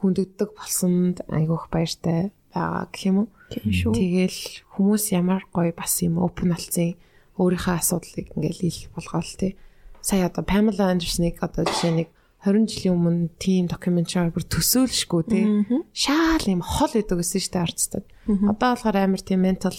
[0.00, 3.28] хүндэгддэг болсонд айгүйх баяртай байгаа гэх юм уу?
[3.50, 3.92] Тийм шүү.
[3.94, 4.40] Тэгэл
[4.78, 6.94] хүмүүс ямар гоё бас юм open болсон
[7.38, 9.58] өөрийнхөө асуудлыг ингээл ил болгоол тээ.
[10.02, 12.08] Сая одоо Pamela Anderson-ыг одоо жишээ нэг
[12.46, 15.44] 20 жилийн өмнө тийм докюментари бүр төсөөлшгүй тий.
[15.90, 18.06] Шаал юм хол идэг гэсэн шүү дээ арцтад.
[18.30, 19.74] Одоо болохоор амар тийм mental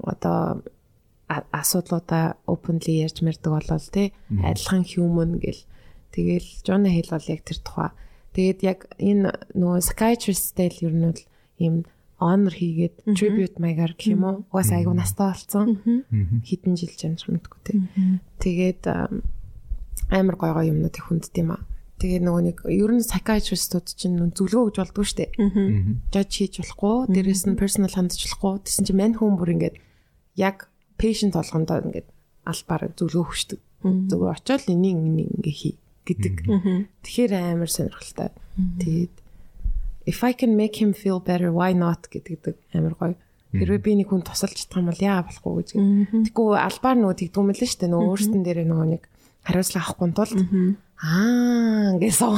[0.00, 0.64] одоо
[1.28, 4.12] асуудлуудаа openly ярьж мэрдэг болол тий.
[4.32, 5.60] Адилхан human гэл.
[6.10, 7.90] Тэгэл John Hill бол яг тэр тухай.
[8.34, 11.22] Тэгээд яг энэ нөгөө psychiatrist-тэй л ер нь бол
[11.58, 11.74] ийм
[12.20, 14.36] honor хийгээд tribute маягаар гэх юм уу?
[14.52, 15.80] Угаас айгу настай болсон.
[16.44, 17.78] Хэдэн жил жамж мэдгүй тий.
[18.38, 19.24] Тэгээд ам,
[20.12, 21.64] амар гой гой юмнуудыг хүндд юм аа.
[21.98, 25.32] Тэгээ нөгөө нэг ер нь psychiatrist-ууд чинь зөвлөгөө өгж болдгоо штэ.
[26.12, 28.64] Judge хийж болохгүй, дээрэс нь personal хандж болохгүй.
[28.68, 29.76] Тэсэн чинь мань хүн бүр ингээд
[30.36, 32.08] яг patient болгондоо ингээд
[32.44, 33.60] албаар зөвлөгөө өгчдөг.
[33.84, 35.76] Зөвхөн очиод энийг энийг ингээ хий
[36.10, 36.34] гэдэг.
[37.06, 38.30] Тэгэхээр амар сонирхолтой.
[38.82, 39.14] Тэгээд
[40.10, 43.14] if I can make him feel better why not гэдэг амар гоё.
[43.50, 45.68] Хэрвээ би нэг хүн тусалж чадах юм бол яа болохгүй гэж.
[46.30, 47.90] Тэгэхгүй албаар нөгөө тэгдгүм мэл шүү дээ.
[47.90, 49.02] Нөгөө өөрсдөн дээрээ нөгөө нэг
[49.42, 50.38] хариуцлага авахгүй тулд
[51.02, 52.30] аа гэсэн.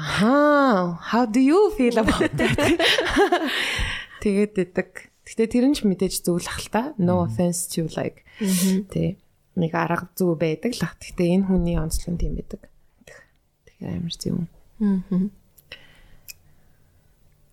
[0.00, 2.56] Аа, how do you feel about that?
[4.24, 5.12] Тэгээд идэг.
[5.28, 6.82] Гэтэ тэр нь ч мэдээж зөвлөх л та.
[6.96, 8.24] No offense to like.
[8.88, 9.20] Тэ
[9.56, 10.94] нэг арга зүй байдаг л ах.
[11.00, 12.62] Гэтэ энэ хүний онцлог нь тийм байдаг.
[13.66, 14.36] Тэгэхээр амар зөв.
[14.80, 15.30] Аа.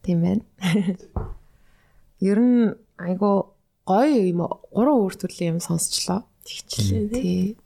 [0.03, 0.44] Тийм байна.
[2.19, 3.53] Ер нь айгу
[3.88, 6.26] гоё юм гурван өөр төрлийн юм сонсчлоо.
[6.45, 7.22] Тэгчлээ тий.
[7.22, 7.57] Тий.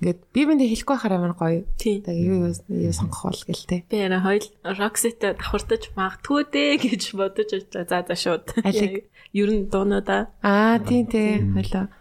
[0.00, 1.60] Ингээд би биндээ хэлэхгүй байхаар амар гоё.
[1.76, 2.00] Тий.
[2.00, 3.84] Тэгээ юу юу сонгох бол гэл те.
[3.84, 7.84] Би яра хоёул Roxy-тэй давхартаж магтгүй дээ гэж бодож ажиллаа.
[7.84, 8.44] За за шууд.
[8.64, 9.12] Алиг.
[9.36, 11.44] Ер нь дуунуудаа Аа тийм тий.
[11.44, 11.92] Хойлоо.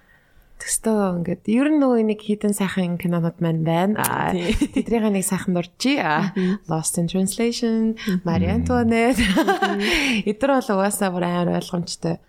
[0.59, 3.95] Тэстөө ингээд ер нь нөгөө нэг хідэн сайхан кинонууд маань байна.
[3.95, 4.51] Аа Тий.
[4.83, 5.95] тэдний нэг сайхан дурчи.
[6.67, 7.95] Lost in Translation,
[8.27, 9.23] Marie Antoinette.
[10.27, 12.19] Эдгээр бол угаасаа бүр амар ойлгомжтой.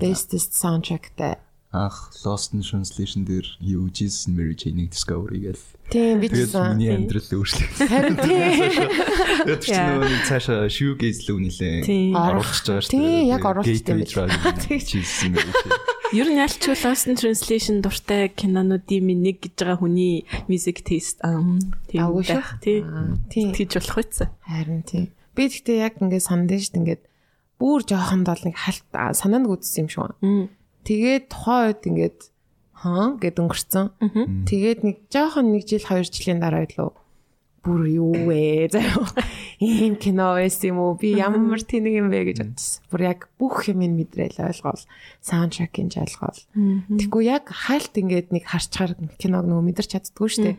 [0.00, 1.36] Bestest soundtrackтай.
[1.74, 5.58] Ах Lost in Translation дээр юу Jesus and Mary Jane-ийг discovery гээл.
[5.90, 7.88] Тийм би Тэгээд ч миний амьдрал өөрчлөгдсөн.
[7.90, 8.46] харин тийм.
[9.42, 14.12] Тэгээд чи нөгөө нэг цаашаа shoegaze лөө нилээ гэж байгаа шүү Тийм, яг оруулчихсан байж
[14.14, 14.54] байгаа.
[14.70, 15.82] Jesus and Mary Jane.
[16.14, 21.18] Ер нь ялч Lost in Translation дуртай кинонуудын минь нэг гэж байгаа хүний music taste
[21.26, 21.42] аа
[21.90, 22.54] тийм байх.
[22.62, 23.50] Тийм.
[23.50, 24.30] Тэгж болох байсан.
[24.46, 25.10] Харин тийм.
[25.34, 27.02] Би гэхдээ яг ингээд сандаж шүү дээ ингээд
[27.58, 30.46] бүр жоохонд бол нэг халт аа, санаанд гүйтсэн юм шиг байна.
[30.84, 32.18] Тэгээд тухайн үед ингээд
[32.76, 33.86] хаа гэд өнгөрцөн.
[34.44, 36.92] Тэгээд нэг жоохон нэг жил хоёр жилийн дараа илүү
[37.64, 39.08] бүр юу вэ заяа.
[39.56, 41.00] Ийм кино байсан юм уу?
[41.00, 42.84] Би ямар тэнэг юм бэ гэж бодсон.
[42.92, 44.84] Бүр яг бүх юм ин мэдрээл ойлгоол.
[45.24, 46.40] Саундтрекийн ч ойлгоол.
[46.92, 50.56] Тэгэхгүй яг хальт ингээд нэг харчаар киног нөгөө мэдэрч чаддгүй шүү дээ.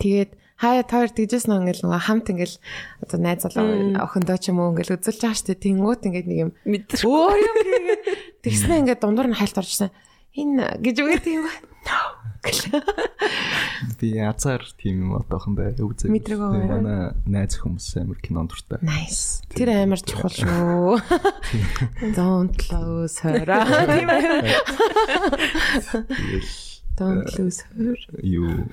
[0.00, 0.30] Тэгээд
[0.60, 2.56] хаяа таар тэгжсэн ингээл нөгөө хамт ингээл
[3.04, 5.64] одоо найз залуу охиндоо ч юм уу ингээл үзүүлж байгаа шүү дээ.
[5.64, 8.02] Тэнгүүт ингээд нэг юм өөр юм хийгээд
[8.44, 9.90] тэгснэ ингээд дундуур нь хальт орчихсан.
[10.32, 11.60] Энэ гэж үгээд байна.
[14.00, 16.10] Би язаар тийм юм одоохондоо үзээ.
[16.10, 16.66] Мэдрэг байгаа.
[16.66, 18.80] Манай найз хүмүүс амар кинон дуртай.
[18.82, 19.44] Nice.
[19.54, 20.98] Тэр амар чухал шүү.
[22.18, 23.44] Don't lose her.
[23.44, 24.56] Тийм ээ.
[26.98, 27.94] Don't lose her.
[28.18, 28.66] юу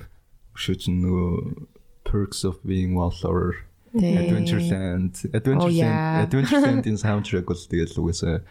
[0.60, 1.66] шүүч нөгөө
[2.04, 3.64] Perks of Being Wallflower.
[3.94, 6.22] Adventureland Oh, Adventureland yeah.
[6.26, 8.44] Adventureland-ийн soundtrack бол тэгэл угаасаа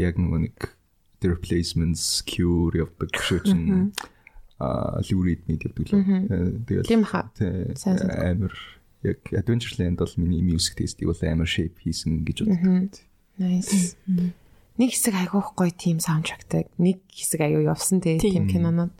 [0.00, 0.56] яг нөгөө нэг
[1.22, 3.92] The Replacements Cure явдаг шүүч нь
[4.58, 6.02] а Lou Reed мэд явдаг л.
[6.02, 7.02] Э, Тэгэл Тийм
[7.78, 8.10] санагдав.
[8.26, 8.54] амар
[9.06, 12.98] яг Adventureland бол миний music taste-ийг бол амар shape хийсэн гэж боддог.
[13.38, 13.94] Nice.
[14.78, 16.66] Нэг хэсэг айгуух гоё team soundtrackтай.
[16.78, 18.50] Нэг хэсэг аюу явсан Тийм.
[18.50, 18.90] кинонод.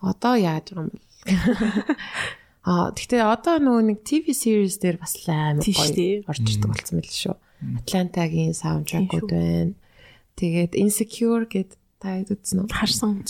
[0.00, 1.00] Одоо яаж байгаа юм бэ?
[2.62, 7.02] Аа гэхдээ одоо нөгөө нэг TV series дээр бас л амар гоё орж ирдэг болсон
[7.02, 7.36] байл шүү.
[7.82, 9.74] Atlanta-гийн soundtrack-ууд байна.
[10.38, 12.70] Тэгээд Insecure гэд та үзсэн үү?
[12.70, 13.22] Харсан.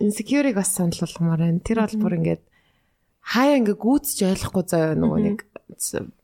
[0.00, 1.60] Insecure-ыг бас санал болгомоор байна.
[1.60, 2.42] Тэр бол бүр ингээд
[3.20, 5.38] хаяа ингээ гүйцэж ойлгохгүй заяа нөгөө нэг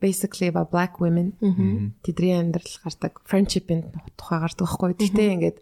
[0.01, 1.36] basically about black women.
[2.01, 4.97] Тэдний амьдрал гардаг friendship-ийн тухай гардаг байхгүй.
[4.97, 5.59] Гэхдээ ингээд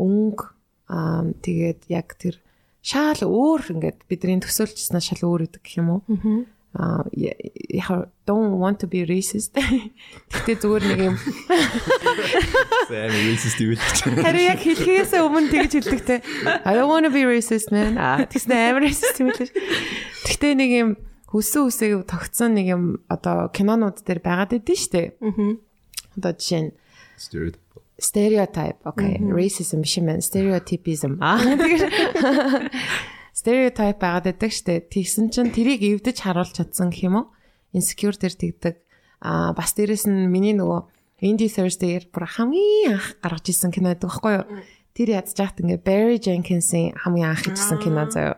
[0.00, 0.44] өнгө
[0.88, 2.40] аа тэгээд яг тэр
[2.86, 6.02] шал өөр ингээд бидний төсөөлжснаа шал өөр гэдэг гэх юм уу?
[6.76, 9.58] Аа яг don't want to be racist.
[10.30, 11.16] Гэхдээ зүгээр нэг юм
[12.86, 14.06] Амар racist юу гэж.
[14.22, 16.20] Харин яг хэлхээс өмнө тэгж хэлдэгтэй.
[16.62, 17.98] I don't want to be racist man.
[17.98, 19.50] Аа тэгсэн амар racist юм лээ.
[20.28, 20.90] Гэхдээ нэг юм
[21.26, 25.18] хүссэн үсэг тогтсон нэг юм одоо кинонууд дээр байгаад идэв штэ.
[25.18, 25.58] Аа.
[26.14, 26.72] Одоо жишээ нь
[27.16, 27.64] Stereotype.
[27.98, 28.78] Stereotype.
[28.84, 31.16] Okay racism биш юм stereotypism.
[31.20, 31.40] Аа.
[31.44, 31.84] Тэгэхээр
[33.32, 34.88] stereotype байгаад байдаг штэ.
[34.88, 37.26] Тэгсэн чинь тэрийг эвдэж харуулж чадсан гэх юм уу?
[37.72, 38.74] Insecure дээр тэгдэг.
[39.24, 40.92] Аа бас дээрэс нь миний нөгөө
[41.24, 44.44] Indie Thursday-ээр бүр хамгийн анх гаргаж исэн кино байдаг байхгүй юу?
[44.92, 48.36] Тэр ядж яахт ингээ Barry Jenkins-ийн хамгийн анх хийсэн кино заяа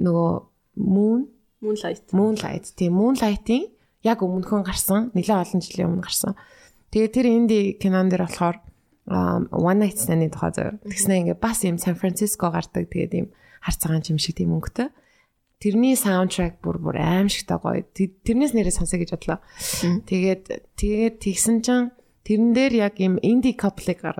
[0.00, 0.32] нөгөө
[0.80, 1.28] Moon?
[1.60, 2.08] Moonlight.
[2.16, 2.72] Moonlight.
[2.76, 3.68] Тийм Moonlight-ийн
[4.06, 5.10] яг өмнөхөн гарсан.
[5.12, 6.32] Нэлээд олон жилийн өмнө гарсан.
[6.94, 8.56] Тэгээ тэр инди кинон дээр болохоор
[9.08, 10.76] One Night Stand-ийн тухай заяа.
[10.84, 13.26] Тэгснэ ингээ бас юм Сан Франциско гардаг тэгээд юм
[13.64, 14.92] харцагаан юм шиг тийм өнгөтэй.
[15.58, 17.82] Тэрний саундтрак бүр бүр аимшигтай гоё.
[17.82, 19.38] Тэ- Тэрнээс нэрээ сонсоё гэж бодлоо.
[20.06, 20.44] Тэгээд
[20.78, 21.90] тэгээд тэгсэн чинь
[22.22, 23.56] тэрэн дээр яг юм инди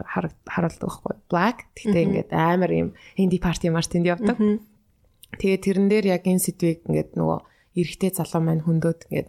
[0.08, 1.14] хар- харуулдаг байхгүй.
[1.30, 1.70] Black.
[1.78, 4.34] Тэгтээ ингээд амар юм инди party мартинд явдаг.
[5.38, 7.38] Тэгээ тэрэн дээр яг энэ сэдвийг ингээд нөгөө
[7.78, 9.28] эрэгтэй залуу маань хөндөд ингээд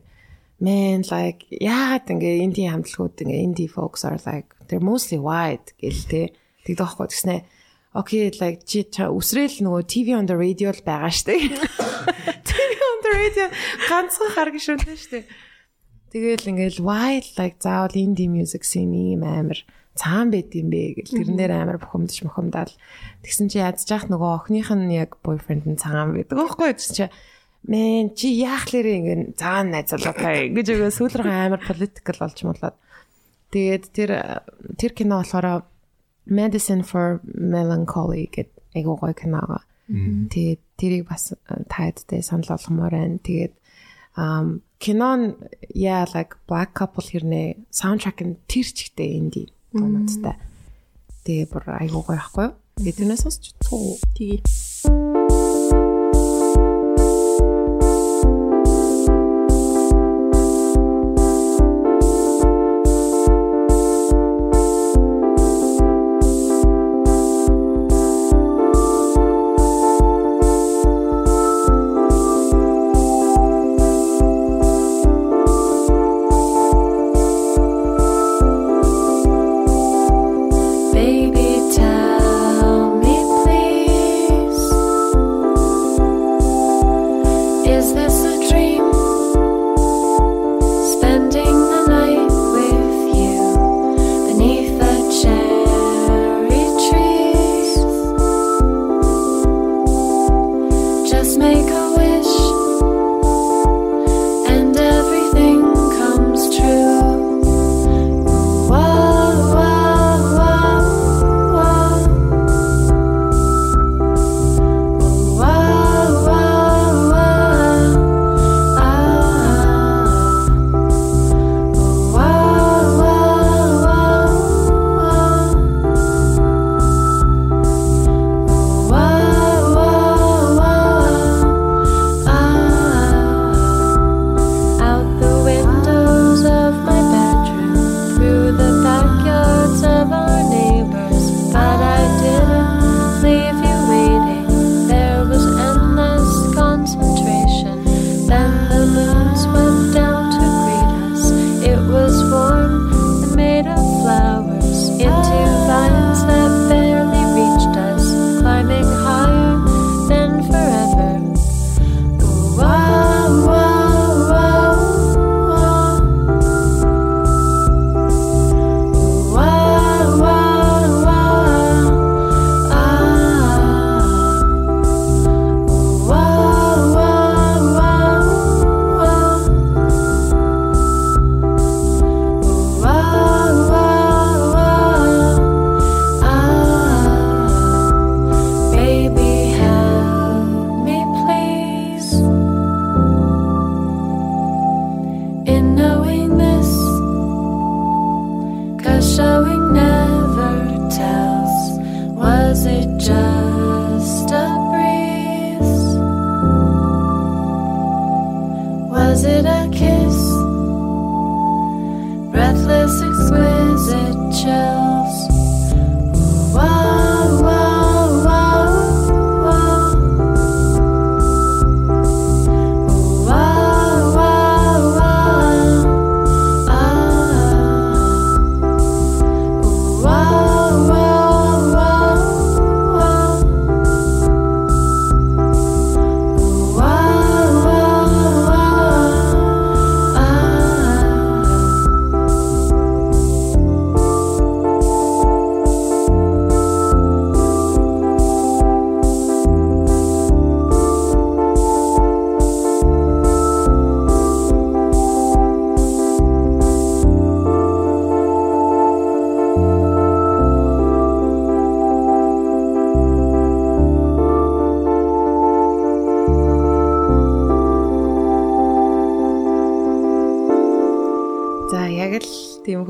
[0.59, 6.35] man like яагаад ингээ инди хамтлагууд ингээ инди folks are like they're mostly white гэлтэй
[6.67, 7.35] тэгдэг байхгүй гэснэ
[7.93, 11.33] окей like чи үсрээл нөгөө TV on the radio л байгаа штэ.
[12.49, 13.45] TV on the radio
[13.89, 15.19] ганцхан хар гişүнтэй штэ.
[16.13, 19.65] Тэгэл ингээл white like заавал indie music scene ийм амар
[19.97, 21.17] цаан байд юм бэ гэл.
[21.17, 22.73] Тэрэн дээр амар бухимдаж мохомдаал
[23.25, 27.09] тэгсэн чи ядж яах нөгөө охиных нь яг бойфренд нь цаан байдаг байхгүй чи
[27.67, 32.77] мэн чи яах лэрэ ингэн цаан найзлаатай гэж өгөө сүүлрэх амар политикал болж молоод
[33.51, 34.11] тэгээд тэр
[34.79, 35.67] тэр кино болохоор
[36.29, 39.65] Medicine for Melancholy гэдэг айгуу гоё кино.
[39.89, 41.33] Тэгээд тэрийг бас
[41.67, 43.17] таадтай санал болгомоор байна.
[43.17, 43.53] Тэгээд
[44.13, 45.41] um кинон
[45.73, 50.37] яа like black couple хэрнээ саундтрак нь тэр чигтэй инди дуунуудтай.
[51.25, 52.55] Тэгээ бүр айгуу гоё ахгүй юу?
[52.77, 53.97] Тэгээд тэрнээс сонсч туу.
[54.13, 54.45] Тэгээ.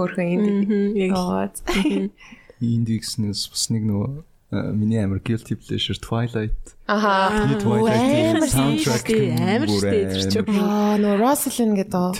[0.07, 0.99] Инди.
[1.03, 1.19] Яг л.
[1.19, 2.09] Оо.
[2.59, 4.09] Индикснээс бас нэг нөгөө
[4.51, 6.76] э, миний амар guilty pleasure Twilight.
[6.88, 7.55] Аха.
[7.59, 10.43] Twilight soundtrack штэ, амар штэ.
[10.47, 12.19] Аа, нөө Rosalind гэдэг.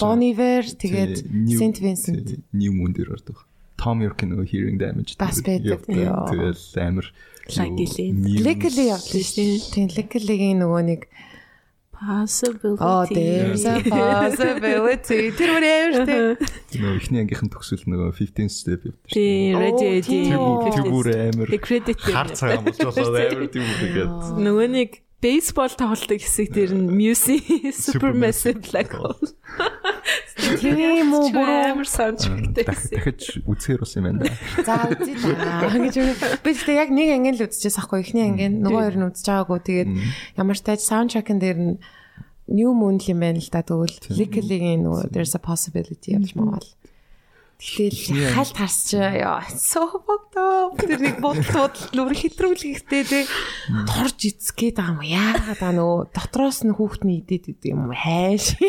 [0.00, 1.14] Bon Iver тэгээд
[1.56, 2.36] Saint Vincent.
[2.52, 3.44] New Moon дээр ордог.
[3.76, 5.16] Tom York нөгөө hearing damage.
[5.20, 5.84] Бас байдаг.
[5.84, 7.12] Тэгэл амар
[7.46, 8.10] Luckily.
[8.42, 9.58] Legally явдаг шүү дээ.
[9.70, 11.06] Тийм Legally-гийн нөгөө нэг
[11.96, 12.84] Possibility.
[12.84, 15.30] Oh, there's a possibility.
[15.32, 16.18] Тэр үр амар штэ.
[16.76, 19.16] нөгөө ихний ангийнхан төгсөл нөгөө 15 step явдаг шүү.
[19.16, 20.20] Тий, ready ready.
[20.36, 20.74] үү.
[20.76, 21.96] Тэр бүр амар credit.
[22.04, 24.12] хар цагаан болж болоод амар тийм үгээд.
[24.44, 27.40] Нөгөө нэг бейсбол тоглолтын хэсэг дээр нь Musi
[27.72, 29.16] Supermassive Black Hole.
[30.60, 31.72] Тийм үү буруу.
[31.72, 32.62] амар саундтректэй.
[32.64, 34.30] дахи- дахиж үзэхэр бас юм байна да.
[34.62, 35.66] За үзье да.
[35.72, 35.94] гэж
[36.44, 39.60] би тэгтээ яг нэг анги л үзчихээс ахгүй эхний анги нөгөө хоёр нь үзэж байгаагүй
[39.66, 39.90] тэгээд
[40.38, 41.74] ямар ч тааж саундтрекэн дээр нь
[42.46, 46.62] new moon юм байна л да тэгвэл lickling нөгөө there's a possibility явж мавал.
[47.56, 48.36] Тэгэл
[49.16, 50.76] яа so fucked up.
[50.76, 53.20] Тэр нэг бодлууд нүр хэтрүүлэхтэй те.
[53.88, 58.60] Торж эцгээд байгаа юм яагаад аа нөгөө дотроос нь хүүхдний идэт идэв юм хайш.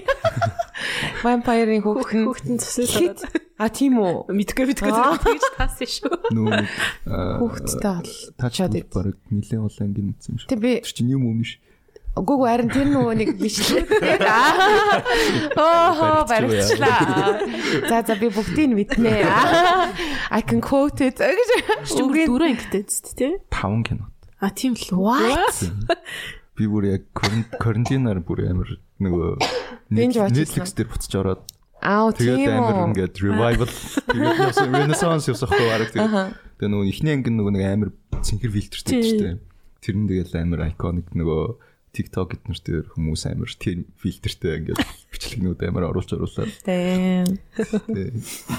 [1.27, 3.19] Vampire-ийн хүүхд нь Хүүхдэн цэсэл
[3.57, 4.31] а тийм үү?
[4.31, 4.91] Мэдгүй мэдгүй.
[4.93, 6.15] Тэгж таасан шүү.
[6.31, 6.63] Нөө
[7.43, 8.87] хүүхдтэй бол тач чад ид.
[8.93, 10.45] баг нилээн улаан гин үзсэн юм.
[10.45, 11.57] Тэг би Тэр чинь юм юм биш.
[12.17, 13.85] Ээ харин тэр нөгөө нэг бичлээ.
[15.61, 17.45] Аа баригчлаа.
[17.89, 19.21] За за би бүгдийг нь мэднэ.
[19.21, 19.93] Аа,
[20.37, 21.21] I can quote it.
[21.21, 23.33] Үгүй дөрөв ангитай зү тий.
[23.53, 24.09] Таван кино.
[24.41, 24.97] А тийм л үү.
[24.97, 25.57] What?
[26.57, 29.37] Би бүр яг каран- карантинаар бүр амар нөгөө
[29.93, 31.41] Netflix дээр буцаж ороод
[31.85, 37.13] Аа тийм тэгээд амар ингээд revival тэгээд renaissance явсан хөө арга тэгээд тэгээд нөгөө ихний
[37.13, 37.89] анги нөгөө нэг амар
[38.25, 39.37] цэнхэр фильтртэй шүү дээ.
[39.85, 41.41] Тэр нь тэгэл амар iconic нөгөө
[41.97, 47.41] TikTok эднэр дээр хүмүүс амар тийм фильтртэй ингээд бичлэгнүүд амар оруулж оруулаад Тийм.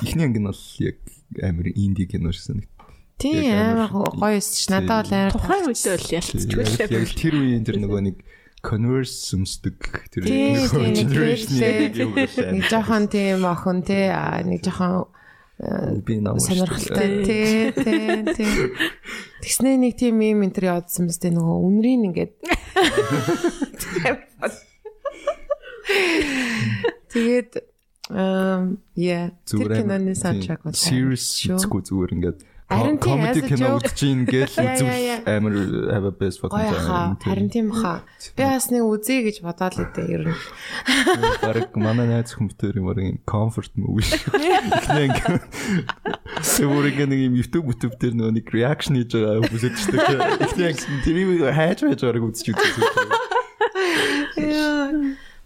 [0.03, 0.99] ихний анги нь бол яг
[1.39, 2.67] амар инди кино шсэн.
[3.23, 6.91] Тийм амар гоё өсч надад бол амар Тухайн үедээ бол ялцчихгүй лээ.
[6.99, 8.17] яг тэр үеийн тэр нөгөө нэг
[8.67, 9.79] converse өмсдөг
[10.11, 10.59] тэр тийм.
[11.95, 12.51] юм байна.
[12.59, 15.07] нэг жоохон тийм охин аа нэг жоохон
[16.07, 18.51] би намайг сонирхолтой тий тий тий
[19.43, 22.33] Тэгснэ нэг тийм юм энэ төр явуулсан мэт нөгөө үнрийн ингээд.
[27.09, 27.53] Тэгээд
[28.13, 32.39] эм яа тэр киноны саундтрак бол serious зүгээр ингээд
[32.69, 33.81] Харин тийм, comedy кино
[34.61, 34.77] Yeah,
[35.09, 35.53] yeah, үзвэл амар
[35.89, 37.17] have a best fucking time.
[37.25, 38.05] харин тийм хаа
[38.37, 40.37] би бас нэг үзье гэж бодоод л үдээ ер нь
[41.49, 44.05] Бараг манай найз хүмүүстэр юм юм comfort movie
[45.01, 45.49] ингээд
[46.45, 50.21] Сэвүрэг нэг юм YouTube YouTube дээр нөгөө нэг reaction хийж байгаа бүсэд ч тийм.
[50.45, 50.77] Ихнээ
[51.09, 52.85] тэрийг хайж байж байгааг үзэж үзсэн.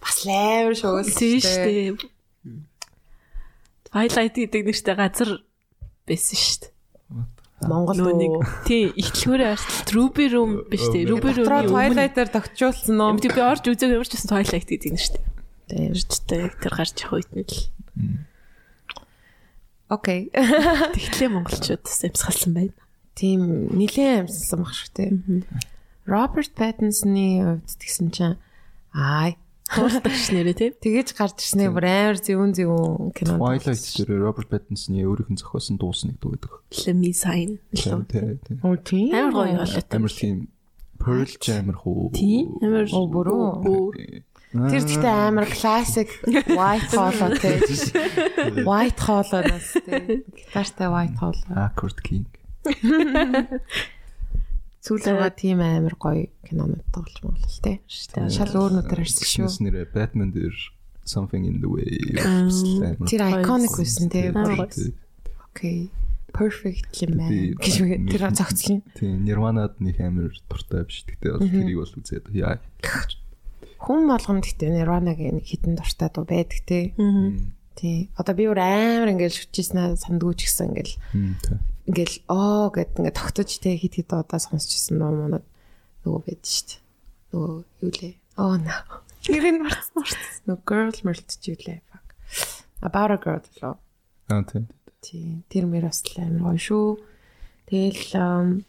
[0.03, 1.94] бас лайвэр шоус Тийм шүү дээ.
[3.89, 5.31] Twilight гэдэг нэртэй газар
[6.03, 6.72] байсан шүү дээ.
[7.69, 8.33] Монгол Нөө нэг
[8.67, 11.07] тий ихлгүүрээ арчил Ruby Room биш дээ.
[11.07, 11.95] Ruby Дотроо Room-ийн өмнө.
[11.95, 15.15] Twilight-аар тогтчулсан Юм нөө тий би орж үзег ямар ч гэсэн Twilight гэдэг нь шүү
[15.15, 15.27] дээ.
[15.71, 15.91] Тийм.
[15.95, 17.59] Ирчтэй яг тэр гарч явах үед нь л.
[19.93, 20.21] Окей.
[20.97, 22.75] Тэгтлээ монголчууд амсгалсан байна.
[23.15, 25.05] тийм нилээн амссан баг шүү те
[26.09, 28.41] Роберт Паттинсны хувьд тэгсэн чинь
[28.97, 29.37] аа
[29.73, 30.70] Туулдагч нэрээ тий.
[30.77, 35.81] тэгэж гарч ирснээр бүр амар зөвүүн зөвүүн кино Twilight дээр Роберт Паттинсны өөрийнх нь зохиосон
[35.81, 36.61] дуус нэг дуу байдаг.
[36.85, 37.59] Леми сайн.
[37.73, 38.61] Тийм тийм.
[38.61, 39.81] Оо тийм Амар гоё болоо.
[39.97, 40.36] Амар тийм
[41.01, 42.12] Pearl Jam хуу.
[42.12, 42.47] Тий.
[42.61, 44.23] Амар Оо, бүрөө.
[44.53, 46.12] Тэр гэхдээ амар классик
[46.53, 47.57] white hollow те
[48.69, 52.28] white hollow-наас те гитартай white hollow Awkward King.
[54.83, 57.73] сүүлээ тийм амар гоё кинонууд тоглож байгаа л те.
[57.87, 59.31] Шал өөр нүдээр харсан шүү.
[59.47, 60.55] Шинэс нэрэ Batman дээр
[61.03, 61.99] Something in the way.
[63.11, 64.31] тэр iconic байсан те.
[64.31, 65.91] окей.
[66.33, 71.05] Perfectly man Би- гэж тэр зогцлоо Тийм Nirvana-д нэг амар дуртай биш.
[71.05, 72.57] Гэтэ бол тэрийг бол үзээд яа.
[73.83, 76.95] хүн болгонд гэхдээ Nirvana-гийн нэг хитэн дуртай дуу байдаг те
[77.74, 78.11] тий.
[78.16, 80.97] Одоо би өөр амар ингээл шүтчихсэн сандгүй ч гэсэн ингээл.
[81.89, 85.47] Ингээл оо гэд ингээд тогтож те хит хит удаа сонсчихсан нуу монод
[86.07, 86.78] нөгөө байд штт
[87.35, 88.15] нөгөө юу лээ?
[88.39, 88.86] Оо на
[89.24, 91.82] тэрийг марцсан марцсан нөгөө girl мөрөлтч юу лээ?
[91.90, 92.07] Fuck.
[92.82, 93.74] About a girl лөө.
[94.31, 94.62] Аа тий.
[95.03, 95.27] тий.
[95.51, 96.89] Тэр мэр бас л амар гоё шүү.
[97.66, 98.62] Тэгэл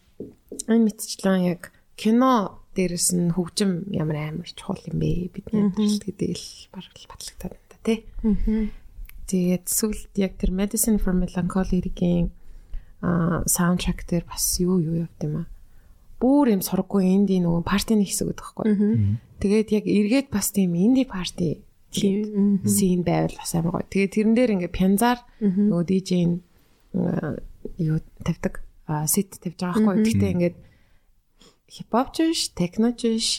[0.69, 5.29] энэ мэтчлэн яг кино дээрэс нь хөгжим ямар амар чухал юм бэ?
[5.29, 7.97] Бидний амьдралд гэдэг л бараг л батлагтаад байна та тий
[9.27, 12.31] Тэгээд сүлд яг тэр Medicine for Melancholy-ийн
[13.03, 15.47] аа саундтрак дээр бас юу юу явд юм аа.
[16.23, 18.65] Бүүр юм сургаггүй инди нөгөө партины хэсэг гэдэг байхгүй.
[19.43, 21.63] Тэгээд яг эргээд бас тийм инди парти
[21.93, 22.61] Тийм.
[22.65, 23.91] син байвал бас амар гоё.
[23.91, 26.33] Тэгээд тэрэн дээр ингээ пянзаар нөгөө DJ-ийн
[27.77, 30.03] юу тавьдаг аа сет тавьж байгаа байхгүй.
[30.03, 30.57] Гэхдээ ингээд
[31.69, 33.29] хипхоп ч биш, техно ч биш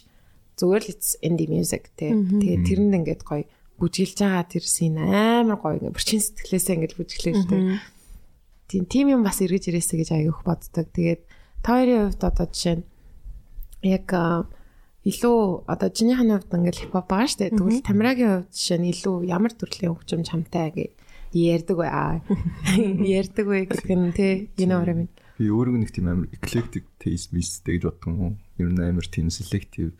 [0.60, 2.14] зүгээр л it's indie music тий.
[2.14, 3.44] Тэгээд тэрэнд ингээд гоё
[3.78, 7.62] бүжиглж байгаа тэр син амар гоё ингээ бүрчин сэтгэлээсээ ингээд бүжиглээ л тий.
[8.70, 10.86] Тийм тийм юм бас эргэж ирээсэ гэж аяг их боддог.
[10.94, 11.22] Тэгээд
[11.60, 12.84] та хоёрын хувьд одоо жишээ нь
[13.82, 14.08] яг
[15.04, 17.56] илүү одоо чинийхний хувьд ингээл хипхоп байгаа шүү дээ.
[17.58, 20.92] Тэгвэл Тамирагийн хувьд жишээ нь илүү ямар төрлийн хөгжим чамтай гэж
[21.34, 21.90] ярьдаг бай.
[21.90, 22.22] Аа,
[23.18, 24.48] Ярьдаг бай гэх нь тий.
[24.56, 25.10] You know what I mean?
[25.36, 28.34] Би өөрөө нэг тийм амар eclectic taste мистэй гэж боддог юм.
[28.56, 29.92] Ер нь амар тийм selective.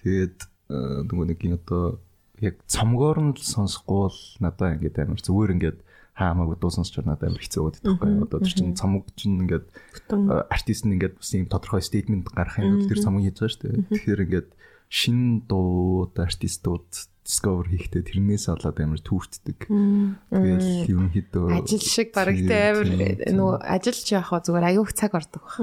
[0.00, 1.98] Тэгээд нөгөө нэг юм одоо
[2.40, 5.78] яг цомгоор нь л сонсохгүй бол надаа ингээд амар зүгээр ингээд
[6.20, 10.40] хаамаагүй дуу сонсчоор надад амар хэцүү байдаг байхгүй одоо тэр чинь цомог чинь ингээд э,
[10.52, 13.88] артист нь ингээд бас юм тодорхой стейтмент гаргахын тулд тэр цомог хийж байгаа шүү дээ.
[13.88, 14.48] Тэгэхээр ингээд
[14.90, 16.88] шин дуу артистууд
[17.22, 24.42] discover хийхдээ тэрнээс болоод амар түүртдэг тэгэл ерөнхийдөө ажил шиг барагтай амар нөгөө ажилч явах
[24.42, 25.62] зүгээр аюух цаг ордог баг.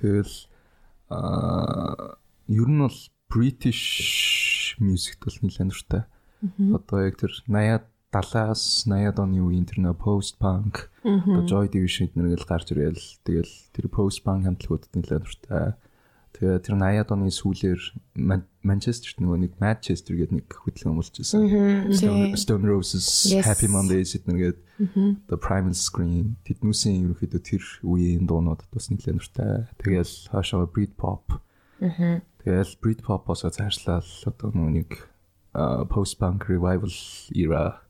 [0.00, 0.34] Тэгэл
[1.14, 2.18] аа
[2.50, 2.98] ер нь бол
[3.30, 3.84] British
[4.82, 6.02] music бол нэлээд дуртай.
[6.74, 7.84] Одоо яг тэр 80-аад
[8.14, 13.52] 70-аас 80-аад оны үеийн тэр нөө post punk одоо Joy Division нэргээл гарч ирээл тэгэл
[13.74, 15.74] тэр post punk хамтлагуудад нэлээд дуртай.
[16.34, 17.82] Тэгээ тэр 80-аад оны сүүлээр
[18.64, 21.46] Манчестерт нөгөө нэг Manchester гэдэг нэг болж байсан.
[22.38, 23.06] Stone- Roses.
[23.46, 24.58] Happy Mondays эднэргээд
[25.30, 29.70] The Primal Scream тэднүүсийн ерөнхийдөө тэр үеийн дуунуудад бас нэлээд дуртай.
[29.78, 31.38] Тэгэл хаашаа Britpop.
[32.42, 34.90] Тэгэл Britpop-оос цаашлал одоо нөгөө нэг
[35.88, 36.90] post punk revival
[37.34, 37.80] era.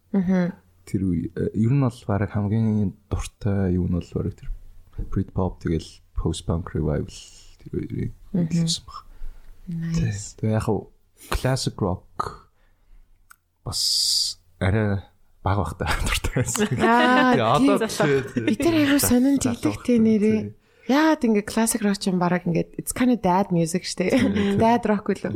[0.85, 4.53] Тэр үе э, ер нь бол баг хамгийн дуртай юу нь бол баг тэр
[5.09, 7.09] Britpop тэгэл post punk revival
[7.65, 8.13] тэр үеийн
[8.53, 8.99] хэлсэн баг.
[9.65, 10.37] Nice.
[10.37, 10.69] Тэгээ яг
[11.33, 12.45] classic rock
[13.65, 15.01] бас арай
[15.41, 16.69] баг бахта дуртай байсан.
[16.85, 17.77] Аа, Тэгээ одоо.
[18.45, 20.41] Би тэр аягүй сонин тэгдэгтэй нэрээ.
[20.85, 24.13] Яагаад ингээ классик рок ч юм бараг ингээ it's kind of dad music штэ.
[24.61, 25.33] Dad rock үлээ.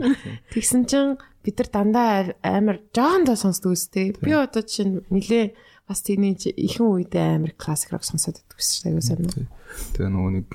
[0.52, 2.10] Тэгсэн чинь бид нар дандаа
[2.44, 4.12] амар жоон доо сонсдог үстэй.
[4.20, 5.56] Би одоо чинь нилээ
[5.88, 8.92] бас тийнейж ихэнх үедээ амар классик рок сонсоод байдаг дээ.
[8.92, 9.48] Аягүй сонин.
[9.96, 10.48] Тэгээ нөгөө нэг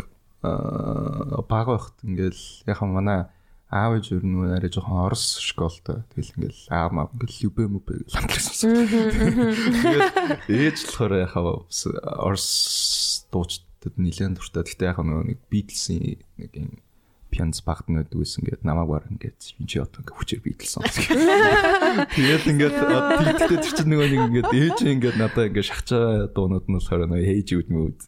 [0.45, 3.19] аа баг байхад ингээл яхаа манай
[3.73, 6.05] аав ээж өөр нөгөө арай жоохон орос школтой.
[6.13, 8.85] Тэгэл ингээл аав маа ингээл любэ мүбэ хамтлсан.
[9.81, 11.65] Тэгээд ээж болохоор яхаа
[12.21, 12.45] орос
[13.83, 14.63] дуучдад нэлээд дуртай.
[14.63, 16.71] Гэхдээ яхаа нөгөө нэг Beatles-ийн нэг юм
[17.33, 20.85] пианс багт нөд үйсэн гээд намайг бар ингээд чи одоо ингээд хүчээр бийтэлсэн.
[22.13, 26.77] Тэгээд ингээд тэгтээ тэр чинь нөгөө нэг ингээд ээж ингээд надаа ингээд шахчаа дуунууд нь
[26.77, 27.99] болохоор нөгөө хейж үдмүүд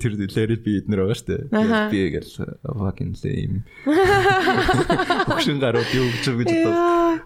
[0.00, 1.52] тэр лэрит би эднэр байгаа штэ.
[1.92, 2.26] Би ингээд
[2.64, 3.68] fucking lame.
[5.28, 7.20] Бүгшин гарууд юу гэж гэж бодоод.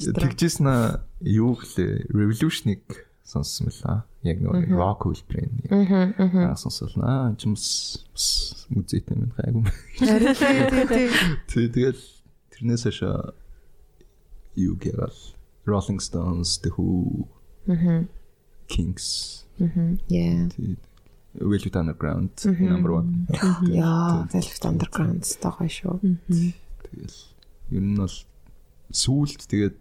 [0.00, 0.16] Тэгээд.
[0.16, 3.98] Тэгжсэн аа юу гэлээ revolution-ыг сонссон мэлээ.
[4.26, 5.52] Яг нөгөө rock хэлбэрийн.
[5.70, 7.02] Аа сонссон.
[7.04, 9.64] Аа ч юм бас музейтэй юм гайгүй.
[9.98, 11.08] Харин тий тий.
[11.48, 12.02] Тэг тэгэл
[12.52, 13.32] тэрнээс хашаа
[14.56, 15.18] юу гэрэл
[15.66, 17.28] Rolling Stones, The Who,
[18.66, 19.44] Kings,
[20.08, 20.48] Yeah.
[21.34, 23.28] Velvet Underground number 1.
[23.70, 26.00] Яа, Velvet Underground стагаа шүү.
[26.90, 27.18] Тэгэл
[27.70, 28.16] ер нь бол
[28.90, 29.76] сүулт тэгээд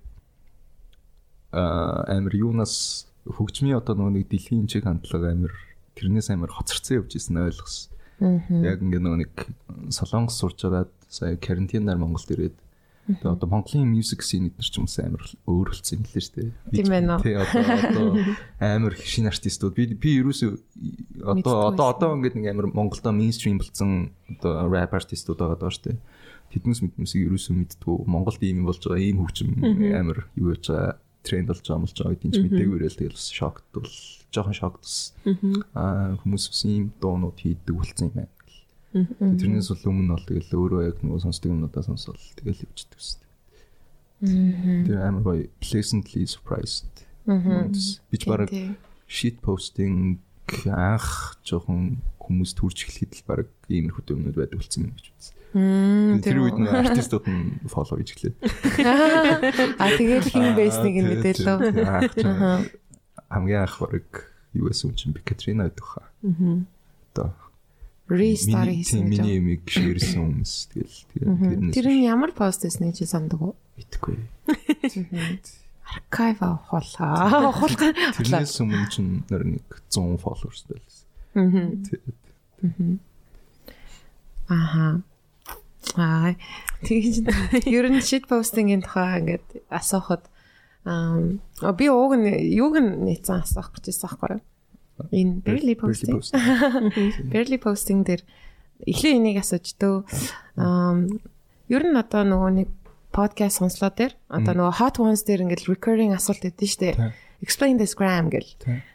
[1.55, 5.53] аа амир юунаас хөгжмийн одоо нөгөө нэг дэлхийн чиг хандлага амир
[5.99, 7.91] тэрнээс амир хоцорсон явж исэн ойлгосон.
[8.63, 9.33] Яг ингээ нөгөө нэг
[9.91, 12.57] солонгос сурж байгаад сая карантинаар Монголд ирээд
[13.09, 16.51] тэгээ одоо Монголын music scene эднэр ч юм уу амир өөрөлдсөн юм лээ шүү дээ.
[16.77, 17.23] Тийм байна уу?
[17.25, 18.07] Тий одоо одоо
[18.59, 20.51] амир шинэ артистууд би би ерөөсөө
[21.25, 25.89] одоо одоо одоо ингээд нэг амир Монголдо mainstream болсон одоо rap артистууд байгаа даа шүү
[25.89, 25.97] дээ.
[26.53, 31.01] Тэднээс мэдмэсийг ерөөсөө мэдтгүү Монголд ийм юм болж байгаа ийм хөгжим амир юу яаж байгаа
[31.23, 32.99] тренд болж байгаа юм болж байгаа гэдгийг ирээл.
[32.99, 33.89] Тэгэл бас шокт бол
[34.33, 34.95] жоохон шокт бас.
[35.75, 38.33] Аа хүмүүс бас ийм дуунууд хийдэг болсон юм байна.
[38.89, 43.29] Тэрнээс бол өмнө бол тэгэл өөрөө яг нөгөө сонсдог юмудаа сонсвол тэгэл шүү дээ.
[44.89, 47.05] Тэр амар гоё pleasantly surprised.
[48.09, 48.49] Би ч бараг
[49.05, 50.17] shit posting
[50.65, 55.35] анх жоохон хүмүүс төрж эхлэхэд л баг иймэрхүү юмнууд байдаг болсон юм гэж үзсэн.
[56.21, 58.33] Тэр үед нэг артистууд нь фоллоу хийж эхлэв.
[59.81, 61.41] А тэгэл хин бэснийг нь ч
[63.33, 66.05] хамгийн анх баг юу юм чинь би Катрина гэдэг хаа.
[67.13, 67.33] Одоо
[68.69, 69.19] миний- хийсэн гэж.
[69.21, 73.53] Миний юмыг ширсэн хүмүүс тэгэл тэрнээс Тэр нь ямар пост хийсэн чи санддаг уу?
[73.77, 74.17] итгэхгүй.
[75.89, 77.49] Archive авахлаа.
[77.49, 77.93] Авахлаа.
[78.17, 79.25] Тэрнээс өмнө чинь
[79.57, 81.08] нэг 100 followers байлсан.
[81.85, 82.99] Тэгээд
[84.49, 85.01] Аха.
[85.95, 86.35] Аа.
[86.83, 87.27] Тэгээд
[87.69, 90.25] ер нь shit posting-ийн тухай ингээд асуухад
[90.85, 94.43] аа би ууг нь юуг нь нийцэн асуух гэж байсан байхгүй юу?
[95.11, 96.19] Энэ barely posting.
[97.31, 98.23] Barely posting дээр
[98.87, 99.95] эхлээ энийг асууж төө
[100.59, 100.95] аа
[101.69, 102.69] ер нь одоо нөгөө нэг
[103.13, 106.89] подкаст сонслоо дээр одоо нөгөө hot ones дээр ингээд recurring асуулт өгдөн штэ.
[107.39, 108.47] Explain this gram гэл.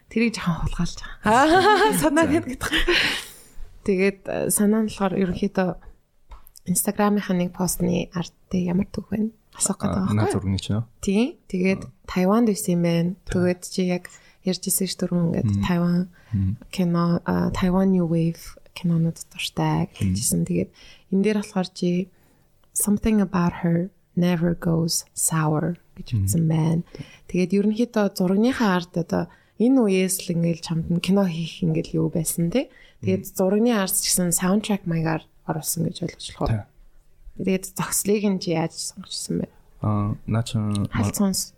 [0.09, 1.97] Тэрийг жоохон хулгайлж байгаа.
[2.01, 2.61] Санаа гэдэг.
[3.85, 5.69] Тэгээд э, санаа нь болохоор ерөнхийдөө
[6.69, 9.29] Instagram-ийн нэг постны артыг ямар төг вэ?
[9.53, 10.35] Асуух гэдэг наа байгаа байхгүй юу?
[10.37, 11.27] зургийн чинь Тийм.
[11.49, 13.11] Тэгээд Тайванд байсан юм байна.
[13.29, 14.09] Тэгээд чи яг
[14.45, 16.09] ярьжсэн ш дөрөв ингээд Тайван
[16.73, 17.21] кино
[17.53, 20.45] Тайван New Wave кинонууд дуртай гэжсэн.
[20.45, 20.69] Тэгээд
[21.13, 22.09] энэ дээр болохоор чи
[22.73, 26.83] something about her never goes sour гэж утсан байна.
[27.31, 29.23] Тэгээд ерөнхийдөө зурагныхаа арт одоо
[29.59, 32.67] энэ үеэс л ингээл чамд нь кино хийх ингээл юу байсан те.
[33.01, 36.67] Тэгээд зурагны арт ч гэсэн саундтрак маягаар оруулсан гэж ойлгож болохоор.
[37.39, 39.47] Тэгээд зогслыг нь чи яаж сонгочихсон бэ?
[39.83, 40.59] Аа наа чи
[40.91, 41.53] Халт сонс.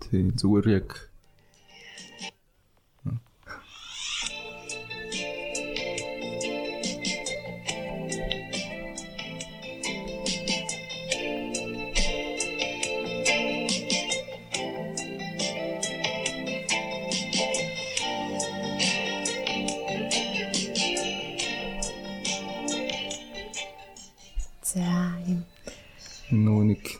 [0.00, 1.05] тий зүгээр яг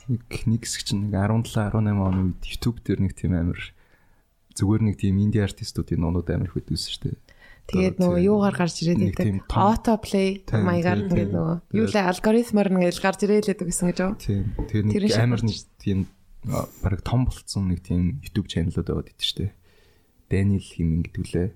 [0.09, 3.61] нэг нэг хэсэг чинь нэг 17 18 оны үед YouTube дээр нэг тийм амар
[4.57, 7.19] зүгээр нэг тийм инди артистуудын нуунууд амар их байдгүйсэн шүү дээ.
[7.67, 9.43] Тэгээд нөгөө юугаар гарч ирээд байдаг.
[9.51, 14.13] Autoplay маягаар ингээд нөгөө юу лээ алгоритмаар ингээд гарч байдаг гэсэн гэж юу?
[14.23, 14.45] Тийм.
[14.71, 15.99] Тэр нэг амар нэг тийм
[16.47, 19.53] а, бараг том болцсон нэг тийм YouTube чаналууд байгаад идэв шүү дээ.
[20.31, 21.49] Daniel химэн гэдэг үлээ.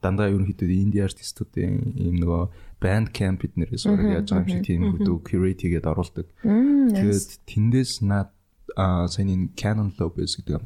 [0.00, 2.42] Дандаа ерөнхийдөө инди артистуудын ийм нөгөө
[2.80, 6.26] band camp биднэрээс ураг яаж байгаа юм шиг тийм хөдөө curate хийгээд оруулдаг.
[6.40, 8.32] Тэгээд тэндээс наад
[8.76, 10.64] а саяны Canon Lopez гэдэг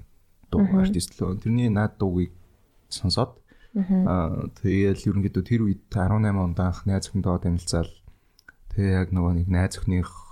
[0.51, 2.33] дуу артист л тэрний наад дуугийг
[2.89, 3.43] сонсоод
[3.75, 7.91] аа тэгээд ерөнхийдөө тэр үед 18 онд анх найз охиндоо танилцаал.
[8.71, 10.24] Тэгээ яг нөгөө нэг найз охиных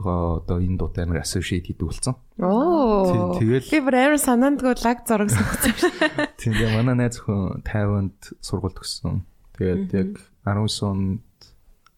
[0.00, 2.14] одоо энэ дуутай амар associate хийдэг болсон.
[2.36, 3.32] Оо.
[3.40, 5.72] Тэгэл- би бүр амар санаандгүй лаг зураг сонгосон.
[6.40, 9.24] Тэгээ манай найз охин Тайванд сургууль төгссөн.
[9.56, 10.12] Тэгээд яг
[10.44, 11.24] 19 онд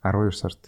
[0.06, 0.62] 12 сард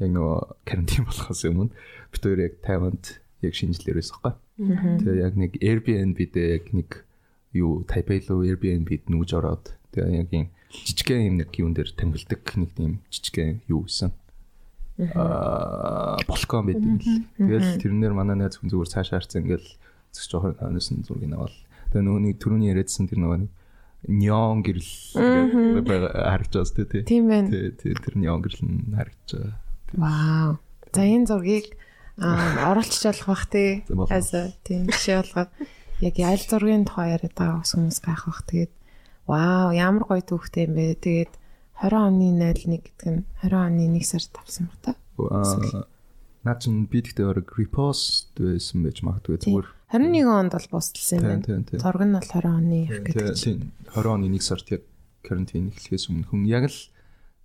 [0.00, 1.70] яг нөгөө карантин болохоос өмнө
[2.08, 3.04] бид хоёр яг Тайванд
[3.44, 4.34] яг шинжилээр байсан байхгүй.
[5.04, 6.90] Тэгээ яг нэг Airbnb дээр яг нэг
[7.52, 12.40] юу Taipei руу Airbnb-д нүүж ороод тэгээ яг юм жижигхэн юм нэг юун дээр тэмгэлдэг
[12.56, 14.08] нэг тийм жижигхэн юу гэсэн.
[15.14, 17.26] Аа балкон байдаг л.
[17.38, 19.68] Тэгэл тэрнээр манай найз хүн зүгээр цаашаа харцсан ингээл
[20.12, 21.56] зөв жоохор ханаас нь зургийг аваад
[21.90, 23.50] тэгээ нөгөө нэг түрүүний яриадсан тэр нөгөө нэг
[24.08, 27.02] неон гэрэл харагдаж байна тий.
[27.06, 27.48] Тийм байна.
[27.50, 29.56] Тий, тэр неон гэрэл нь харагдаж байгаа.
[29.94, 30.50] Вау.
[30.92, 31.66] За энэ зургийг
[32.18, 33.84] оруулчих болох бах тий.
[34.10, 35.50] Аса тийм жишээ болгоод
[36.02, 38.42] яг аль зургийн тухай яриад байгаа хүмүүс гайх бах.
[38.44, 38.72] Тэгээд
[39.26, 40.98] вау ямар гоё түүхтэй юм бэ.
[40.98, 41.32] Тэгээд
[41.80, 44.92] 20 оны 01 гэдэг нь 20 оны 1 сард тавсан баг та.
[45.18, 45.86] Аа
[46.42, 51.42] наад чинь би тэгтээ орог repost байсан байж магадгүй зүгээр 21 онд бол босдолсон юм
[51.46, 51.62] байна.
[51.70, 53.70] Зураг нь бол 20 оны их гэдэг чинь.
[53.70, 54.82] тийм 20 оны 1 сард яг
[55.22, 56.78] карантин эхлэхээс өмнө хүн яг л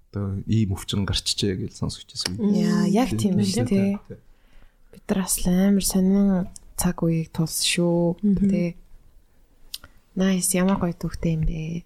[0.10, 2.42] одоо ийм өвчин гарчжээ гэж сонсож байсан.
[2.58, 4.02] Яа, яг тийм шүү тий.
[4.90, 8.18] Бид нар бас амар сонин цаг үеийг тулсан шүү.
[8.50, 8.74] Тэ.
[10.18, 11.86] Nice ямар гоё түүхтэй юм бэ.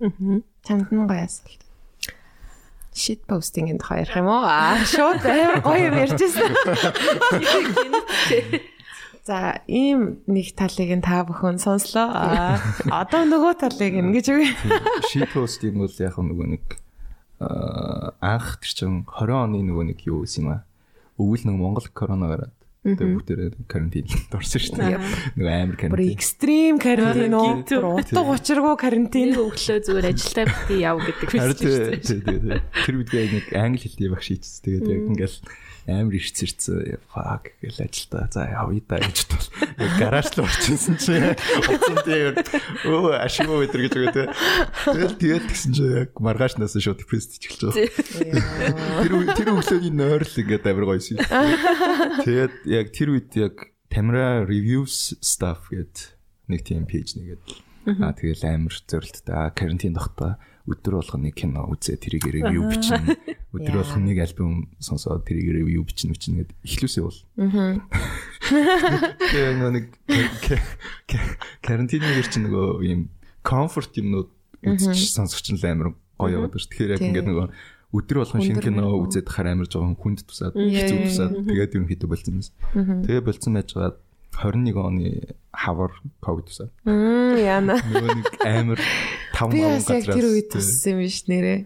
[0.00, 0.42] Мгм.
[0.64, 1.60] Чамд нь гоё асуулт.
[2.96, 4.42] Shit posting-ийн тухай ярих юм уу?
[4.42, 6.50] Аа, шууд амар гоё юм ярьжсэн.
[9.28, 12.08] За, ийм нэг талыг нь та бүхэн сонслоо.
[12.08, 12.56] Аа,
[12.88, 14.50] одоо нөгөө талыг ингэж үгүй.
[15.12, 16.64] She post юм бол яг нөгөө нэг
[17.38, 20.64] аа, анх тэр чин 20 оны нөгөө нэг юу юм аа.
[21.20, 24.08] Өвөл нэг Монгол корона гараад тэгээ бүгдээ карантинд
[24.40, 24.96] орсон шүү дээ.
[25.36, 26.14] Нөгөө амар Бүр карантин.
[26.16, 27.50] экстрим карантин уу?
[27.68, 29.34] Бүр утга учиргүй карантин.
[29.36, 32.60] Өглөө зүгээр ажилдаа бити яв гэдэг байсан шүү дээ.
[32.88, 34.60] Тэр үедээ нэг англи хэлний баг шийдсэн.
[34.64, 35.36] Тэгээд яг ингээл
[35.90, 37.02] амар ирцэрсэн.
[37.10, 38.30] Fuck гэл ажилдаа.
[38.30, 39.46] За явъя да гэж бол.
[39.98, 41.18] Гараж руу орчихсон чи.
[41.66, 42.34] Утсан дээр
[42.86, 44.28] өө ашиггүй өдр гэж үгүй тий.
[44.86, 49.02] Тэгэл тэгээд тэгсэн чи яг маргаашнаас шууд депресд эхэлж байгаа.
[49.02, 51.18] Тэр тэр өглөөний нойрл ингээд амар гоё шин.
[51.18, 53.54] Тэгээд яг тэр үед яг
[53.90, 56.14] Tamra reviews stuff гэд
[56.46, 57.42] нэг тийм пэйж нэгээд
[57.98, 60.38] аа тэгэл амар зөрөлттэй карантин тогтоо
[60.70, 63.18] өдөр болгоно нэг кино үзээ тэрийг ревю бичнэ.
[63.56, 67.18] Өдөр болгоно нэг альбом сонсоод тэрийг ревю бичнэ бичнэ гэд эхлүүлсэй бол
[69.34, 69.86] тэгээ нэг
[71.66, 73.10] карантинээр чинь нөгөө юм
[73.42, 74.30] комфорт юмнууд
[74.62, 76.70] үзчих сонсогч нь л амар гоё яваад шүү.
[76.70, 77.46] Тэгэхээр яг ингээд нөгөө
[77.90, 82.34] өдөр болгон шинэ кино үзээд хахаар амар жоохон хүнд тусаад хэцүү тусаад тэгээд ерөнхийдөө болцсон
[82.38, 82.54] байсан.
[83.02, 83.98] Тэгээ болцсон байж байгаа
[84.34, 85.90] 21 оны хавар
[86.22, 87.74] ковид тусаад Мм, яана.
[87.82, 88.78] нөгөө нэг амар
[89.34, 91.58] 5 Би маван бас яг тэр үед туссан юм биш нэрээ.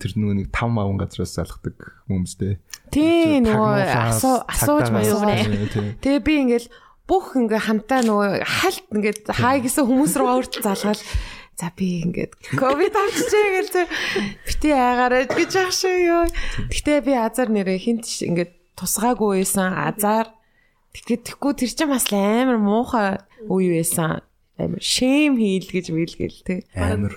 [0.00, 1.76] тэр нөгөө нэг 5 маван газраас залхдаг
[2.08, 2.58] хүмүүстэй
[2.90, 6.00] Тийм нөгөө асуу асууж маяг.
[6.00, 6.68] Тэгээ би ингээл
[7.08, 11.02] бүх ингээ хамтаа нөгөө хальт ингээд хай гэсэн хүмүүс рүү урд залгаал.
[11.58, 13.68] За би ингээд ковид авчихжээ гэж
[14.46, 16.24] бити аагаарай гэж яах шиг ёо.
[16.72, 20.30] Гэтэ би азар нэрээ хинт ингээд тусгаагүй байсан азар.
[20.96, 24.24] Тэгэхээр тэггүй тэр чинь бас амар муухай үе байсан.
[24.58, 26.54] Амар шэм хийл гэж бийлгээл те.
[26.74, 27.14] амар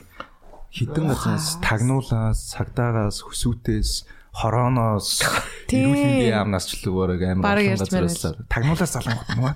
[0.72, 5.28] хідэн газраас тагнуулаас цагдаагаас хөсүүтээс хорооноос
[5.68, 9.52] мэндийн яамнаас ч л өөр амар газараас тагнуулаас залангууд муу.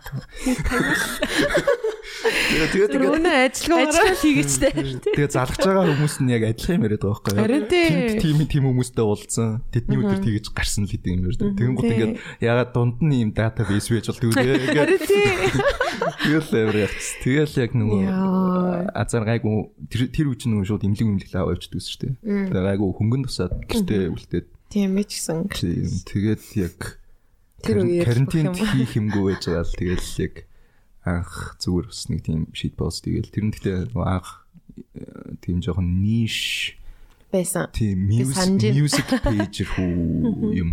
[2.15, 4.71] Тэгээ тэгээ Тэр өнөө ажиллагаа Ажил хийгээчтэй.
[5.03, 7.41] тэгээ залгаж байгаа хүмүүс нь яг адилхан юм яриад байгаа байхгүй юу?
[7.43, 7.87] Харин тий.
[8.23, 9.49] тийм тийм хүмүүстэй уулзсан.
[9.69, 11.39] Тэдний өдөр тэгэж гарсан л гэдэг юм ярьж.
[11.43, 14.89] Тэнгууд ингээд ягаад дунд нь ийм database байж бол тэгвэл ингээд
[16.25, 17.05] тэгэл амар явц.
[17.21, 18.03] Тэгэл яг нөгөө
[18.95, 19.55] азар гайгүй
[19.91, 22.13] тэр тэр үуч нөгөө шууд имлэг имлэг аваа явчихдаг шүү дээ.
[22.49, 25.39] Тэгээ гайгүй хөнгөн тусаад гэртээ үлдээд Тийм ээ ч гэсэн.
[25.53, 26.77] тийм тэгээд яг
[27.65, 28.69] Тэр үеэр карантин бүх юм.
[28.77, 30.33] хийх юмгүй байж байгаа л тэгэл яг
[31.05, 34.45] анх зүгээр бас нэг тийм шийд пост тэгэл тэр нь гэхдээ анх
[35.41, 36.77] тийм жоохон ниш
[37.31, 37.69] байсан.
[37.71, 40.69] тийм music page хүү юм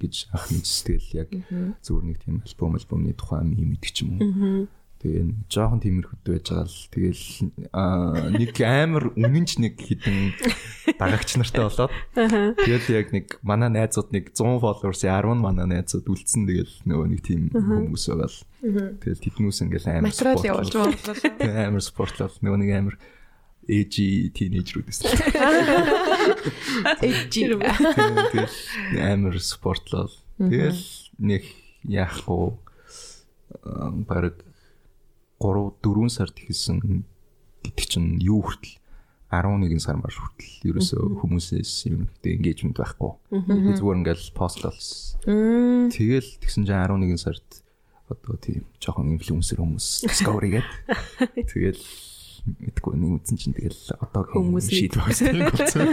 [0.00, 1.28] гэж анх мэдстэл яг
[1.84, 4.68] зүгээр нэг тийм альбом альбомны тухай юм мэдчих юм уу.
[5.00, 7.24] Тэгээ жоохон тиймэрхүүд байж байгаа л тэгэл
[7.72, 10.36] аа, нэг амар үнэнч нэг хідэн
[11.00, 11.92] дагагч нартай болоод
[12.60, 17.20] тэгэл яг нэг манай найзууд нэг 100 followers 10 манай найзууд үлдсэн тэгэл нөгөө нэг
[17.24, 18.38] тийм хүмүүс байгаа л
[19.00, 20.48] тэгэл тэднүүс ингээл амар спортлол.
[20.52, 21.16] явуулж боллоо.
[21.48, 22.96] Амар спортлол нөгөө нэг амар
[23.64, 25.08] эжи тинейжрүүд байсан.
[27.00, 27.48] Эжи.
[27.56, 28.52] Тэгэл
[29.00, 30.12] амар спортлол.
[30.36, 30.84] Тэгэл
[31.24, 31.48] нэг
[31.88, 32.52] яахгүй
[33.64, 34.44] аа, бараг
[35.40, 37.04] 3 4 сард хийсэн
[37.64, 38.76] гэдэг чинь юу хүртэл
[39.30, 43.12] 11 сар маш хүртэл ерөөсөө хүмүүсээс юм гэдэг engagement байхгүй.
[43.46, 45.88] Би зүгээр ингээл пост болсон.
[45.94, 47.46] Тэгэл тэгсэн чинь 11 сард
[48.10, 50.68] одоо тийм жоохон инфлюенсер хүмүүс discovery гээд
[51.54, 51.78] тэгэл
[52.58, 55.86] мэдгүй нэг үтсэн чинь тэгэл одоо Хүмүүс шийд болсон болсон.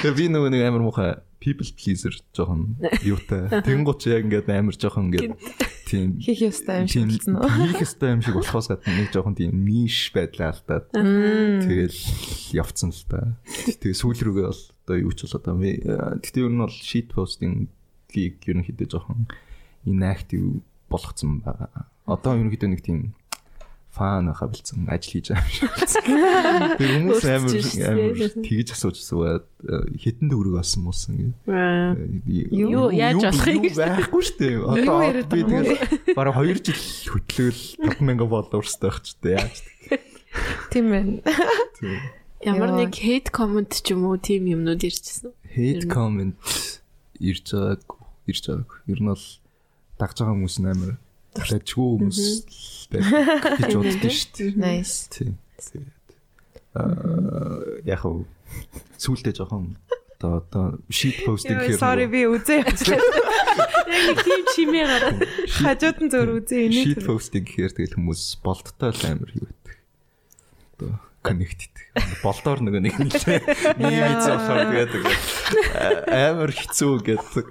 [0.00, 2.74] Тэгээ би нөгөө нэг амар муухай people pleaser жоохон
[3.06, 3.46] юутай.
[3.62, 5.38] Тэнгуут яг ингээд амар жоохон ингээд
[5.86, 7.46] тийм Хийх ёстой юм шиг болсон уу?
[7.46, 12.00] хийх ёстой юм шиг болохоос гадна нэг жоохон тийм ниш байдлаа алдаад тэгэл
[12.58, 13.38] явцсан л та.
[13.46, 17.08] Тэгээ сүүл рүүгээ бол одоо юу ч бол одоо би гэхдээ ер нь бол sheet
[17.14, 17.70] posting
[18.10, 19.30] гиг ерөнхийдөө жоохон
[19.86, 20.60] inactive
[20.90, 21.86] болгоцсон байгаа.
[22.06, 23.14] Одоо ерөнхийдөө нэг тийм
[23.96, 26.04] фан хавлцсан ажил хийж байгаа юм шиг.
[26.78, 27.52] Тэгээ хүмүүс амар
[27.88, 29.46] амар тэгж асууж суугаад
[29.96, 31.32] хитэн төгрөг олсон муусан гээ.
[32.52, 34.54] Юу- яаж болох юм байхгүй шүү дээ.
[34.60, 35.80] Одоо яриад би тэгэл
[36.18, 36.82] бараг 2 жил
[37.16, 37.60] хөтлөөл
[37.96, 39.36] 5000 followersтай байх ч дээ.
[39.40, 39.56] Яаж
[40.72, 41.04] Тийм ээ.
[41.80, 41.96] тийм.
[42.44, 45.32] Ямар нэг hate comment ч юм уу тийм юмнууд ирчихсэн.
[45.56, 46.36] Hate comment
[47.16, 47.80] ирж байгааг
[48.28, 48.70] ирж байгааг.
[48.92, 49.24] Ер нь бол
[49.96, 51.00] дагж байгаа хүмүүс амар
[51.44, 52.20] дажгүй хүмүүс
[52.92, 53.06] байх
[53.60, 54.52] гэж боддоо шүү дээ.
[54.56, 55.08] Nice.
[55.12, 55.36] Тийм.
[55.60, 56.08] Тэгээд
[56.76, 58.24] аа яг хөө
[59.00, 59.76] сүултээ жоохон
[60.16, 61.80] одоо одоо sheet posting хийх.
[61.80, 62.64] Sorry би үзээ.
[63.86, 65.20] Яг тийм чимээ гараад.
[65.60, 66.84] Хажууд нь зөөр үзээ энийг.
[66.96, 69.48] sheet posting гэхээр тэгэл хүмүүс болттой л амар юу
[71.26, 71.74] connected.
[72.22, 73.40] Болдоор нөгөө нэг нэлээ
[73.82, 75.02] нийгмийн зохиол гэдэг.
[76.06, 77.46] Амар хэцүү гэдэг.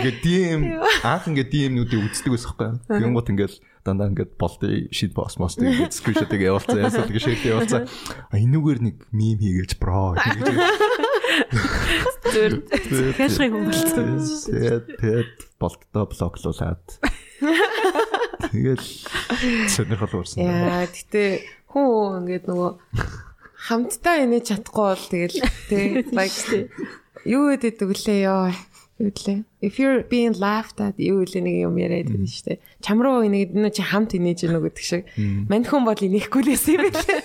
[0.00, 0.62] Ингээ DM
[1.04, 2.80] анх ингээ DM-нүүдийг үздэг байсан.
[2.88, 7.44] Тэгэн гот ингээл дандаа ингээд болтын шид бос мос тэгээд скриншотыг явуулсан ясаа тэгээд шийд
[7.48, 7.88] явуулсан.
[8.28, 10.48] А энүүгээр нэг мим хийгээч бро гэж.
[12.30, 12.54] Зөөр
[13.16, 14.20] хэшрэг хүн болчихсон.
[14.48, 16.84] Тэгээд тэгээд болтдоо блоклуулад.
[18.50, 18.88] Тэгэл
[19.68, 20.44] сонирхол уурсан.
[20.44, 22.70] Яа, гэтээ хүн ингээд нөгөө
[23.70, 25.38] хамтдаа инеж чадахгүй бол тэгэл
[25.70, 25.86] тий
[26.18, 26.68] like
[27.24, 28.50] юу гэдэг вүлээ ёо
[29.00, 33.00] гэлээ if you're being laughed at юу гэлээ нэг юм яриад байдаг шүү дээ чам
[33.00, 35.04] руу инег энэ чи хамт инеж гэнэ гэдэг шиг.
[35.48, 37.20] Маньхан бол инехгүй лээс юм билээ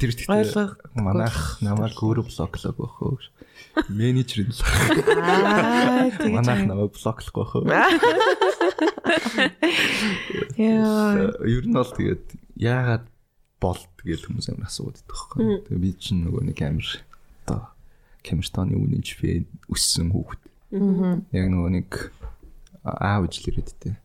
[0.00, 3.20] Тэр ихтэй манайх намайг өөрөө блоклог уу.
[3.88, 4.60] Менежер л.
[5.16, 7.64] аа Манайх намайг блоклох байх уу.
[10.56, 11.32] яа.
[11.44, 12.24] Ер нь бол тэгээд
[12.58, 13.06] яагаад
[13.62, 15.62] болт гэж хүмүүс амар асуудаг байхгүй.
[15.66, 16.88] Тэгээд би чинь нөгөө нэг амар
[17.46, 17.60] одоо
[18.26, 20.42] Камертоны үнэнч фэн өссөн хүүхэд.
[21.32, 21.90] Яг нөгөө нэг
[22.82, 23.96] аав ижил ирээд тээ.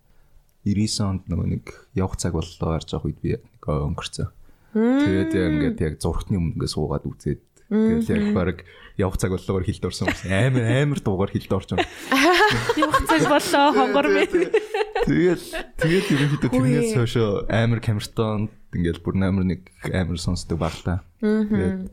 [0.64, 1.66] 99 онд нөгөө нэг
[1.98, 4.28] явах цаг боллоо гарч явах үед би нэг өнгөрцөө.
[4.74, 8.58] Тэгээд яг ингээд яг зургтны өмнө суугаад үзээд тэгээд яг баг
[8.98, 11.90] явах цаг боллоор хилд орсон хүмүүс амар амар дуугаар хилд орж байгаа.
[12.82, 14.30] Явах цаг боллоо хонгор мэн.
[15.04, 15.46] Тэгэл
[15.78, 21.04] тэгэл ерөнхийдөө тэрнээс хойшоо амар камертонд ингээл бүр амар нэг амар сонсдог багтаа.
[21.20, 21.92] Тэгээд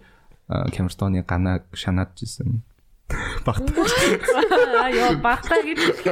[0.48, 2.62] камертоны ганаг шанаад жисэн.
[3.42, 3.74] Багтаа.
[4.78, 6.06] Аа ёо багтаа гэж.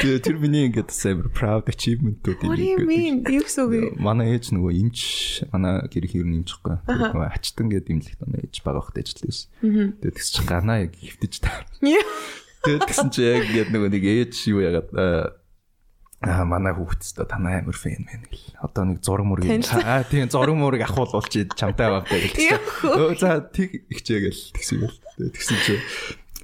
[0.00, 4.00] Тэгээ тэр миний ингээд амар proud achievement-үүд what do you mean юу гэсэн үг вэ?
[4.00, 4.98] Манай ээж нөгөө имч
[5.52, 6.80] манай гэр их ер нь имчихгүй.
[6.88, 10.00] Нөгөө ачтан гэдэг имлэгт манай ээж байгаа хөхтэй ажилласан.
[10.00, 11.68] Тэгээ тэгс чинь ганаа яг хөвтөж таа.
[12.64, 14.88] Тэгээ тэгсэн чи яг ингээд нөгөө нэг ээж юу ягаад
[16.24, 18.56] аа манай хүүхдтэй танаа амар фэн мэн гэл.
[18.64, 22.64] Одоо нэг зураг мөргийг аа тийм зураг мөргийг ахуулуулч чамтай байгаа гэдэг.
[22.88, 24.98] Өө за тэг ихчээ гэл тэгсэн гэл.
[25.30, 25.74] Тэгсэн чи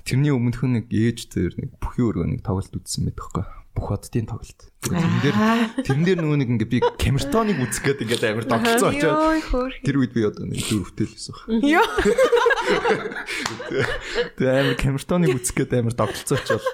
[0.05, 3.47] тэрний өмнөх нэг ээж дээр нэг бүхий өргөө нэг тоглолт үзсэн байдаг хөөхгүй.
[3.71, 4.61] Бүх оддын тоглолт.
[4.83, 10.11] Тэрэн дээр нөгөө нэг ингээ би камертоныг үзэх гээд ингээд амар тогтцоо очоод тэр үед
[10.11, 11.47] би одоо нэг дөрөвтэй л байсан баг.
[11.63, 11.87] Йоо.
[14.35, 16.65] Тэгээ амар камертоныг үзэх гээд амар тогтолцоо очоод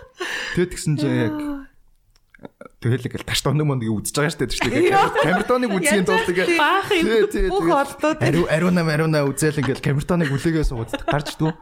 [0.56, 1.36] тэгээд тэгсэн чинь яг
[2.80, 6.90] тэгэл ингээл таш тоног монд үзэж байгаа штэ тэр чинь камертоныг үзхийн тулд ингээ Баах
[6.92, 7.06] юм.
[7.50, 8.18] Бүх олдууд.
[8.22, 11.52] ариу ариуна ариуна үзэл ингээл камертоныг хүлээгээ суугаад гарч ирдгүү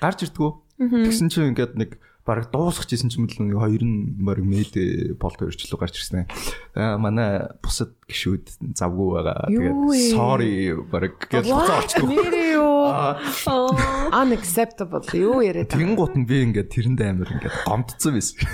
[0.00, 0.50] гарч ирдгүү
[0.80, 1.90] тэгсэн чинь ингээд нэг
[2.30, 4.74] бараг дуусчихсэн чинь мэл нэг хоёр нь бараг мэд
[5.18, 6.28] болт өрчлөө гарч ирсэн.
[6.76, 9.48] Аа манай бусад гişүүд завгүй байгаа.
[9.48, 9.78] Тэгээд
[10.14, 12.12] sorry бараг гэж хуцаа орчихгүй.
[12.60, 12.92] Юу?
[14.12, 15.72] Unacceptable юу яриад.
[15.72, 18.44] Тэгэн гут нь би ингээд тэрэнд амар ингээд гомдсон байсан.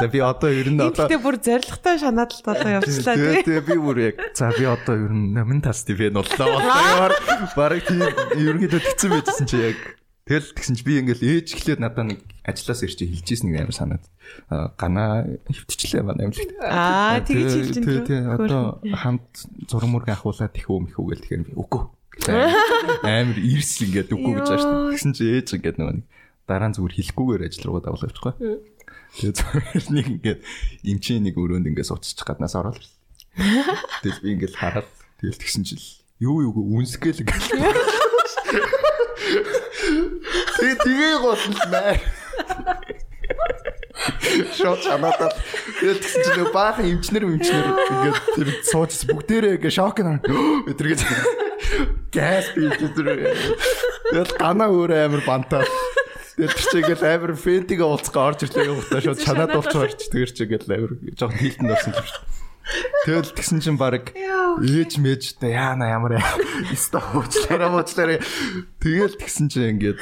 [0.00, 3.44] За би одоо ер нь одоо Гэхдээ бүр зоригтой шанаад л болоо явчлаа Тэгээ тий.
[3.44, 7.12] тэгээ би бүр яг за би одоо ер нь номин тас тийм боллоо боллоо.
[7.54, 8.00] Бараг тийм
[8.34, 9.78] ерөнхийдөө тэгсэн байжсэн чи яг
[10.24, 14.04] Тэгэл тэгсэн чи би ингээл ээж эхлээд надад нэг ажиллаас ирж хэлчихсэн нэг амар санаад
[14.48, 16.48] аа, ганаа хөвтчлээ манай амьлт.
[16.64, 18.08] Аа тэгэж хэлж Тэг энэ.
[18.08, 19.28] тэг одоо хамт
[19.68, 21.82] зураг мураг ахуулаад их өм их үгээл тэгэхээр үгүй.
[23.04, 24.94] Амар ирс ингээд үгүй гэж дээ.
[24.94, 26.06] Тэгсэн чи ээж ингээд нөгөө нэг
[26.46, 28.34] дараа нь зүгээр хэлэхгүйгээр ажил руугаа давлаа явчихгүй.
[29.18, 30.40] Тэгээ зүгээр нэг ингээд
[30.86, 32.94] эмчийн нэг өрөөнд ингээд суучих гаднаас ороод ирсэн.
[34.04, 34.88] Тэгэл би ингээд хараад
[35.18, 35.82] тэгэл тэгсэн чил
[36.22, 37.44] юу юу үнсгээл ингээд
[40.54, 41.96] Тэгээ тэгээ готлмаа.
[44.58, 45.30] Шот чанатаа.
[45.78, 50.18] Тэгээд тэгсэн чинь нөгөө баахан эмчнэр эмчнэр ингээд тэр сууж бүгдээрээ ингээд шок наа.
[50.70, 51.02] Өдргээд
[52.10, 53.06] газ бийж өдөр.
[54.10, 55.62] Тэгээд ганаа өөрөө амар бантаа.
[56.34, 60.10] Тэгээд тэр чинь ингээд амар фэнтиг уулзгаа орж ирлээ юм уу шууд чанаад болчихоор ч
[60.10, 62.22] тэр чинь ингээд амар жоохон хилтэнд орсон юм шүү.
[63.04, 66.18] Тэгэл тэгсэн чинь баг ээж мэж та яана ямар
[66.72, 68.24] иста хуучлаараа муучлаараа
[68.80, 70.00] тэгэл тэгсэн чинь ингээд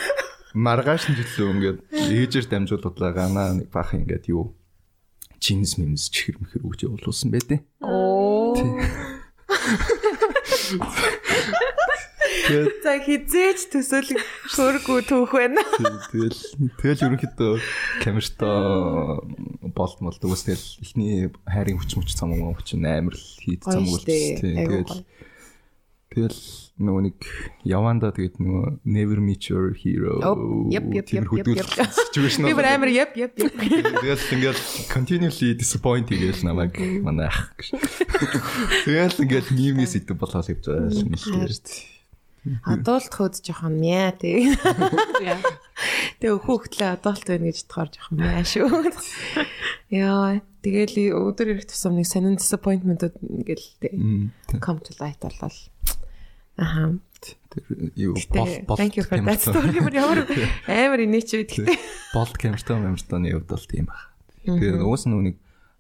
[0.54, 4.52] маргааш нь жилөө ингээд ээжээр дамжуулуулаа ганаа нэг баах ингээд юу
[5.42, 8.54] чинс мимс чихэр мэхэр үгж явуулсан байдیں۔ Оо.
[12.82, 14.22] За хизээч төсөөлөг
[14.54, 15.62] хөргүү түүх байна.
[16.10, 16.40] тэгэл
[16.78, 17.52] тэгэл ерөнхийдөө
[18.02, 19.20] камертаа
[19.74, 23.82] болтмол дүүс тэгэл ихний хайрын хүч мөч цам уу хүч амар л хийд цам.
[23.82, 25.02] Айгуу тэгэл
[26.12, 26.40] тэгэл
[26.82, 27.16] нөгөө нэг
[27.68, 30.42] яванда тэгээд нөгөө never meet your hero Оп,
[30.74, 32.00] яп, яп, яп, яп, яп.
[32.12, 33.54] Чүгш Би амар яп яп яп.
[33.56, 34.60] Тэгэл ингээд
[34.92, 36.76] continuously disappointed гэж намайг
[37.06, 37.72] манай ах гэж.
[38.84, 41.92] Тэгэл ингээд нийгмээс идэв болоод явж байгаа юм дээ.
[42.42, 44.50] Адуулт хөөд жоохон мяа тий.
[46.18, 48.90] Тэгээ хүүхдлээ адуулт байна гэж бодохоор жоохон мяа шүү.
[49.94, 53.94] Яа, тэгэл өдөр ирэх тусам нэг сонин disappointment ингээл тий.
[54.59, 55.54] Come to light болол.
[56.62, 56.98] Аха.
[57.51, 59.74] Тэр юу бол thank you for that story.
[59.82, 60.18] Бүр ямар
[60.70, 61.74] амар инээч үү гэтэ.
[62.14, 64.14] болт камертаа камертааны хувьд бол тийм баг.
[64.47, 65.36] Тэгээ уус нэг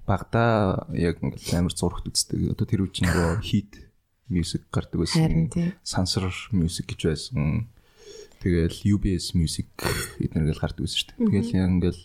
[0.06, 2.52] багада яг ингээд амар зурагт үздэг.
[2.58, 3.78] Одоо тэр үуч нөгөө хит
[4.26, 5.50] music гардаг байсан.
[5.86, 7.70] Сансар music гэж байсан.
[8.42, 9.70] Тэгэл UBS music
[10.18, 11.30] эднэр гэл гардаг байсан шүү дээ.
[11.30, 12.02] Тэгэл яг ингээл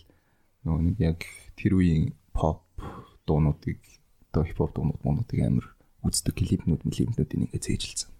[0.64, 1.18] нөгөө нэг яг
[1.58, 2.62] тэр үеийн pop
[3.26, 3.82] дуунуудыг
[4.30, 5.66] одоо хип хоп дуунууд дуунуудыг амар
[6.06, 8.10] үздэг клипнүүд клипнүүдийг ингээд зээжилсэн.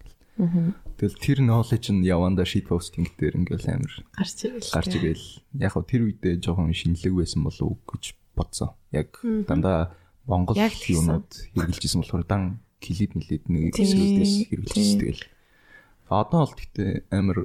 [0.98, 4.70] Тэгэл тэр knowledge нь яванда shit posting дээр ингээл амар гарч ирэл.
[4.70, 5.26] гарч ирэл
[5.58, 8.70] яг хөө тэр үедээ жоохон шинэлэг байсан болов уу гэж бодсон.
[8.94, 9.94] Яг дандаа
[10.26, 12.42] Монгол юмнууд хэрэгжилжсэн болохоор дан
[12.78, 14.46] клип мэлээд нэг Тийм, хэсгүүдээс тийм.
[14.50, 15.24] хэрэгжилж тэгэл.
[16.10, 17.38] Одоо бол гэхдээ амар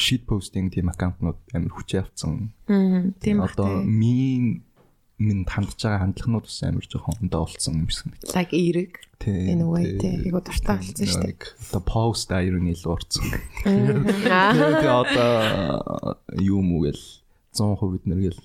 [0.00, 2.50] shit posting тийм аккаунтнууд амар хүчээ авцсан.
[3.20, 4.62] Тийм Одоо тий.
[5.18, 8.36] Мин минь хандж байгаа хандлагнууд бас амар жоохон ондоо болцсон юм шиг байна.
[8.36, 8.92] Like эрэг.
[9.16, 9.48] Тийм.
[9.48, 10.12] Энэ үе тий.
[10.28, 11.56] Айгу дуртай болсон шүү дээ.
[11.72, 13.24] Одоо post irony л урцсан.
[13.64, 17.04] Тэгээ одоо юу мүү гэл
[17.56, 18.42] 100% бид нэр гэл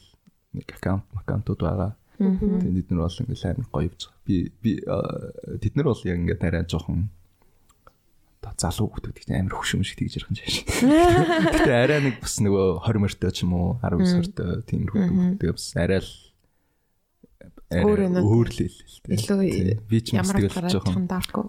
[0.55, 1.91] нэг аккаунт аккаунтууд байгаа.
[2.15, 4.23] Тэгээ бид нар бол ингээл амар гоё явж байгаа.
[4.23, 4.71] Би би
[5.59, 7.11] тэд нар бол яг ингээд арай жоохон
[8.39, 10.65] та залуу хүмүүс гэж амар хөшөм шиг тэгж ярих юм шиг.
[11.51, 15.35] Гэтэ арай нэг бас нөгөө 20 морьтой ч юм уу 19 морьтой тиймэрхүү хүмүүс.
[15.43, 16.30] Тэгээ бас арай л
[17.71, 18.23] Өөр өнөө.
[18.27, 18.77] өөр л л.
[19.07, 19.15] тий.
[19.15, 19.39] Илүү
[19.87, 21.41] би ч тэгэл гараад жоохон жоохон дарку.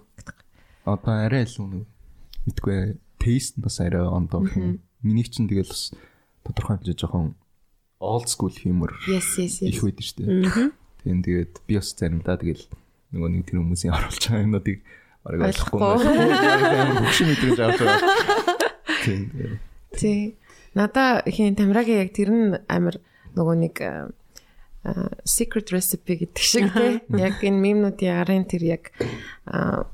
[0.87, 1.83] Одоо арай илүү нэг
[2.47, 2.77] мэдгүй
[3.19, 4.79] тест бас арай ондоо юм.
[5.03, 5.91] Миний чинь тэгэл бас
[6.47, 7.35] тодорхой хэмжээ жоохон
[7.99, 10.71] old school humor их байдаг шүү дээ.
[11.03, 12.63] Тийм тэгээд би бас заримдаа тэгэл
[13.11, 14.79] нөгөө нэг тэр хүмүүсийн оруулж байгаа юмнуудыг
[15.23, 15.81] бараг ойлгохгүй.
[17.03, 17.99] Хөшин мэдрэмж авч байгаа.
[19.03, 19.21] Тийм.
[19.31, 19.59] тэгээд
[19.99, 20.35] Тий.
[20.73, 22.97] Надаа хин тамирагийн яг тэр нь амар
[23.37, 24.09] нөгөө нэг а,
[25.23, 26.99] secret recipe гэдэг шиг тий.
[27.15, 28.91] Яг энэ мемнуудын арын тэр яг
[29.47, 29.87] а,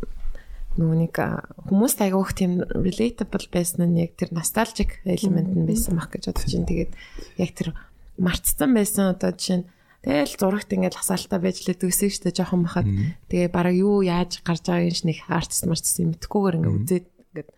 [0.81, 5.93] нөгөө нэг а, хүмүүст айгуух тийм relatable байсан нь яг тэр nostalgic element нь байсан
[5.93, 6.91] мах гэж бодож чинь тэгээд
[7.37, 7.77] яг тэр
[8.17, 9.69] мартцсан байсан одоо жишээ нь
[10.01, 12.89] тэгэл зурагт ингээд хасаалтаа байж лээ төсөв штэ жоохон бахад.
[13.29, 17.49] Тэгээ бараг юу яаж гарч байгааг ш нэг артист марчс юм мэдхгүйгээр ингээд үзээд ингээд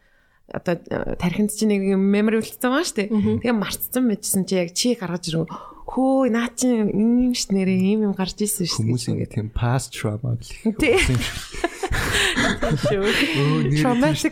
[0.51, 0.75] одоо
[1.15, 3.13] тархинд чинь нэг memory үлдсэн байгаа штэ.
[3.39, 5.47] Тэгээ мартцсан байжсэн чи яг чи гаргаж ирв
[5.91, 10.39] хөө наа чи ийм ш нэрээ ийм юм гарч ирсэн ш Хүмүүсийн тийм past trauma
[10.39, 10.95] гэх Тий.
[13.81, 14.31] Traumatic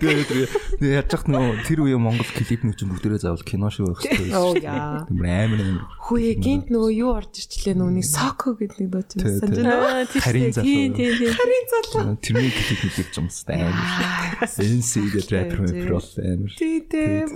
[0.80, 4.32] яаж яах нөгөө тэр үе Монгол клип нүч бүгдээрээ заавал кино шиг байх хэрэгтэй.
[4.32, 5.84] Тийм амар амар.
[6.08, 10.08] Хөөе гинт нөгөө юу орж ирчлээ нэг соко гэдэг нэг дууч Тий, санаж байна.
[10.24, 10.64] Харин залуу.
[10.64, 11.32] тий, тий, тий.
[11.36, 12.16] Харин залуу.
[12.24, 14.48] Тэрний клип нүч юм хэвээр амар.
[14.48, 16.52] NC гэдэг рэпер рэпер бол амар.
[16.56, 17.28] Тий, тий.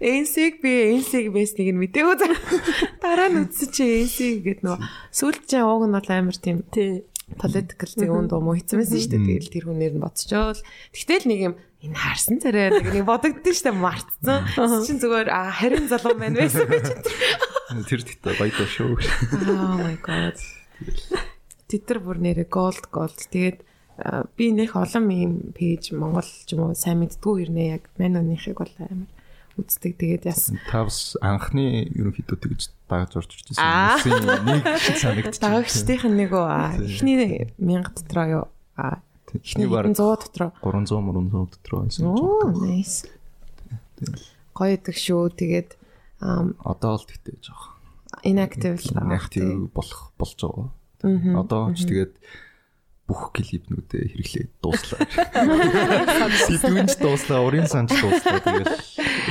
[0.00, 2.26] Энсиг би энсиг бэснийг нь за.
[3.02, 4.80] Дараа нь үтсэн чи энсиг гэдэг нөгөө
[5.12, 7.04] сүүлд чинь ууг нь бол амар тийм Тий.
[7.36, 9.26] political зэг үн дуу муу хийсэн байсан шүү дээ.
[9.28, 10.62] Тэгэл тэр хүнээр нь бодчихвол.
[10.96, 11.54] Тэгтэл нэг юм
[11.84, 14.38] энэ харсан царай нэг нэг бодогдсон шүү дээ мартцсан.
[14.56, 16.88] Тэс чин зүгээр а харин залуу маань байсан байж.
[17.84, 18.96] Тэр тэгтээ баядаа шүү.
[19.44, 20.40] Oh my god.
[21.68, 23.20] Титэр бүр нэрээ gold gold.
[23.28, 23.60] Тэгээд
[24.38, 28.74] би нэх олон ийм пэйж Монгол ч юм уу сайн мэддгүү ирнэ яг манонихыг бол
[28.78, 29.10] амар
[29.58, 29.92] үздэг.
[29.98, 33.98] Тэгээд яс Тавс анхны ерөнхийдөө тэгж дагаж орж ирж Аа.
[33.98, 34.24] байсан.
[34.46, 34.62] Нэг
[34.96, 35.42] санагдчих.
[35.42, 36.46] дагагчдын нэг үү
[36.88, 38.44] эхний 1000 дотроо юу
[38.78, 42.02] а Эхний баг 100 дотроо 300 300 дотроо байсан.
[42.06, 43.04] оо nice
[44.54, 45.70] гоё идэг шүү тэгээд
[46.64, 47.76] Одоо л тэгтээ жоох.
[48.26, 49.18] inactive л байгаа.
[49.20, 50.68] Active болох болж байгаа.
[51.38, 52.12] Одоо ч тэгээд
[53.08, 55.00] бүх клипнүүдээ хэрэглээд дууслаа.
[56.44, 58.68] Сэдвэнч дууслаа, урын санч дууслаа тэгэл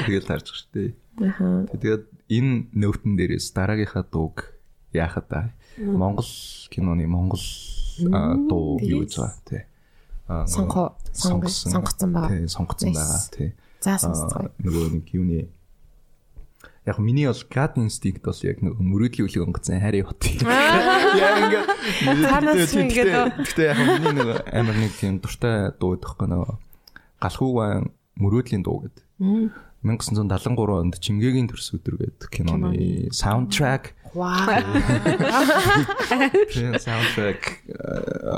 [0.10, 0.48] тэгэл харж.
[1.22, 1.66] Аха.
[1.72, 4.58] Тэгээд энэ нөтөн дээрээс дараагийнхаа дууг
[4.94, 5.46] яахад аа
[5.78, 6.26] Монгол
[6.74, 7.42] киноны Монгол
[8.50, 9.62] дуу юу гэж байгаа тий.
[10.28, 12.30] Аа, Сонго- сонго- сонгосон- байгаа.
[12.34, 12.98] Тий, сонгоцсон Nice.
[12.98, 13.50] байгаа тий.
[13.82, 14.50] За сонсцгоо.
[14.66, 15.48] нөгөө нэг юуны
[16.88, 20.24] Яг миний бол God instinct бол яг нөгөө мөрөөдлийн үлийг онгоцсон хайрын хот.
[21.20, 21.68] Яг ингээд
[22.24, 23.12] Танаас ингээд.
[23.44, 26.56] Гэтэ яг миний нөгөө амар нэг тийм дуртай дуу өгөхгүй нөгөө
[27.20, 27.92] галхуугаан
[28.24, 29.04] мөрөөдлийн дуу гэдэг.
[29.84, 34.64] 1973 онд Чингээгийн төрс өдөр гэдэг киноны саундтрак Вау.
[36.54, 37.42] тийм саундтрак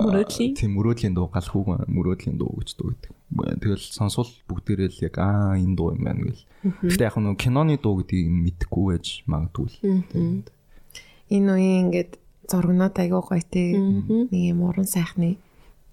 [0.05, 0.53] Мөрөөдлийн?
[0.55, 3.11] тийм мөрөөдлийн дуу галхуугаан мөрөөдлийн дуу гэж дуу гэдэг.
[3.61, 6.43] Тэгэл сонсвол бүгдээрээ л яг аа энэ дуу юм байна гэл.
[6.85, 9.77] Гэтэ яг нөгөө киноны дуу гэдгийг мэдэхгүй байж магадгүй л.
[11.29, 12.17] Энэ үеийн ингээд
[12.49, 13.77] зургнууд айгуу гоё тий.
[13.77, 15.37] Нэг юм уран сайхны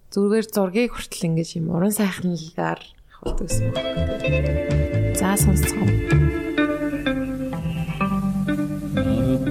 [0.09, 2.81] зүргээр зургийг хүртэл ингээд юм уран сайхналгаар
[3.11, 3.77] хавуулдаг гэсэн үг.
[5.19, 6.36] За сонсцгоо.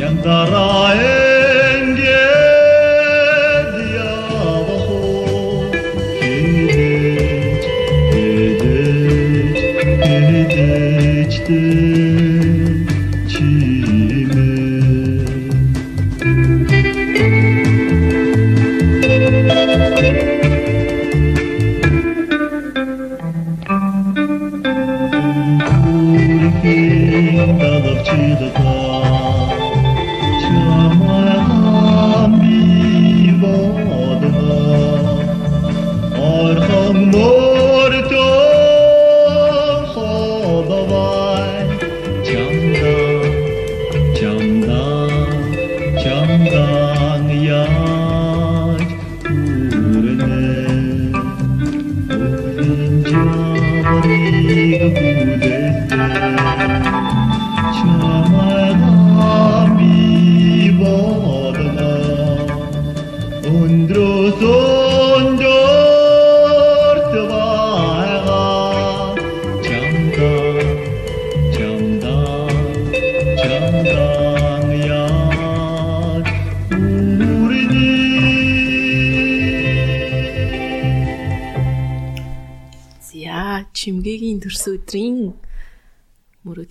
[0.00, 1.13] Yandara'e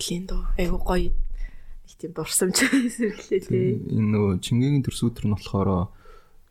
[0.04, 0.44] мөрөдлийн доо.
[0.58, 1.12] Айгу гоё
[1.84, 3.80] нэг тийм дурсамж эсрэглээ тий.
[3.88, 5.88] Энэ нөгөө Чингэгийн төрсөтөр нь болохоор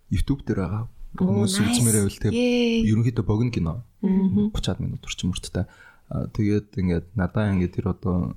[0.10, 0.84] YouTube дээр байгаа.
[1.14, 2.90] Хүмүүс үзмээр байвал Yay.
[2.90, 3.74] ерөнхийдөө богино кино.
[4.02, 5.66] 30 минут орчим мөрттэй.
[6.10, 8.34] Аа, Тэгээд ингээд надаа ингээд тэр одоо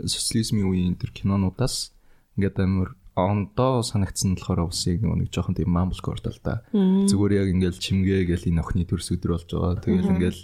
[0.00, 1.92] социализмын үеийн тэр кинонуудаас
[2.40, 6.64] ингээд амар ондоо санагдсан болохоор бас яг нэг жоохон тийм мамблкорд л да.
[6.72, 9.82] Зүгээр яг ингээд чимгээ гээл энэ охины төрс өдөр болж байгаа.
[9.84, 10.38] Тэгэл ингээд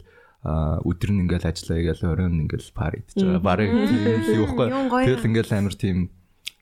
[0.44, 3.40] өдөр нь ингээл ажиллаа гээл оройн ингээл пар идэж байгаа.
[3.40, 4.68] Барыг тийм гоё.
[4.92, 5.98] Тэгэл ингээл амар тийм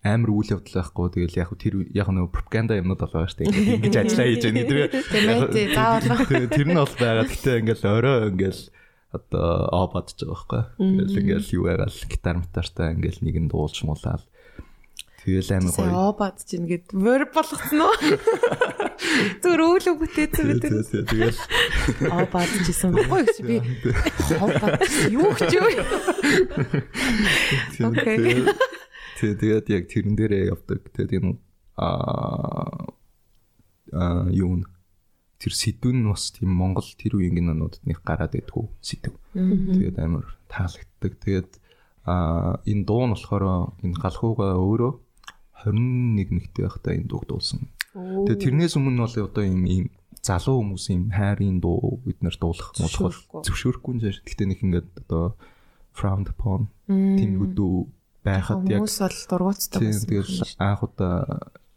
[0.06, 1.06] амар үйл явдал байхгүй.
[1.18, 3.46] Тэгэл яг тэр яг нөгөө пропаганда юмнууд болоо шүү дээ.
[3.50, 5.46] Ингээд ингэж ажиллаа хийж байгаа.
[5.50, 6.50] Тэр заавал.
[6.54, 7.26] Тэр нь бол байгаа.
[7.26, 8.62] Гэтэ ингээл орой ингээл
[9.10, 10.62] одоо оо бодож байгаа байхгүй.
[10.78, 14.22] Тэгэл ингээл юу ягаал гитар метартаа ингээл нэг нь дуулж муулаад.
[15.22, 15.94] Тэгэл амар гоё.
[15.94, 17.94] оо бад чинь гээд вер болгоцсон уу?
[19.42, 21.38] Зүгээр өөлөө бүтээсэн тэг- Тэгэл
[22.10, 23.56] Аа бад чижсэн баггүй гэж би.
[24.34, 24.82] Аа бад
[25.14, 25.70] юу гэж юу?
[27.86, 28.42] Окей.
[29.18, 30.80] Тэг тэгээд яг тэрэн дээрээ явдаг.
[30.90, 31.38] Тэгээд энэ
[31.78, 32.90] аа
[33.94, 34.66] аа юу н
[35.38, 39.14] тэр сэдвэн нь бас тийм Монгол тэр үеийн кинонуудад нэг гараад байдгүй сэдв.
[39.34, 41.12] Тэгээд амар таалагддаг.
[41.22, 41.50] Тэгээд
[42.06, 44.92] аа энэ дуу нь болохоор энэ галхууга өөрөө
[45.66, 47.70] 21 нэгтэй байхдаа энэ дууг дуулсан.
[47.94, 49.86] Тэгээд тэрнээс өмнө бол одоо ийм ийм
[50.22, 54.24] залуу хүмүүсийн хайрын дуу бид нар дуулах муулах бол зөвшөөрөхгүй шиг.
[54.26, 55.34] Гэхдээ нэг ингээд одоо
[55.92, 57.74] frowned upon тийм хөдөө
[58.24, 60.08] байхад яг Хүмүүс бол дургуутдаг тийм байсан.
[60.08, 61.16] тэгэл анх удаа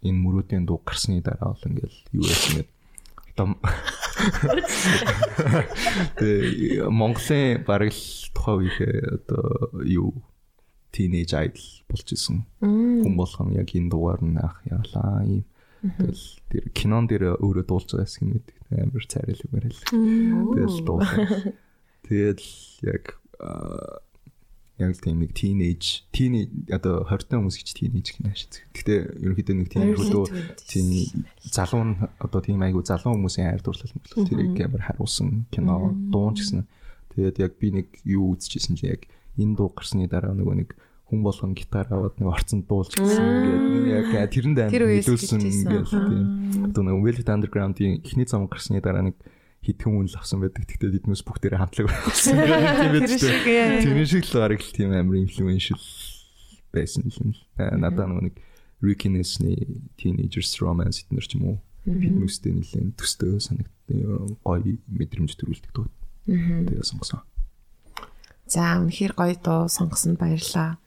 [0.06, 2.70] энэ мөрөөдийн дуу гарсны дараа бол ингээл юу яасан гэдэг
[3.36, 3.48] одоо
[6.16, 9.44] Тэгээ Монголын бараг л тухайн үеийнхээ одоо
[9.84, 10.10] юу
[10.96, 12.48] teenage idol болж исэн.
[12.64, 15.44] Хүн болгон яг энэ дугаар нь ах яалаа юм.
[15.84, 18.40] Тэгэл тэр кинон дээр өөрөө дуулж байгаа хэсэг нь
[18.72, 19.82] амар царил юмэр л.
[19.92, 21.54] Тэгэл дуулсан.
[22.08, 22.48] Тэгэл
[22.88, 23.04] яг
[24.76, 28.64] яг л тийм нэг teenage teenage одоо 20 та хүмүүс гэж teenage гэнэ шээ.
[28.76, 30.32] Гэтэ ерөнхийдөө нэг тийм 20s.
[30.68, 30.88] тийм
[31.48, 36.36] залуу нь одоо тийм айгу залуу хүмүүсийн хайр дурлал мэтлэл тэрийг амар харуулсан кино дуун
[36.36, 36.68] ч гэсэн.
[37.16, 40.70] Тэгээд яг би нэг юу үзчихсэн чи яг энэ дуу гарсны дараа нөгөө нэг
[41.06, 45.86] хүн болгон гитар аваад нэг орцонд дуулж гисэн ингээд яг тэрэнд Тэр амар нөлөөлсөн ингээд
[45.94, 46.26] тийм.
[46.74, 49.16] Одоо нэг Velvet Underground-ийн эхний зам гарсны дараа нэг
[49.62, 50.66] хитгэн хүн л авсан байдаг.
[50.66, 52.42] Тэгтээ эднээс бүгдээрээ хамтлаг байсан.
[52.42, 52.94] Тийм
[53.46, 53.82] яа.
[53.86, 55.82] Тэр шиг л бараг л тийм амар influential
[56.74, 57.42] байсан юм л.
[57.62, 58.42] Э, Надаа нэг
[58.82, 59.62] Ricky Ness-ний
[59.98, 61.58] Teenagers Romance эднэр ч юм уу.
[61.86, 65.86] Биднүүстэй нэлээд төстэй санагдсан гоё мэдрэмж төрүүлдэг дуу.
[66.26, 67.22] Тэгээ сонгосон.
[68.46, 70.78] За үнэхээр гоё дуу сонгосонд баярлаа.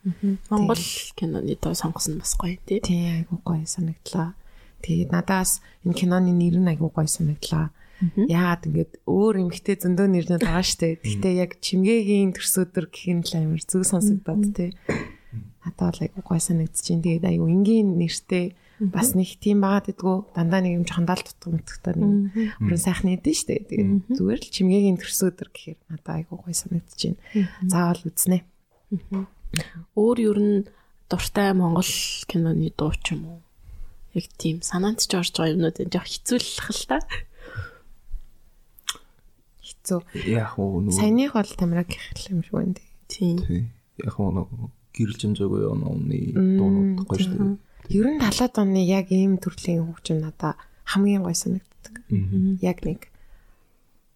[0.47, 0.79] Монгол
[1.19, 2.79] киноны доо сонгосон бас гоё тий.
[2.79, 4.39] Тий айгуу гоё санагдлаа.
[4.83, 7.75] Тэгээд надаас энэ киноны нэр нь айгуу гоё санагдлаа.
[8.15, 11.03] Яагаад ингээд өөр эмгтэй зөндөө нэрнүүд байгаа штэ.
[11.03, 14.71] Гэхдээ яг чимгээгийн төрсөдөр гэх нь л амар зүг сонсогдоод тий.
[15.67, 17.03] Надад бол айгуу гоё санагдчихээн.
[17.03, 21.51] Тэгээд айгуу энгийн нэртэй бас нэг тийм байгаад идэггүй дандаа нэг юм жоохон далд тутга
[21.59, 22.13] мутгтай нэг
[22.63, 23.67] бүрэн сайхан нэдэн штэ.
[23.67, 27.19] Тэгээд зүгээр л чимгээгийн төрсөдөр гэхээр надад айгуу гоё санагдчихээн.
[27.67, 28.47] Заавал үзнэ.
[29.99, 30.59] Өөр ер нь
[31.11, 31.93] дуртай монгол
[32.31, 33.41] киноны дуу ч юм уу.
[34.15, 36.99] Яг тийм санаанд ч орж байгаа юмнууд энэ жоох хэцүүлэх л та.
[39.59, 40.01] Хэцүү.
[40.31, 42.79] Яг уу нөгөө Саяных бол тамираг гэх юм шиг байна.
[43.11, 43.37] Тийм.
[43.43, 43.67] тий.
[44.05, 47.68] Яг уу нөгөө гэрэл жимжээгүй онооны дуунууд гоё шүү дээ.
[47.89, 51.95] Ер нь 70-аад оны яг ийм төрлийн хөгжим надаа хамгийн гоё санагддаг.
[52.61, 53.09] Яг нэг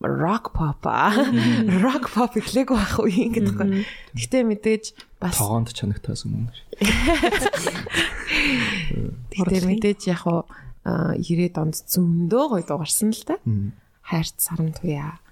[0.03, 0.83] rock pop.
[1.85, 3.85] Rock pop ихлээг байх уу юм гэдэг гоё.
[4.13, 4.85] Гэхдээ мэдээж
[5.23, 6.53] бас Тогоонд чанагтаас өмнө.
[9.31, 10.45] гэхдээ мэдээж яг уу
[10.85, 13.39] 90-ад онд зөндөө гоё дуурсан л та.
[14.03, 15.23] Хайрт саран туяа.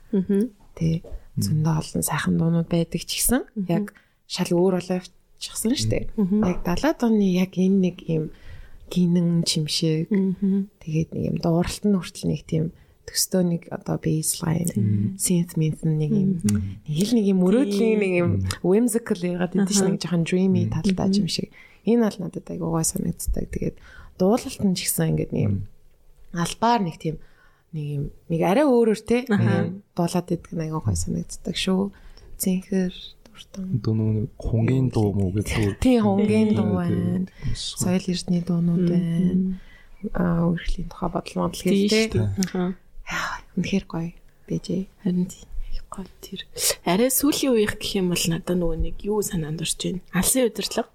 [0.78, 1.02] Тэ
[1.36, 3.92] зөндөө олон сайхан дуунууд байдаг ч гэсэн яг
[4.30, 5.02] шал өөр болоо
[5.40, 6.04] явчихсан шүү дээ.
[6.44, 8.24] Яг 70-аад оны яг энэ нэг юм
[8.92, 10.12] гинэн чимшиг.
[10.12, 12.64] Тэгээд нэг юм дууралт нь хүртэл нэг тийм
[13.08, 16.30] төстөө нэг одоо baseline synth synth нэг юм.
[16.84, 18.30] Нэг л нэг юм мөрөөдлийн нэг юм
[18.60, 21.48] whimsical ягаад гэдэг чинь нэг жоохон dreamy талтай юм шиг
[21.88, 23.48] энэ бол надад айгуу гой санагддаг.
[23.48, 23.76] Тэгээд
[24.20, 25.56] дуулалт нь ч гэсэн ингээд нэг юм
[26.36, 27.16] албаар нэг тийм
[27.72, 31.90] нэг юм нэг арай өөрөөр те нэг дуулаад идэх нь айгуу гой санагддаг шүү.
[32.36, 32.92] Зинхэр
[33.40, 35.80] дуртан Одоо нөгөө хунгийн дуу муу гэдэг.
[35.80, 37.26] тий хонгийн дуу байна
[37.56, 39.56] соёл эрдний дуунууд байна
[40.12, 42.28] аа үргэлжлийн тухай бодол модал дээ.
[42.44, 42.74] Аха.
[43.56, 44.12] үнэхээр гоё
[44.48, 45.48] бэжээ Харин тийм.
[45.72, 46.40] Их гоё тэр.
[46.84, 50.00] Арай сүүлийн үеих гэх юм бол надад нөгөө нэг юу санаанд орж байна.
[50.14, 50.88] Алсын удирдлага.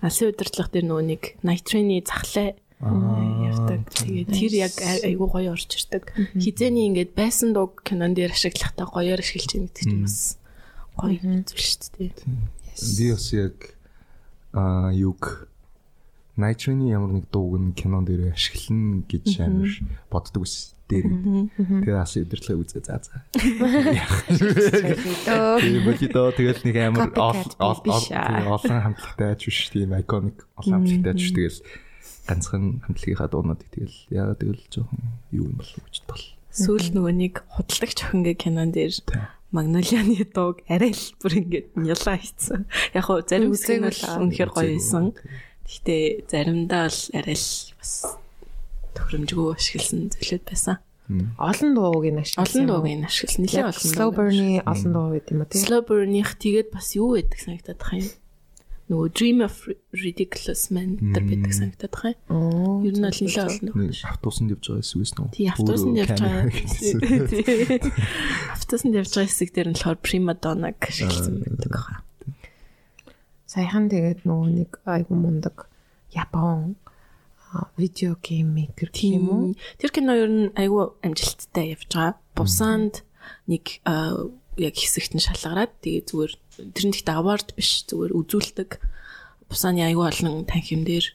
[0.00, 1.22] Алсын удирдлага дээр нөгөө нэг
[1.66, 3.80] Train-ы захлаа явдаг.
[3.92, 6.12] Тэгээд тэр яг ай- айгүй гоё орж ирдэг.
[6.40, 10.38] Хизээний ингээд байсан дуу кинон дээр ашиглахдаа гоёор ашиглаж байгаа гэдэг чинь бас
[10.96, 12.12] гоё зүйл шүү дээ.
[12.96, 13.56] Би бас яг
[14.52, 15.48] аа юг
[16.36, 19.72] Night-ны ямар нэг дууг нь кинон дээр ашиглана гэж амар
[20.12, 21.08] боддог ус дээр.
[21.56, 23.24] Тэгээ бас өдөрлөө үзээ заа заа.
[25.56, 31.32] Тэгээ бодидоо тэгэл нэг амар олон хамтлагтай ч биш тийм iconic олон хамтлагтай ч биш.
[31.32, 31.64] Тэгэл
[32.28, 35.00] ганцхан хамтлагийнхаа дуунуудыг тэгэл яагаад тэгэл жоохон
[35.32, 36.24] юу юм болов гэж бол.
[36.52, 38.92] Сүүл нөгөө нэг худалдагч охингээ кинон дээр
[39.54, 42.66] Магнолианы дууг арай л бүр ингээд нялаа хийсэн.
[42.94, 45.04] Яг хөө зарим хэсэг нь бол үнэхээр гоё байсан.
[45.66, 47.92] Гэхдээ заримдаа л арай л бас
[48.96, 50.76] тохиромжгүй ашигласан зүйлүүд байсан.
[51.38, 52.42] Олон дууг нь ашигласан.
[52.42, 53.42] Олон дууг нь ашигласан.
[53.46, 55.62] Нилээ олон slow burn-ы олон дуу байт юм уу тийм.
[55.62, 58.10] Slow burn-ийнх тэгээд бас юу байдаг санагдаад тах юм.
[58.86, 62.86] Нөгөө Dream of Ridiculous Man гэдэг байдаг санагдаад тах юм.
[62.86, 63.74] Ер нь бол нилээ олон.
[63.82, 65.34] Нэг автобусанд явж байгаа эсвэл нөө.
[65.34, 66.46] Тий, автобусанд явж байгаа.
[68.54, 71.98] Автобусанд явж байгаа хэсэг дээр нь болохоор Prima Donna-г ашигласан байдаг хаа.
[73.50, 75.66] Саяхан тэгээд нөгөө нэг айгу мундаг
[76.14, 76.78] Япон
[77.76, 79.54] видео гейм мейкер юм уу?
[79.78, 82.14] Тэр кино ер нь айгүй амжилттай явж байгаа.
[82.38, 83.02] Бусаанд
[83.50, 88.70] нэг яг хэсэгт нь шалгараад тэгээ зүгээр тэр нь ихтэй award биш зүгээр үзүүлдэг.
[89.46, 91.06] Бусааны айгүй олон танхимдэр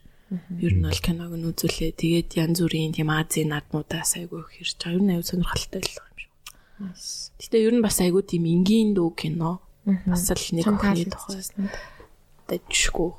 [0.61, 1.91] ер нь бол киног нь үзүүлээ.
[1.99, 4.95] Тэгээд янз бүрийн тийм Азийн наадмуудаас айгүй их ирж байгаа.
[4.95, 6.31] Ер нь айгүй сонирхолтой л байгаа юм шиг.
[7.41, 9.59] Гэтэ ер нь бас айгүй тийм энгийн дүү кино.
[9.83, 11.67] Бас л нэг охины тухай таалагдсан.
[12.47, 13.11] дажгүй.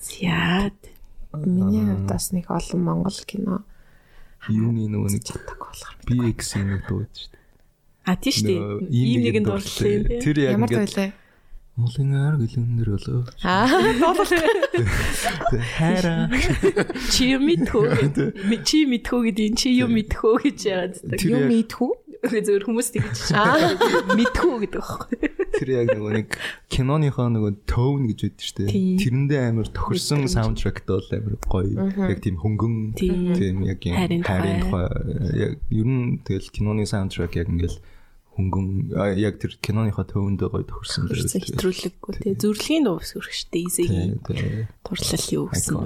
[0.00, 0.80] Зяад.
[1.32, 3.64] Миний хувьд бас нэг олон монгол кино
[4.50, 5.94] Юуны нөгөө нэг чаддаг болохоор.
[6.06, 7.44] BX-ийн нэг дуу байдаг шүү дээ.
[8.06, 8.60] А тийм шүү дээ.
[8.94, 9.66] Ийм нэгэн дурдлаа.
[9.66, 10.22] дурдлаа.
[10.22, 11.10] Тэр яг Ямар байлаа?
[11.76, 13.20] Монголын гэлэнэр болоо.
[13.44, 13.68] Аа,
[15.76, 16.32] Хайраа.
[17.12, 17.84] Чи юу мэдхүү?
[18.64, 21.20] Чи мэдхүү гэдэг чи юу мэдхүү гэж яадаг.
[21.20, 21.90] Юу мэдхүү?
[22.32, 23.76] Зөвөр хүмүүс тэгж аа
[24.18, 25.35] мэдхүү гэдэг байхгүй.
[25.56, 26.28] Тэр яг нөгөө нэг
[26.68, 28.20] киноныхоо нөгөө tone гэж
[28.56, 28.68] дээ.
[28.68, 28.96] Тийм.
[29.00, 31.88] Тэрэндээ амар тохирсон саундтракт бол амар гоё.
[32.12, 33.64] Яг тийм хөнгөн Тийм.
[33.64, 34.86] яг юм Хайрын тухай.
[35.32, 37.80] яг ер нь тэгэл киноны саундтрак яг ингээл
[38.36, 42.36] хөнгөн яг тэр киноныхоо төвөндөө гоё тохирсон Хөрсөн хэтрүүлэггүй тий.
[42.36, 44.20] Зүрхлийн дуу ус хөрхштэй изэгийн
[44.84, 45.76] турлал юу гэсэн?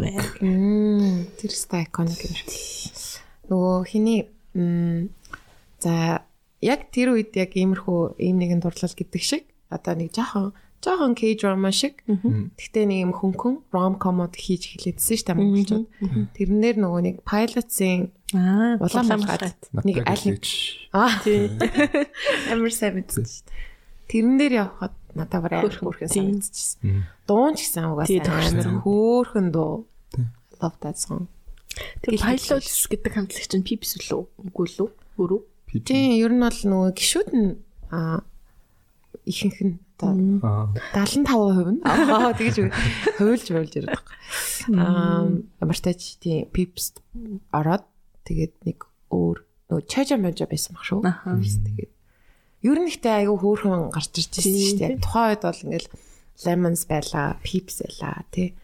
[0.42, 2.50] Мм, тэр ста iconic юм шиг.
[3.46, 4.26] Нөгөө хиний
[5.78, 6.26] за
[6.58, 11.70] яг тэр үед яг иймэрхүү ийм нэгэн дурлал гэдэг шиг одоо нэг жоохон жоохон K-drama
[11.72, 12.02] шиг.
[12.08, 15.86] Гэхдээ нэг юм хөнгөн rom-comод хийж эхлэдсэн шүү дээ монголчууд.
[16.36, 20.44] Тэрнэр нөгөө нэг pilot-ийн Аа, улаан малгайд нэг аль нэг
[20.94, 21.18] аа
[22.54, 23.58] амар сайн мэдсэн шүү дээ.
[24.06, 27.04] Тэрэн дээр явхад надад амар хөөрхөн санагдчихсэн.
[27.26, 29.90] Дуун ч гэсэн угаасаа амар хөөрхөн дуу.
[30.62, 31.26] Love that song.
[32.06, 34.22] Тэр pilots гэдэг хамтлагч чинь Pips лөө?
[34.46, 34.88] Үгүй лөө?
[35.18, 35.40] Өөрөө?
[35.82, 37.58] Тийм, ер нь бол нөгөө гişүүд нь
[37.90, 38.22] аа
[39.26, 40.72] ихэнх нь одоо Аа.
[40.96, 42.72] 75% нь аа тэгэж үгүй.
[43.20, 44.16] хуйлж хуйлж яриад байгаа.
[44.80, 45.28] Аа
[45.60, 46.96] амартач тийм pips
[47.52, 47.84] ороод
[48.24, 48.78] тэгээд нэг
[49.12, 49.38] өөр
[49.68, 51.00] нөгөө чажа можа байсан баг шүү.
[51.04, 51.92] Тэгээд
[52.64, 55.00] ер нь ихтэй айгүй хөөрхөн гарч ирж байсан шүү дээ.
[55.04, 55.88] Тухайн үед бол ингээл
[56.48, 58.56] lemons байлаа, pips байлаа тий.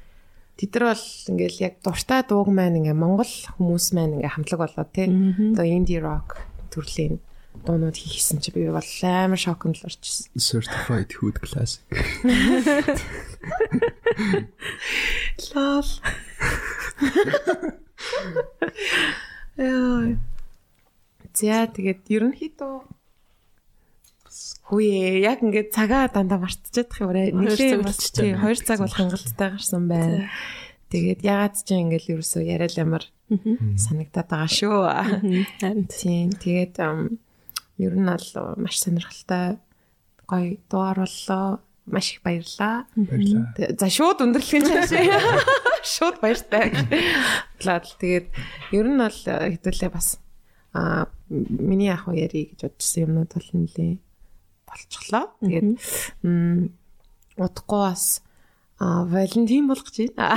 [0.57, 4.85] Тэд нар бол ингээл яг дуртай дууг маань ингээ монгол хүмүүс маань ингээ хамтлаг болоо
[4.89, 5.09] тий.
[5.53, 6.41] Одоо indie rock
[6.73, 7.21] төрлийн
[7.65, 10.29] дуунууд хийсэн чи би бол амар шоконд л орчихсон.
[10.37, 11.85] certified hood classic.
[15.55, 15.91] Лол.
[19.57, 20.19] Яа.
[21.37, 22.97] За тэгээд ерөнхийдөө
[24.67, 27.87] Хүүе яг ингээд цагаа дандаа мартчихад их юм аа.
[27.87, 30.27] Болчихж тийм 2 цаг бол хангалттай гарсан байна.
[30.91, 33.07] Тэгээд ягаад ч ингээд ерөөсөө яриад ямар
[33.79, 34.79] санагдаад байгаа шүү.
[35.63, 36.83] Харин Тийм тэгээд
[37.79, 39.59] ер нь бол маш сонирхолтой
[40.27, 41.61] гоё дугаар боллоо.
[41.87, 42.87] Маш их баярлаа.
[42.97, 43.55] Баярлаа.
[43.79, 45.39] За шууд өндөрлөхийн цаашаа.
[45.87, 46.75] Шууд баяртай.
[47.63, 48.27] Тэгээд
[48.75, 50.19] ер нь бол э, хэдүүлээ бас
[50.75, 53.95] а миний ах уу яри гэж бодсон юмнууд бол нэлээ
[54.67, 55.25] болчихлоо.
[55.47, 55.79] Тэгээд
[57.39, 58.27] удахгүй бас
[58.83, 60.37] а Валентин болох гэж байна.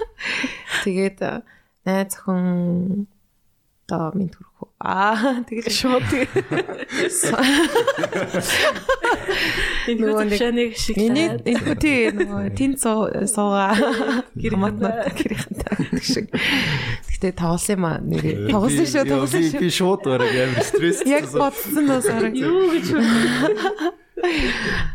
[0.84, 1.42] Тэгээд а,
[1.84, 3.06] найз охин
[3.90, 4.68] тоо минь төрөх үү.
[4.80, 6.06] Аа тэгээд шууд
[9.90, 13.76] нөгөө нэг Миний энэ тий нөгөө тэн суугаа
[14.38, 16.26] гэрматнаа гэрхэнтэй гэдэг шиг.
[17.12, 18.48] Гэтэ тоглосон юм аа нэрээ.
[18.48, 19.60] Тоглосон шүү, тоглосон шүү.
[19.60, 21.04] Би шууд бараг амар стресс.
[21.04, 22.32] Яг бодсон уу сараа.
[22.32, 22.86] юу гэж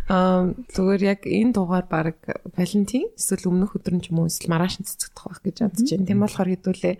[0.09, 2.17] Аа зүгээр яг энэ дугаар баг
[2.53, 6.05] Валентин эсвэл өмнөх өдөр нь ч юм уу эсвэл маргааш цэцэгдэх байх гэж бодож байна.
[6.05, 6.95] Тийм болохоор хэдүүлээ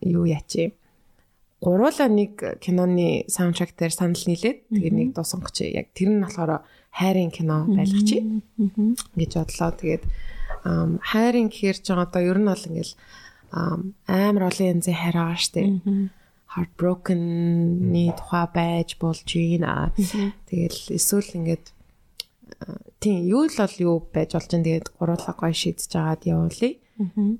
[0.00, 0.72] юу юм.
[1.62, 6.66] гуруула нэг киноны саундтрак дээр санал нийлээд тэгээ нэг дуу сонгоч яг тэр нь болохоор
[6.90, 8.42] хайрын кино байлгачих
[9.14, 9.70] гэж бодлоо.
[9.70, 10.04] Тэгээд
[10.66, 12.94] хайрын гэхэр ч одоо ер нь бол ингээл
[13.54, 15.62] ам, амар олон янзын хайр байгаа штэ.
[16.52, 19.94] Heartbroken-ний тухай байж болж байна.
[20.50, 21.66] Тэгэл эсвэл ингээд
[22.98, 24.66] тийм юу л бол юу байж болж байна.
[24.66, 26.74] Тэгээд гуруула гоё шийдэж жагаад явуулъя.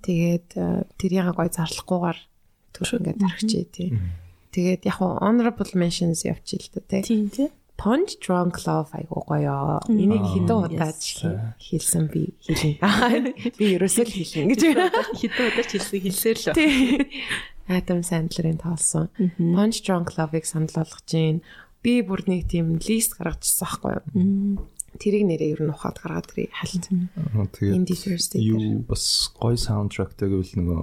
[0.02, 2.18] Тэгээд а, тэрийг гоё зарлахгүйгээр
[2.72, 3.92] төр ингээд тархичээ тийм.
[4.52, 7.02] Тэгээд яг honorable mentions явчих л та тий.
[7.02, 7.48] Тийм тий.
[7.82, 9.80] Punch Drunk Love айгуу гоё.
[9.90, 10.92] Энийг хэдэн удаа
[11.58, 12.78] хэлсэн би хэлнэ.
[13.58, 14.62] Би ерөөсөө л хэлнэ гэж.
[15.18, 16.46] Хэдэн удаа ч хэлсэн хэлсээр л.
[17.66, 19.10] Адам Sandler-ийн тоолсон.
[19.34, 21.42] Punch Drunk Love-ыг санал болгож гин.
[21.82, 24.62] Би бүр нэг тийм лист гаргачихсан байхгүй юу?
[25.00, 26.84] Тэрийг нэрээ ер нь ухаад гаргаад тэрийг хальт.
[27.16, 30.82] Аа, Тэгээд юу бас гоё саундтрактай гэвэл нөгөө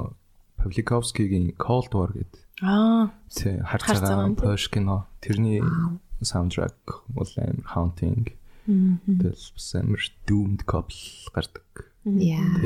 [0.59, 3.13] Павликовскигийн Cold War гэдэг Аа.
[3.31, 4.43] тий хар Хар цагаан цагаан, тий.
[4.43, 5.61] Porsche кино тэрний
[6.19, 6.75] саундтрак
[7.07, 8.33] бол амар haunting.
[8.67, 10.99] Тэгэл бас амар doomed couple
[11.31, 11.93] гардаг.
[12.03, 12.59] Яа.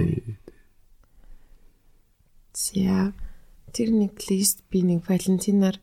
[2.54, 3.14] За
[3.74, 5.78] тэр нэг лист би нэг Валентинаар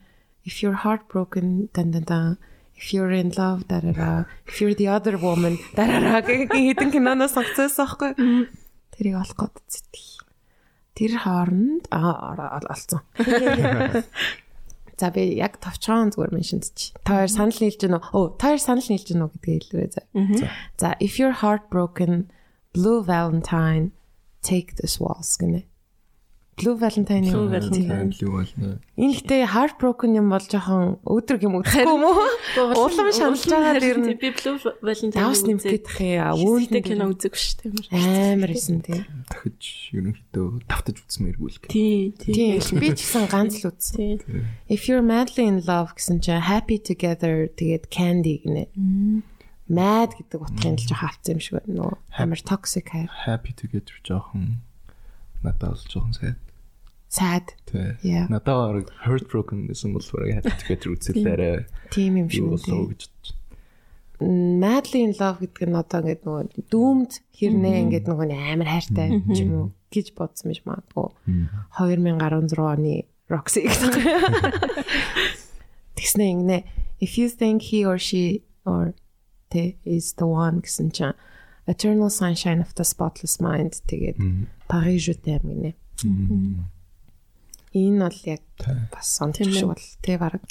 [0.46, 2.38] if you're heartbroken дан дан дан
[2.80, 8.10] if you're in love дараараа if you're the other woman гэх хэдэн киноноос сонгоцсон байхгүй
[9.00, 10.10] тэрийг олох гээд зүтгий.
[10.92, 13.00] Тэр хооронд аа олцсон.
[15.00, 16.92] За би яг товчхон зүгээр меншнч.
[17.00, 18.12] Та хоёр санал нийлж гэнэ үү?
[18.12, 20.02] Оо, та хоёр санал нийлж гэнэ гэдгийг хэлээрэй за.
[20.76, 22.28] За if you're heartbroken
[22.76, 23.96] Blue Valentine
[24.44, 25.64] take this waltz гэнэ.
[26.60, 27.48] Blue Valentine Blue.
[27.48, 28.12] Valentine.
[28.20, 28.78] Бол нэ.
[29.00, 32.20] Энэ гэтээ heartbroken юм бол жоохон өдрөг юм үтгэхгүй юм уу?
[32.76, 36.36] Улам шаналж байгаа дэр нь би Blue Valentine давс их яа.
[36.36, 37.56] Үүнтэй кино үзэггүй шүү
[37.90, 38.36] дээ.
[38.36, 39.00] амар исэн тий.
[39.30, 41.72] дахиж ерөнхийдөө давтаж үзмээргүй л гэх.
[41.72, 42.78] Тий, Тийм тий.
[42.78, 44.20] би ч гэсэн ганц л үзсэн.
[44.20, 44.44] Тий.
[44.68, 48.68] If you're madly in love гэсэн чинь happy together тэгээд candy гинэ.
[49.70, 51.72] Mad гэдэг утгын л жоохон авцсан юм шиг байна.
[51.78, 53.06] Нөө амар toxic хайр.
[53.24, 54.58] Happy together жоохон
[55.46, 56.38] надад бол жоохон сайд.
[57.10, 57.58] Sad.
[57.66, 57.98] Тий.
[58.30, 61.56] Надад баг heartbroken гэсэн бол бараг together үзэлээрээ
[61.90, 62.94] Тийм юм шиг үү.
[62.94, 63.34] гэж бодчих.
[64.22, 69.50] Madly in love гэдэг нь одоо ингээд нөгөө doomed хэрнээ ингээд нөгөө амар хайртай юм
[69.58, 71.10] уу гэж бодсон биш магадгүй.
[71.82, 73.92] 2016 оны Roxy гэдэг.
[75.98, 76.58] Тэгснэ ингэнэ
[77.02, 78.94] if you think he or she or
[79.50, 81.18] the is the one гэсэн чинь
[81.66, 84.14] Eternal Sunshine of the Spotless Mind тэгээд
[84.70, 85.72] Paris je t'aime гинэ.
[87.72, 88.42] Энэ бол яг
[88.90, 90.42] бас сонирх шиг бол тий бараг.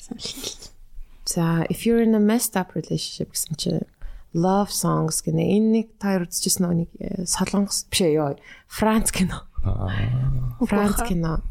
[1.26, 3.86] За if you're in a messed up relationship гэсэн чинь
[4.34, 5.44] love songs гэнэ.
[5.58, 8.38] Энэ нэг та үзчихсэн нэг э, солонгос биш ээ ёо.
[8.68, 9.44] Франц кино.
[10.66, 11.42] Франц кино.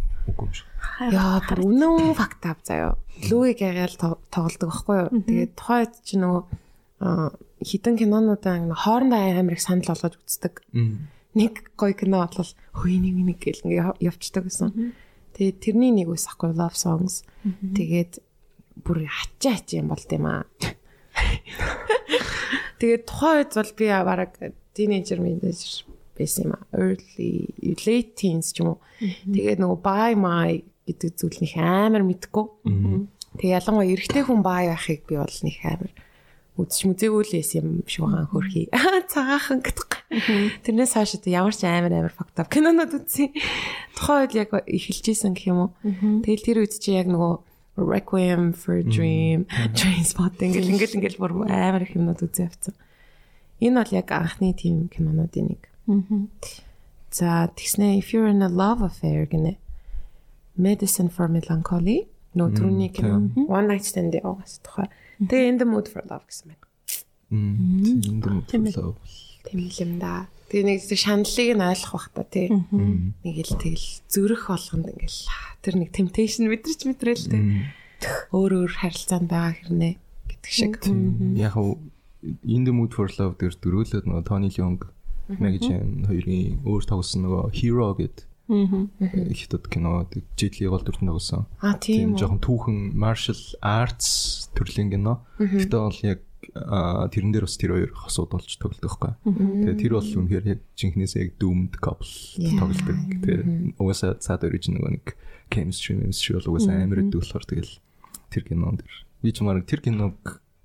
[1.11, 2.97] Яа, бүр үнэн факт ав заяа.
[3.31, 3.97] Луиг агаал
[4.31, 5.09] тоглодог байхгүй юу?
[5.27, 6.43] Тэгээд тухайд чи нөгөө
[7.65, 10.62] хитэн кинонуудаа хоорондоо амар их санал болгож үздэг.
[11.35, 14.93] Нэг гоё кино бол хөөе нэг нэг гэл ингээ яв- явцдаг гэсэн.
[15.39, 17.23] Тэгээд тэрний нэг ус ахгүй love songs.
[17.47, 18.19] Тэгээд
[18.82, 20.43] бүр хачаа хач юм болт юм аа.
[22.82, 24.35] Тэгээд тухайд бол би бараг
[24.74, 25.86] teenager teenager
[26.19, 26.66] байсан юм аа.
[26.74, 27.55] Early
[27.86, 28.82] late teens ч юм уу.
[28.98, 32.47] Тэгээд нөгөө buy my гэдэг зүйл них амар мэдгүй.
[33.39, 35.94] Тэгээ ялангуяа эрэгтэй хүн buy байхыг би бол них амар
[36.59, 38.66] үзэж мүзээгүй л байсан юм шиг байгаа хөрхий.
[39.14, 39.90] Цагаахан гэдэг.
[40.66, 43.30] Тэрнээс хойш одоо ямар ч амар амар up кинонод үзсэн.
[43.94, 45.70] Тухайн үед яг эхэлжсэн гэх юм уу.
[46.26, 47.47] Тэгэл тэр үед чи яг нөгөө
[47.78, 52.74] Requiem for a Dream, Trainspotting гэл ингээл ингээл бүр амар их юмнууд үзээ авцсан.
[53.62, 55.62] Энэ бол яг анхны тийм кинонуудын нэг.
[57.14, 59.62] За тэгснэ if you're in a love affair гэнэ.
[60.59, 64.90] Medicine for Melancholy нөө түрүүний кино One Night Stand яваас тухай.
[65.19, 66.66] Тэгээ In the Mood for Love гэсэн байна.
[67.31, 67.82] Мм.
[68.47, 68.97] Тийм юм болов.
[69.45, 70.28] Тийм л юм да.
[70.49, 72.49] Тэгээ нэг зүг шаналлыг нь ойлгох бах та тий.
[72.49, 75.20] Нэг л тэгэл зүрх болгонд ингээл
[75.61, 77.43] тэр нэг temptation мэдрч мэдрэл тий.
[78.31, 80.78] Өөр өөр харилцаанд байгаа хэрнээ гэдэг шиг.
[81.35, 81.82] Яг уу
[82.47, 84.78] In the Mood for Love дээр дөрөөлөд нөгөө Tony Leung
[85.28, 90.08] Chen хоёрын өөр тоглосон нөгөө Hero гэдэг хятад кино
[90.72, 91.44] гол дүртэн тоглосон.
[91.60, 95.20] Аа тийм жоохон түүхэн martial arts төрлийн кино.
[95.36, 99.12] Гэтэ бол яг тэрэн дээр бас тэр хоёр хосууд болж тоглодог байхгүй.
[99.68, 102.08] Тэгээ тэр бол үнэхээр яг жинхнээсээ яг doomed couple
[102.56, 102.98] тоглодог.
[103.20, 105.06] Тэгээ угаасаа цаад ориж нөгөө нэг
[105.52, 107.72] chemistry chemistry бол угаасаа амар өдөө болохоор тэгэл
[108.32, 110.16] тэр кинон дээр би ч мараг тэр киног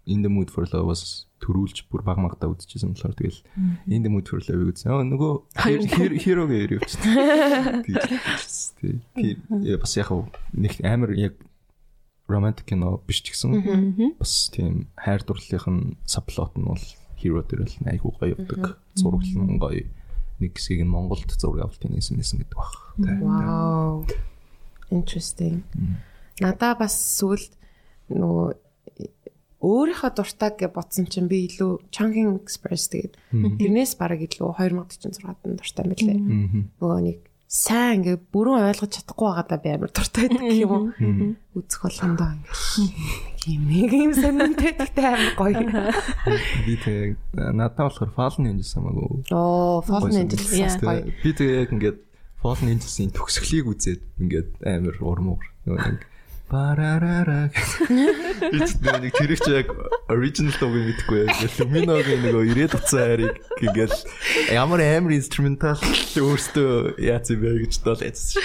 [0.06, 3.40] In the Mood for Love бас төрүүлж бүр баг магтаа үзчихсэн болохоор тэгэл
[3.88, 4.92] In the Mood for Love үзсэн.
[4.92, 5.34] Аа нөгөө
[6.76, 7.84] явчихсан.
[8.80, 9.00] Тийм.
[9.16, 9.40] Тий.
[9.80, 10.12] Бас яг
[10.52, 11.40] нэг амар яг
[12.28, 16.84] романтик кино биш ч гэсэн бас тийм хайр дурлалынх нь саплот нь бол
[17.20, 18.80] hero дээр л айгүй гоё явдаг.
[18.96, 19.88] Зураглал нь гоё.
[20.40, 22.76] Нэг хэсгийг нь Монголд зураг авалтын хийсэн байсан гэдэг баг.
[23.24, 24.08] Wow.
[24.92, 25.64] Interesting.
[26.40, 27.56] Надаа бас сүлд
[28.12, 28.60] нөгөө
[29.64, 35.86] өөрийнхөө дуртайг гэж бодсон чинь би илүү Chungking Express тэгээд тэрнээс бараг илүү 2046-ад дуртай
[35.88, 36.20] мэлээ.
[36.84, 37.18] Нөгөө нэг
[37.48, 40.86] сайн ингээ бүрэн ойлгож чадахгүй байгаадаа би амар дуртай байдаг юм уу?
[41.54, 45.62] Үзэх болгондоо ингээ юм ийм сонирхолтой гэхдээ амар гоё.
[46.66, 49.30] Би тэг надад болохоор Fallen Angels хамаагүй.
[49.32, 51.06] Оо, Fallen Angels гоё.
[51.22, 52.00] Би тэг яг ингээд
[52.42, 56.02] Fallen Angels-ийн төгсгөлийг үзээд ингээд амар урмуур нөгөө нэг
[56.54, 57.50] барарара.
[57.50, 59.68] Гэж нэг тэр их яг
[60.06, 63.98] original дууг мэдхгүй яг Luminoгийн нөгөө 90 утсан хайрыг ингээл
[64.54, 67.74] ямар амар инструментал өөртөө яац юм бэ гэж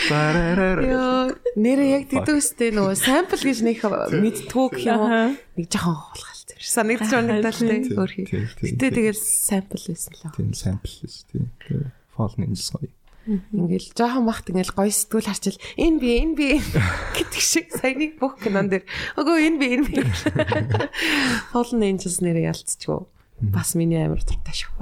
[0.08, 0.80] барарара.
[0.88, 5.36] Йоо, нэрээ яг тэдүүстэй нөгөө sample гэж нэг мэдтгүү гэх юм уу?
[5.60, 6.50] Нэг жоохон хуулгаалт.
[6.58, 8.26] Санагдаж байна Тийм, өөр хий.
[8.26, 10.32] Гэтэ тэгэл sample байсан л.
[10.32, 11.52] тийм sample биш тийм
[12.18, 12.97] Fallen Angels гоё
[13.28, 16.46] Ингээл жоохон махт ингээл гоё сэтгүүл харчил энэ би энэ би
[17.20, 18.88] гэдэг шиг саяны бүх кинон дээр
[19.20, 19.96] өгөө энэ би энэ би
[21.52, 23.04] Fallen Angels нэрээ ялцчихв.
[23.38, 24.72] Бас миний амар дуртай шүү.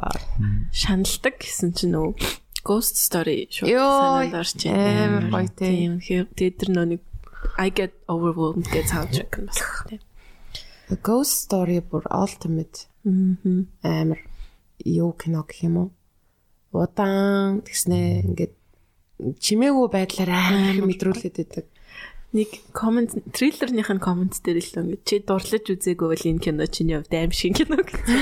[0.70, 2.14] шаналдаг гэсэн чинь нөө
[2.62, 3.66] Ghost Story шүү.
[3.66, 5.66] Санаанд орж амар гоё те.
[5.70, 5.98] Тийм.
[6.02, 7.02] Тэгээд тэр нөө нэг
[7.58, 9.60] I get overwhelmed гэж soundtrack нь бас
[9.90, 10.02] тийм.
[11.02, 13.70] Ghost Story бүр ultimate Мм.
[13.82, 14.18] амар
[14.82, 15.88] юу кино гэх юм уу?
[16.76, 18.52] Удаан тэгснэ ингээд
[19.40, 21.66] чимээгүй байдлаар амар их мэдрүүлээд байдаг.
[22.36, 27.00] Нэг комент триллерных нь комент дээр л ингэ чи дурлаж үзээгүй бол энэ кино чиний
[27.00, 28.12] хувьд аим шиг кино гэсэн.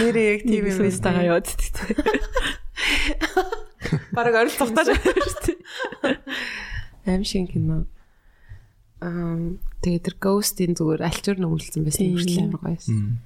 [0.00, 1.36] Нэрээ яг тийм юм байсан байна.
[1.36, 2.00] яваад тийм.
[4.16, 4.88] Бараг оролцохтаа
[7.04, 7.84] аим шиг кино.
[9.04, 9.52] Аа
[9.84, 12.16] тэгээ тэр Ghost-ийн зүгээр альчуур нөглөсөн байсан Тийм.
[12.16, 13.20] хүртэл амар гоё байсан.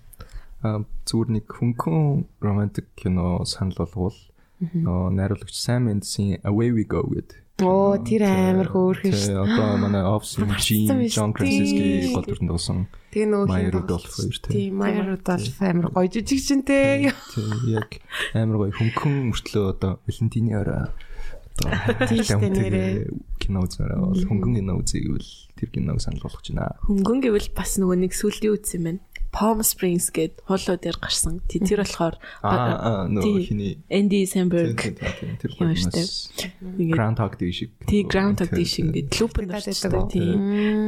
[0.65, 4.16] Зүгээр нэг хөнгөн романтик кино санал болгоул
[4.65, 9.47] нөө найруулагч Sam Mendes-ийн Away We Go гэдэг Оо тэр амар хөөрхөн шүү.
[9.47, 11.31] Одоо манай Office-ийн Jean John.
[11.31, 12.91] Krasinski гол дүрэн дуусан.
[13.15, 14.53] Тэгээ нөгөө Maya Rudolph хоёр, тий.
[14.59, 17.15] Тийм Maya Rudolph амар гоё жижигчэнтэй.
[17.15, 17.91] Тэг яг
[18.35, 21.70] амар гоё хөнгөн мөртлөө одоо Валентины орой одоо
[22.11, 23.07] Тийм нэрээ.
[23.39, 26.74] кино үзмээр бол хөнгөн кино үзье гэвэл тэр киног санал болгож байна.
[26.91, 29.01] Хөнгөн гэвэл бас нөгөө нэг сүлийн үз юм байна.
[29.35, 31.43] Palm Springs гээд хоолой дээр гарсан.
[31.51, 36.55] Тэр болохоор нөгөө хиний Andy тэр Samberg тэр штэ.
[36.78, 37.74] нэг Groundhog Day шиг.
[37.90, 40.06] Тий, Groundhog Day шиг ингээд лупэнд уу?
[40.06, 40.31] Тий.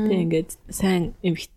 [0.07, 1.51] Тэг ингээд сайн эмх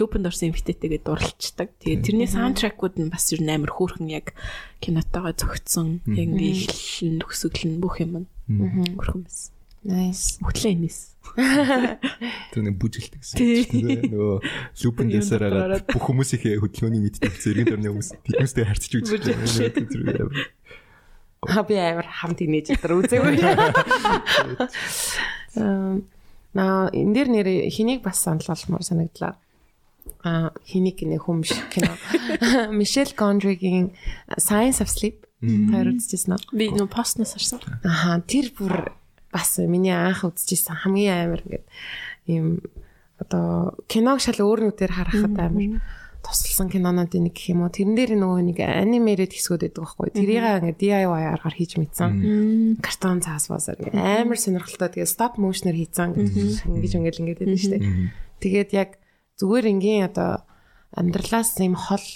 [0.00, 1.68] лупэнд орсон эмхтэйтэйгээ дурлцдаг.
[1.84, 4.32] Тэгээ тэрний саундтракууд нь бас ер нь амар хөөрхөн яг
[4.80, 6.00] кинотойгоо зөгцсөн.
[6.08, 8.26] Яг ингээд ихлэн төгсгөл нь бүх юм нь
[8.96, 9.53] хөөрхөн байсан.
[9.84, 10.40] Nice.
[10.40, 11.12] Бүтлээ энэс.
[11.34, 13.36] Тэр нэг бүжгэлдэг гэсэн.
[14.08, 14.36] Нөгөө
[14.80, 20.30] лупен дэсээр агаад бүх хүмүүсийнхээ хөдөлгөөний мэддэг зэрэг дөрний хүмүүс биднээсээ харьцаж үзэж байна.
[21.44, 23.36] А би амар хамт инээж өдр үзээгүй.
[25.60, 26.00] Аа
[26.54, 29.36] наа энэ дэр нэр хэнийг бас санал болгомоор санагдлаа.
[30.24, 31.92] А хэнийг гинэ хүм шиг кино.
[32.78, 33.92] Мишель Гондригийн
[34.40, 36.56] Science of Sleep хоёр үзчихсэн үү?
[36.56, 37.60] Би нөө постноос харсан.
[37.84, 38.94] Аха тэр бүр
[39.34, 41.66] бас миний анх үзчихсэн хамгийн амар ингээд
[42.30, 42.62] ийм
[43.18, 45.82] одоо киног шал өөрнүүдээр харахад амар
[46.24, 47.74] тусалсан кинонуудын нэг гэх юм уу.
[47.74, 50.08] Тэрэн дээр нөгөө нэг анимеред хэсгүүд байдаг байхгүй.
[50.16, 52.80] Тэрийг ингээд DIY-аар хийж мэдсэн.
[52.80, 54.88] Картон цаас ингээд амар сонирхолтой.
[54.88, 56.32] Тэгээ стоп моушнер хийцэн гэж
[56.64, 57.84] ингэж ингээд ингээд байдаг шүү дээ.
[58.40, 58.90] Тэгээд яг
[59.36, 60.48] зүгээр ингийн одоо
[60.96, 62.06] амьдралаас юм хол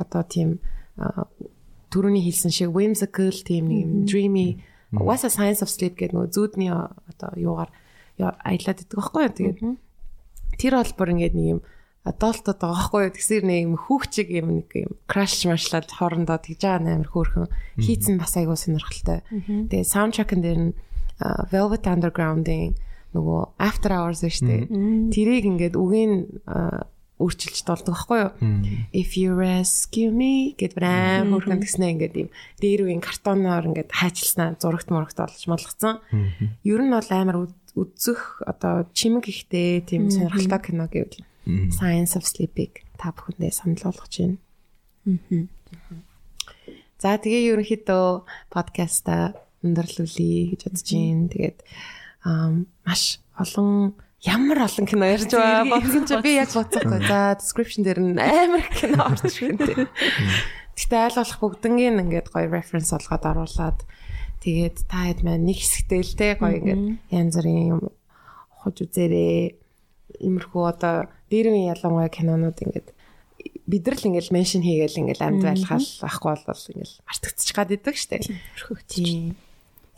[0.00, 0.64] одоо тийм
[0.96, 1.28] а,
[1.92, 4.64] түрүүний хэлсэн шиг whimsical тийм нэг dreamy
[5.24, 7.70] a science of sleep гэдэг нөгөө зүүдний одоо юугаар
[8.20, 9.32] аялаад идэх байхгүй юу?
[9.32, 9.58] Тэгээд
[10.60, 11.60] тэр бол бүр ингээд нэг юм
[12.04, 13.14] адолтод байгаа байхгүй юу?
[13.16, 17.52] Тэгсэр нэг юм хүүхчиг юм нэг юм crash машлаад хоорондоо тэгж байгаа амар хөөрхөн.
[17.80, 19.24] Хийцэн бас айгуу сонирхолтой.
[19.32, 20.72] Тэгээд soundtrack-ын дээр нь
[21.22, 22.74] Velvet Underground-ийн
[23.14, 24.64] нөгөө After Hours шүү дээ
[25.12, 26.42] тэрийг ингээд үгийн
[27.22, 28.30] өөрчилж толдог байхгүй юу?
[28.90, 32.28] If you rescue me гэд брэм хөрхөн гэснэ ингээд юм
[32.58, 36.02] дээр үеийн картоноор ингээд хайчилснаа зурагт мурагт олж молгоцсон.
[36.66, 41.22] Ер нь бол амар үз- үзэх одоо чимэг ихтэй тийм сонирхолтой кино гэвэл
[41.74, 44.38] Science of Sleep-ийг та бүхэндээ санал болгож байна.
[47.02, 48.06] За тэгээ ерөнхийдөө
[48.52, 49.34] подкаста
[49.66, 51.26] өндөрлүүлье гэж бодож байна.
[51.34, 51.58] Тэгээд
[52.86, 53.02] маш
[53.34, 57.00] олон ямар олон кино ярьж байгаа бодсон чи би яг бодсоогүй.
[57.10, 59.90] За description дээр нь амар кино орж ирэнтэй.
[60.78, 63.82] Гэтэ айл болох бүгднгийн ингээд гоё reference олгоод оруулаад
[64.46, 67.82] тэгээд та хэд маань нэг хэсэгтэй л те гоё ингээд янз бүрийн юм
[68.62, 69.58] хож үзээрэй.
[70.22, 72.88] Иймэрхүү одоо дээрэн ялангуяа кинонууд ингээд
[73.66, 77.96] бид нар л ингээл меншн хийгээл ингээл амьд байлахал ахгүй бол ингээл мартагдчих гад идэг
[77.98, 78.22] штэ.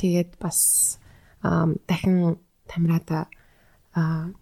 [0.00, 0.96] Тэгээд бас
[1.44, 3.28] дахин тамирада
[3.94, 4.34] аа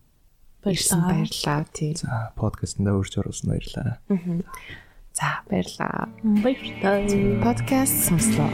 [0.65, 1.65] ирсэн баярлаа.
[1.73, 1.97] Тийм.
[1.97, 3.99] За подкастнда урьж оруулсан баярлаа.
[5.13, 6.09] За баярлаа.
[6.23, 7.43] Баярлалаа.
[7.43, 8.51] Подкаст сонслоо.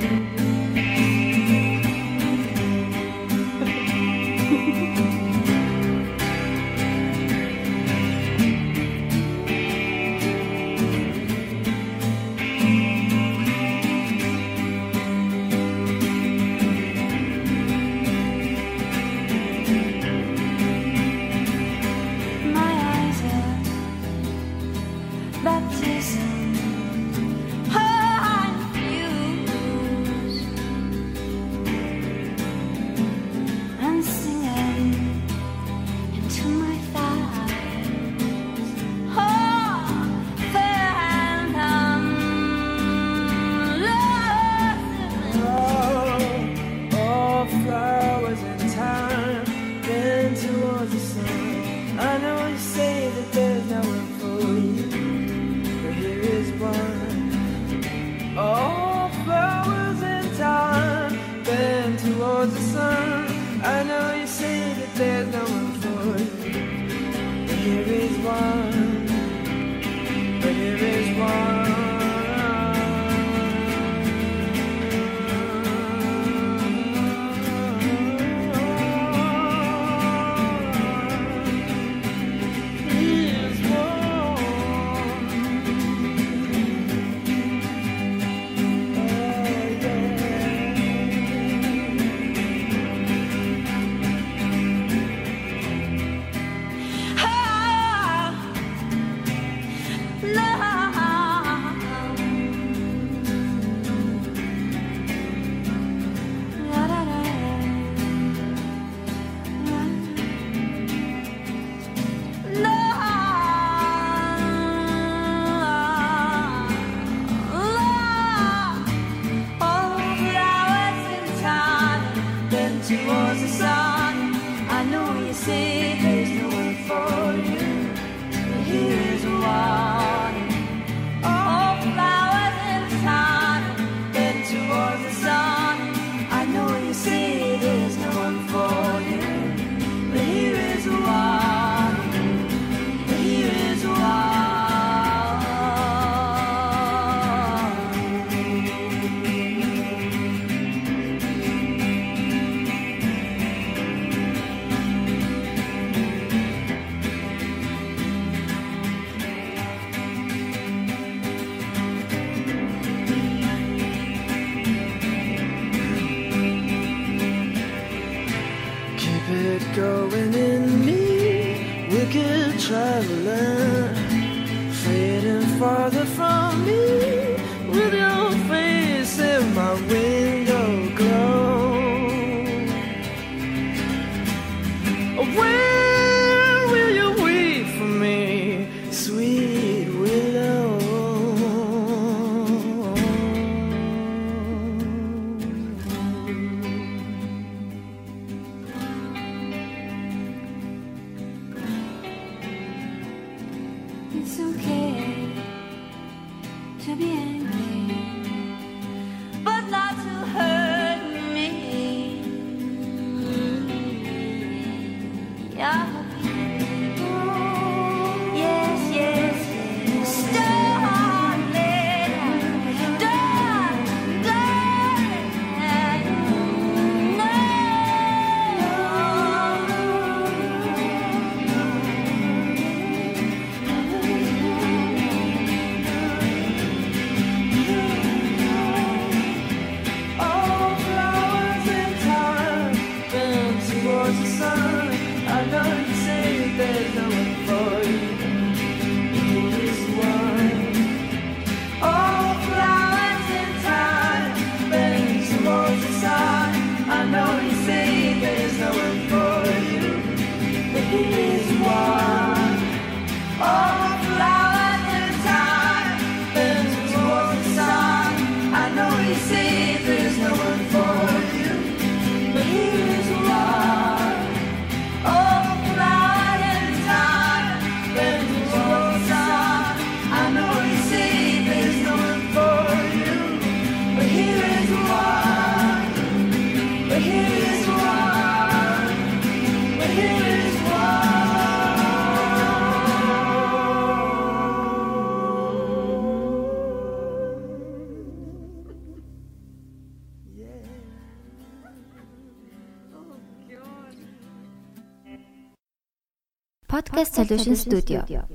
[307.28, 308.27] Solution Studio.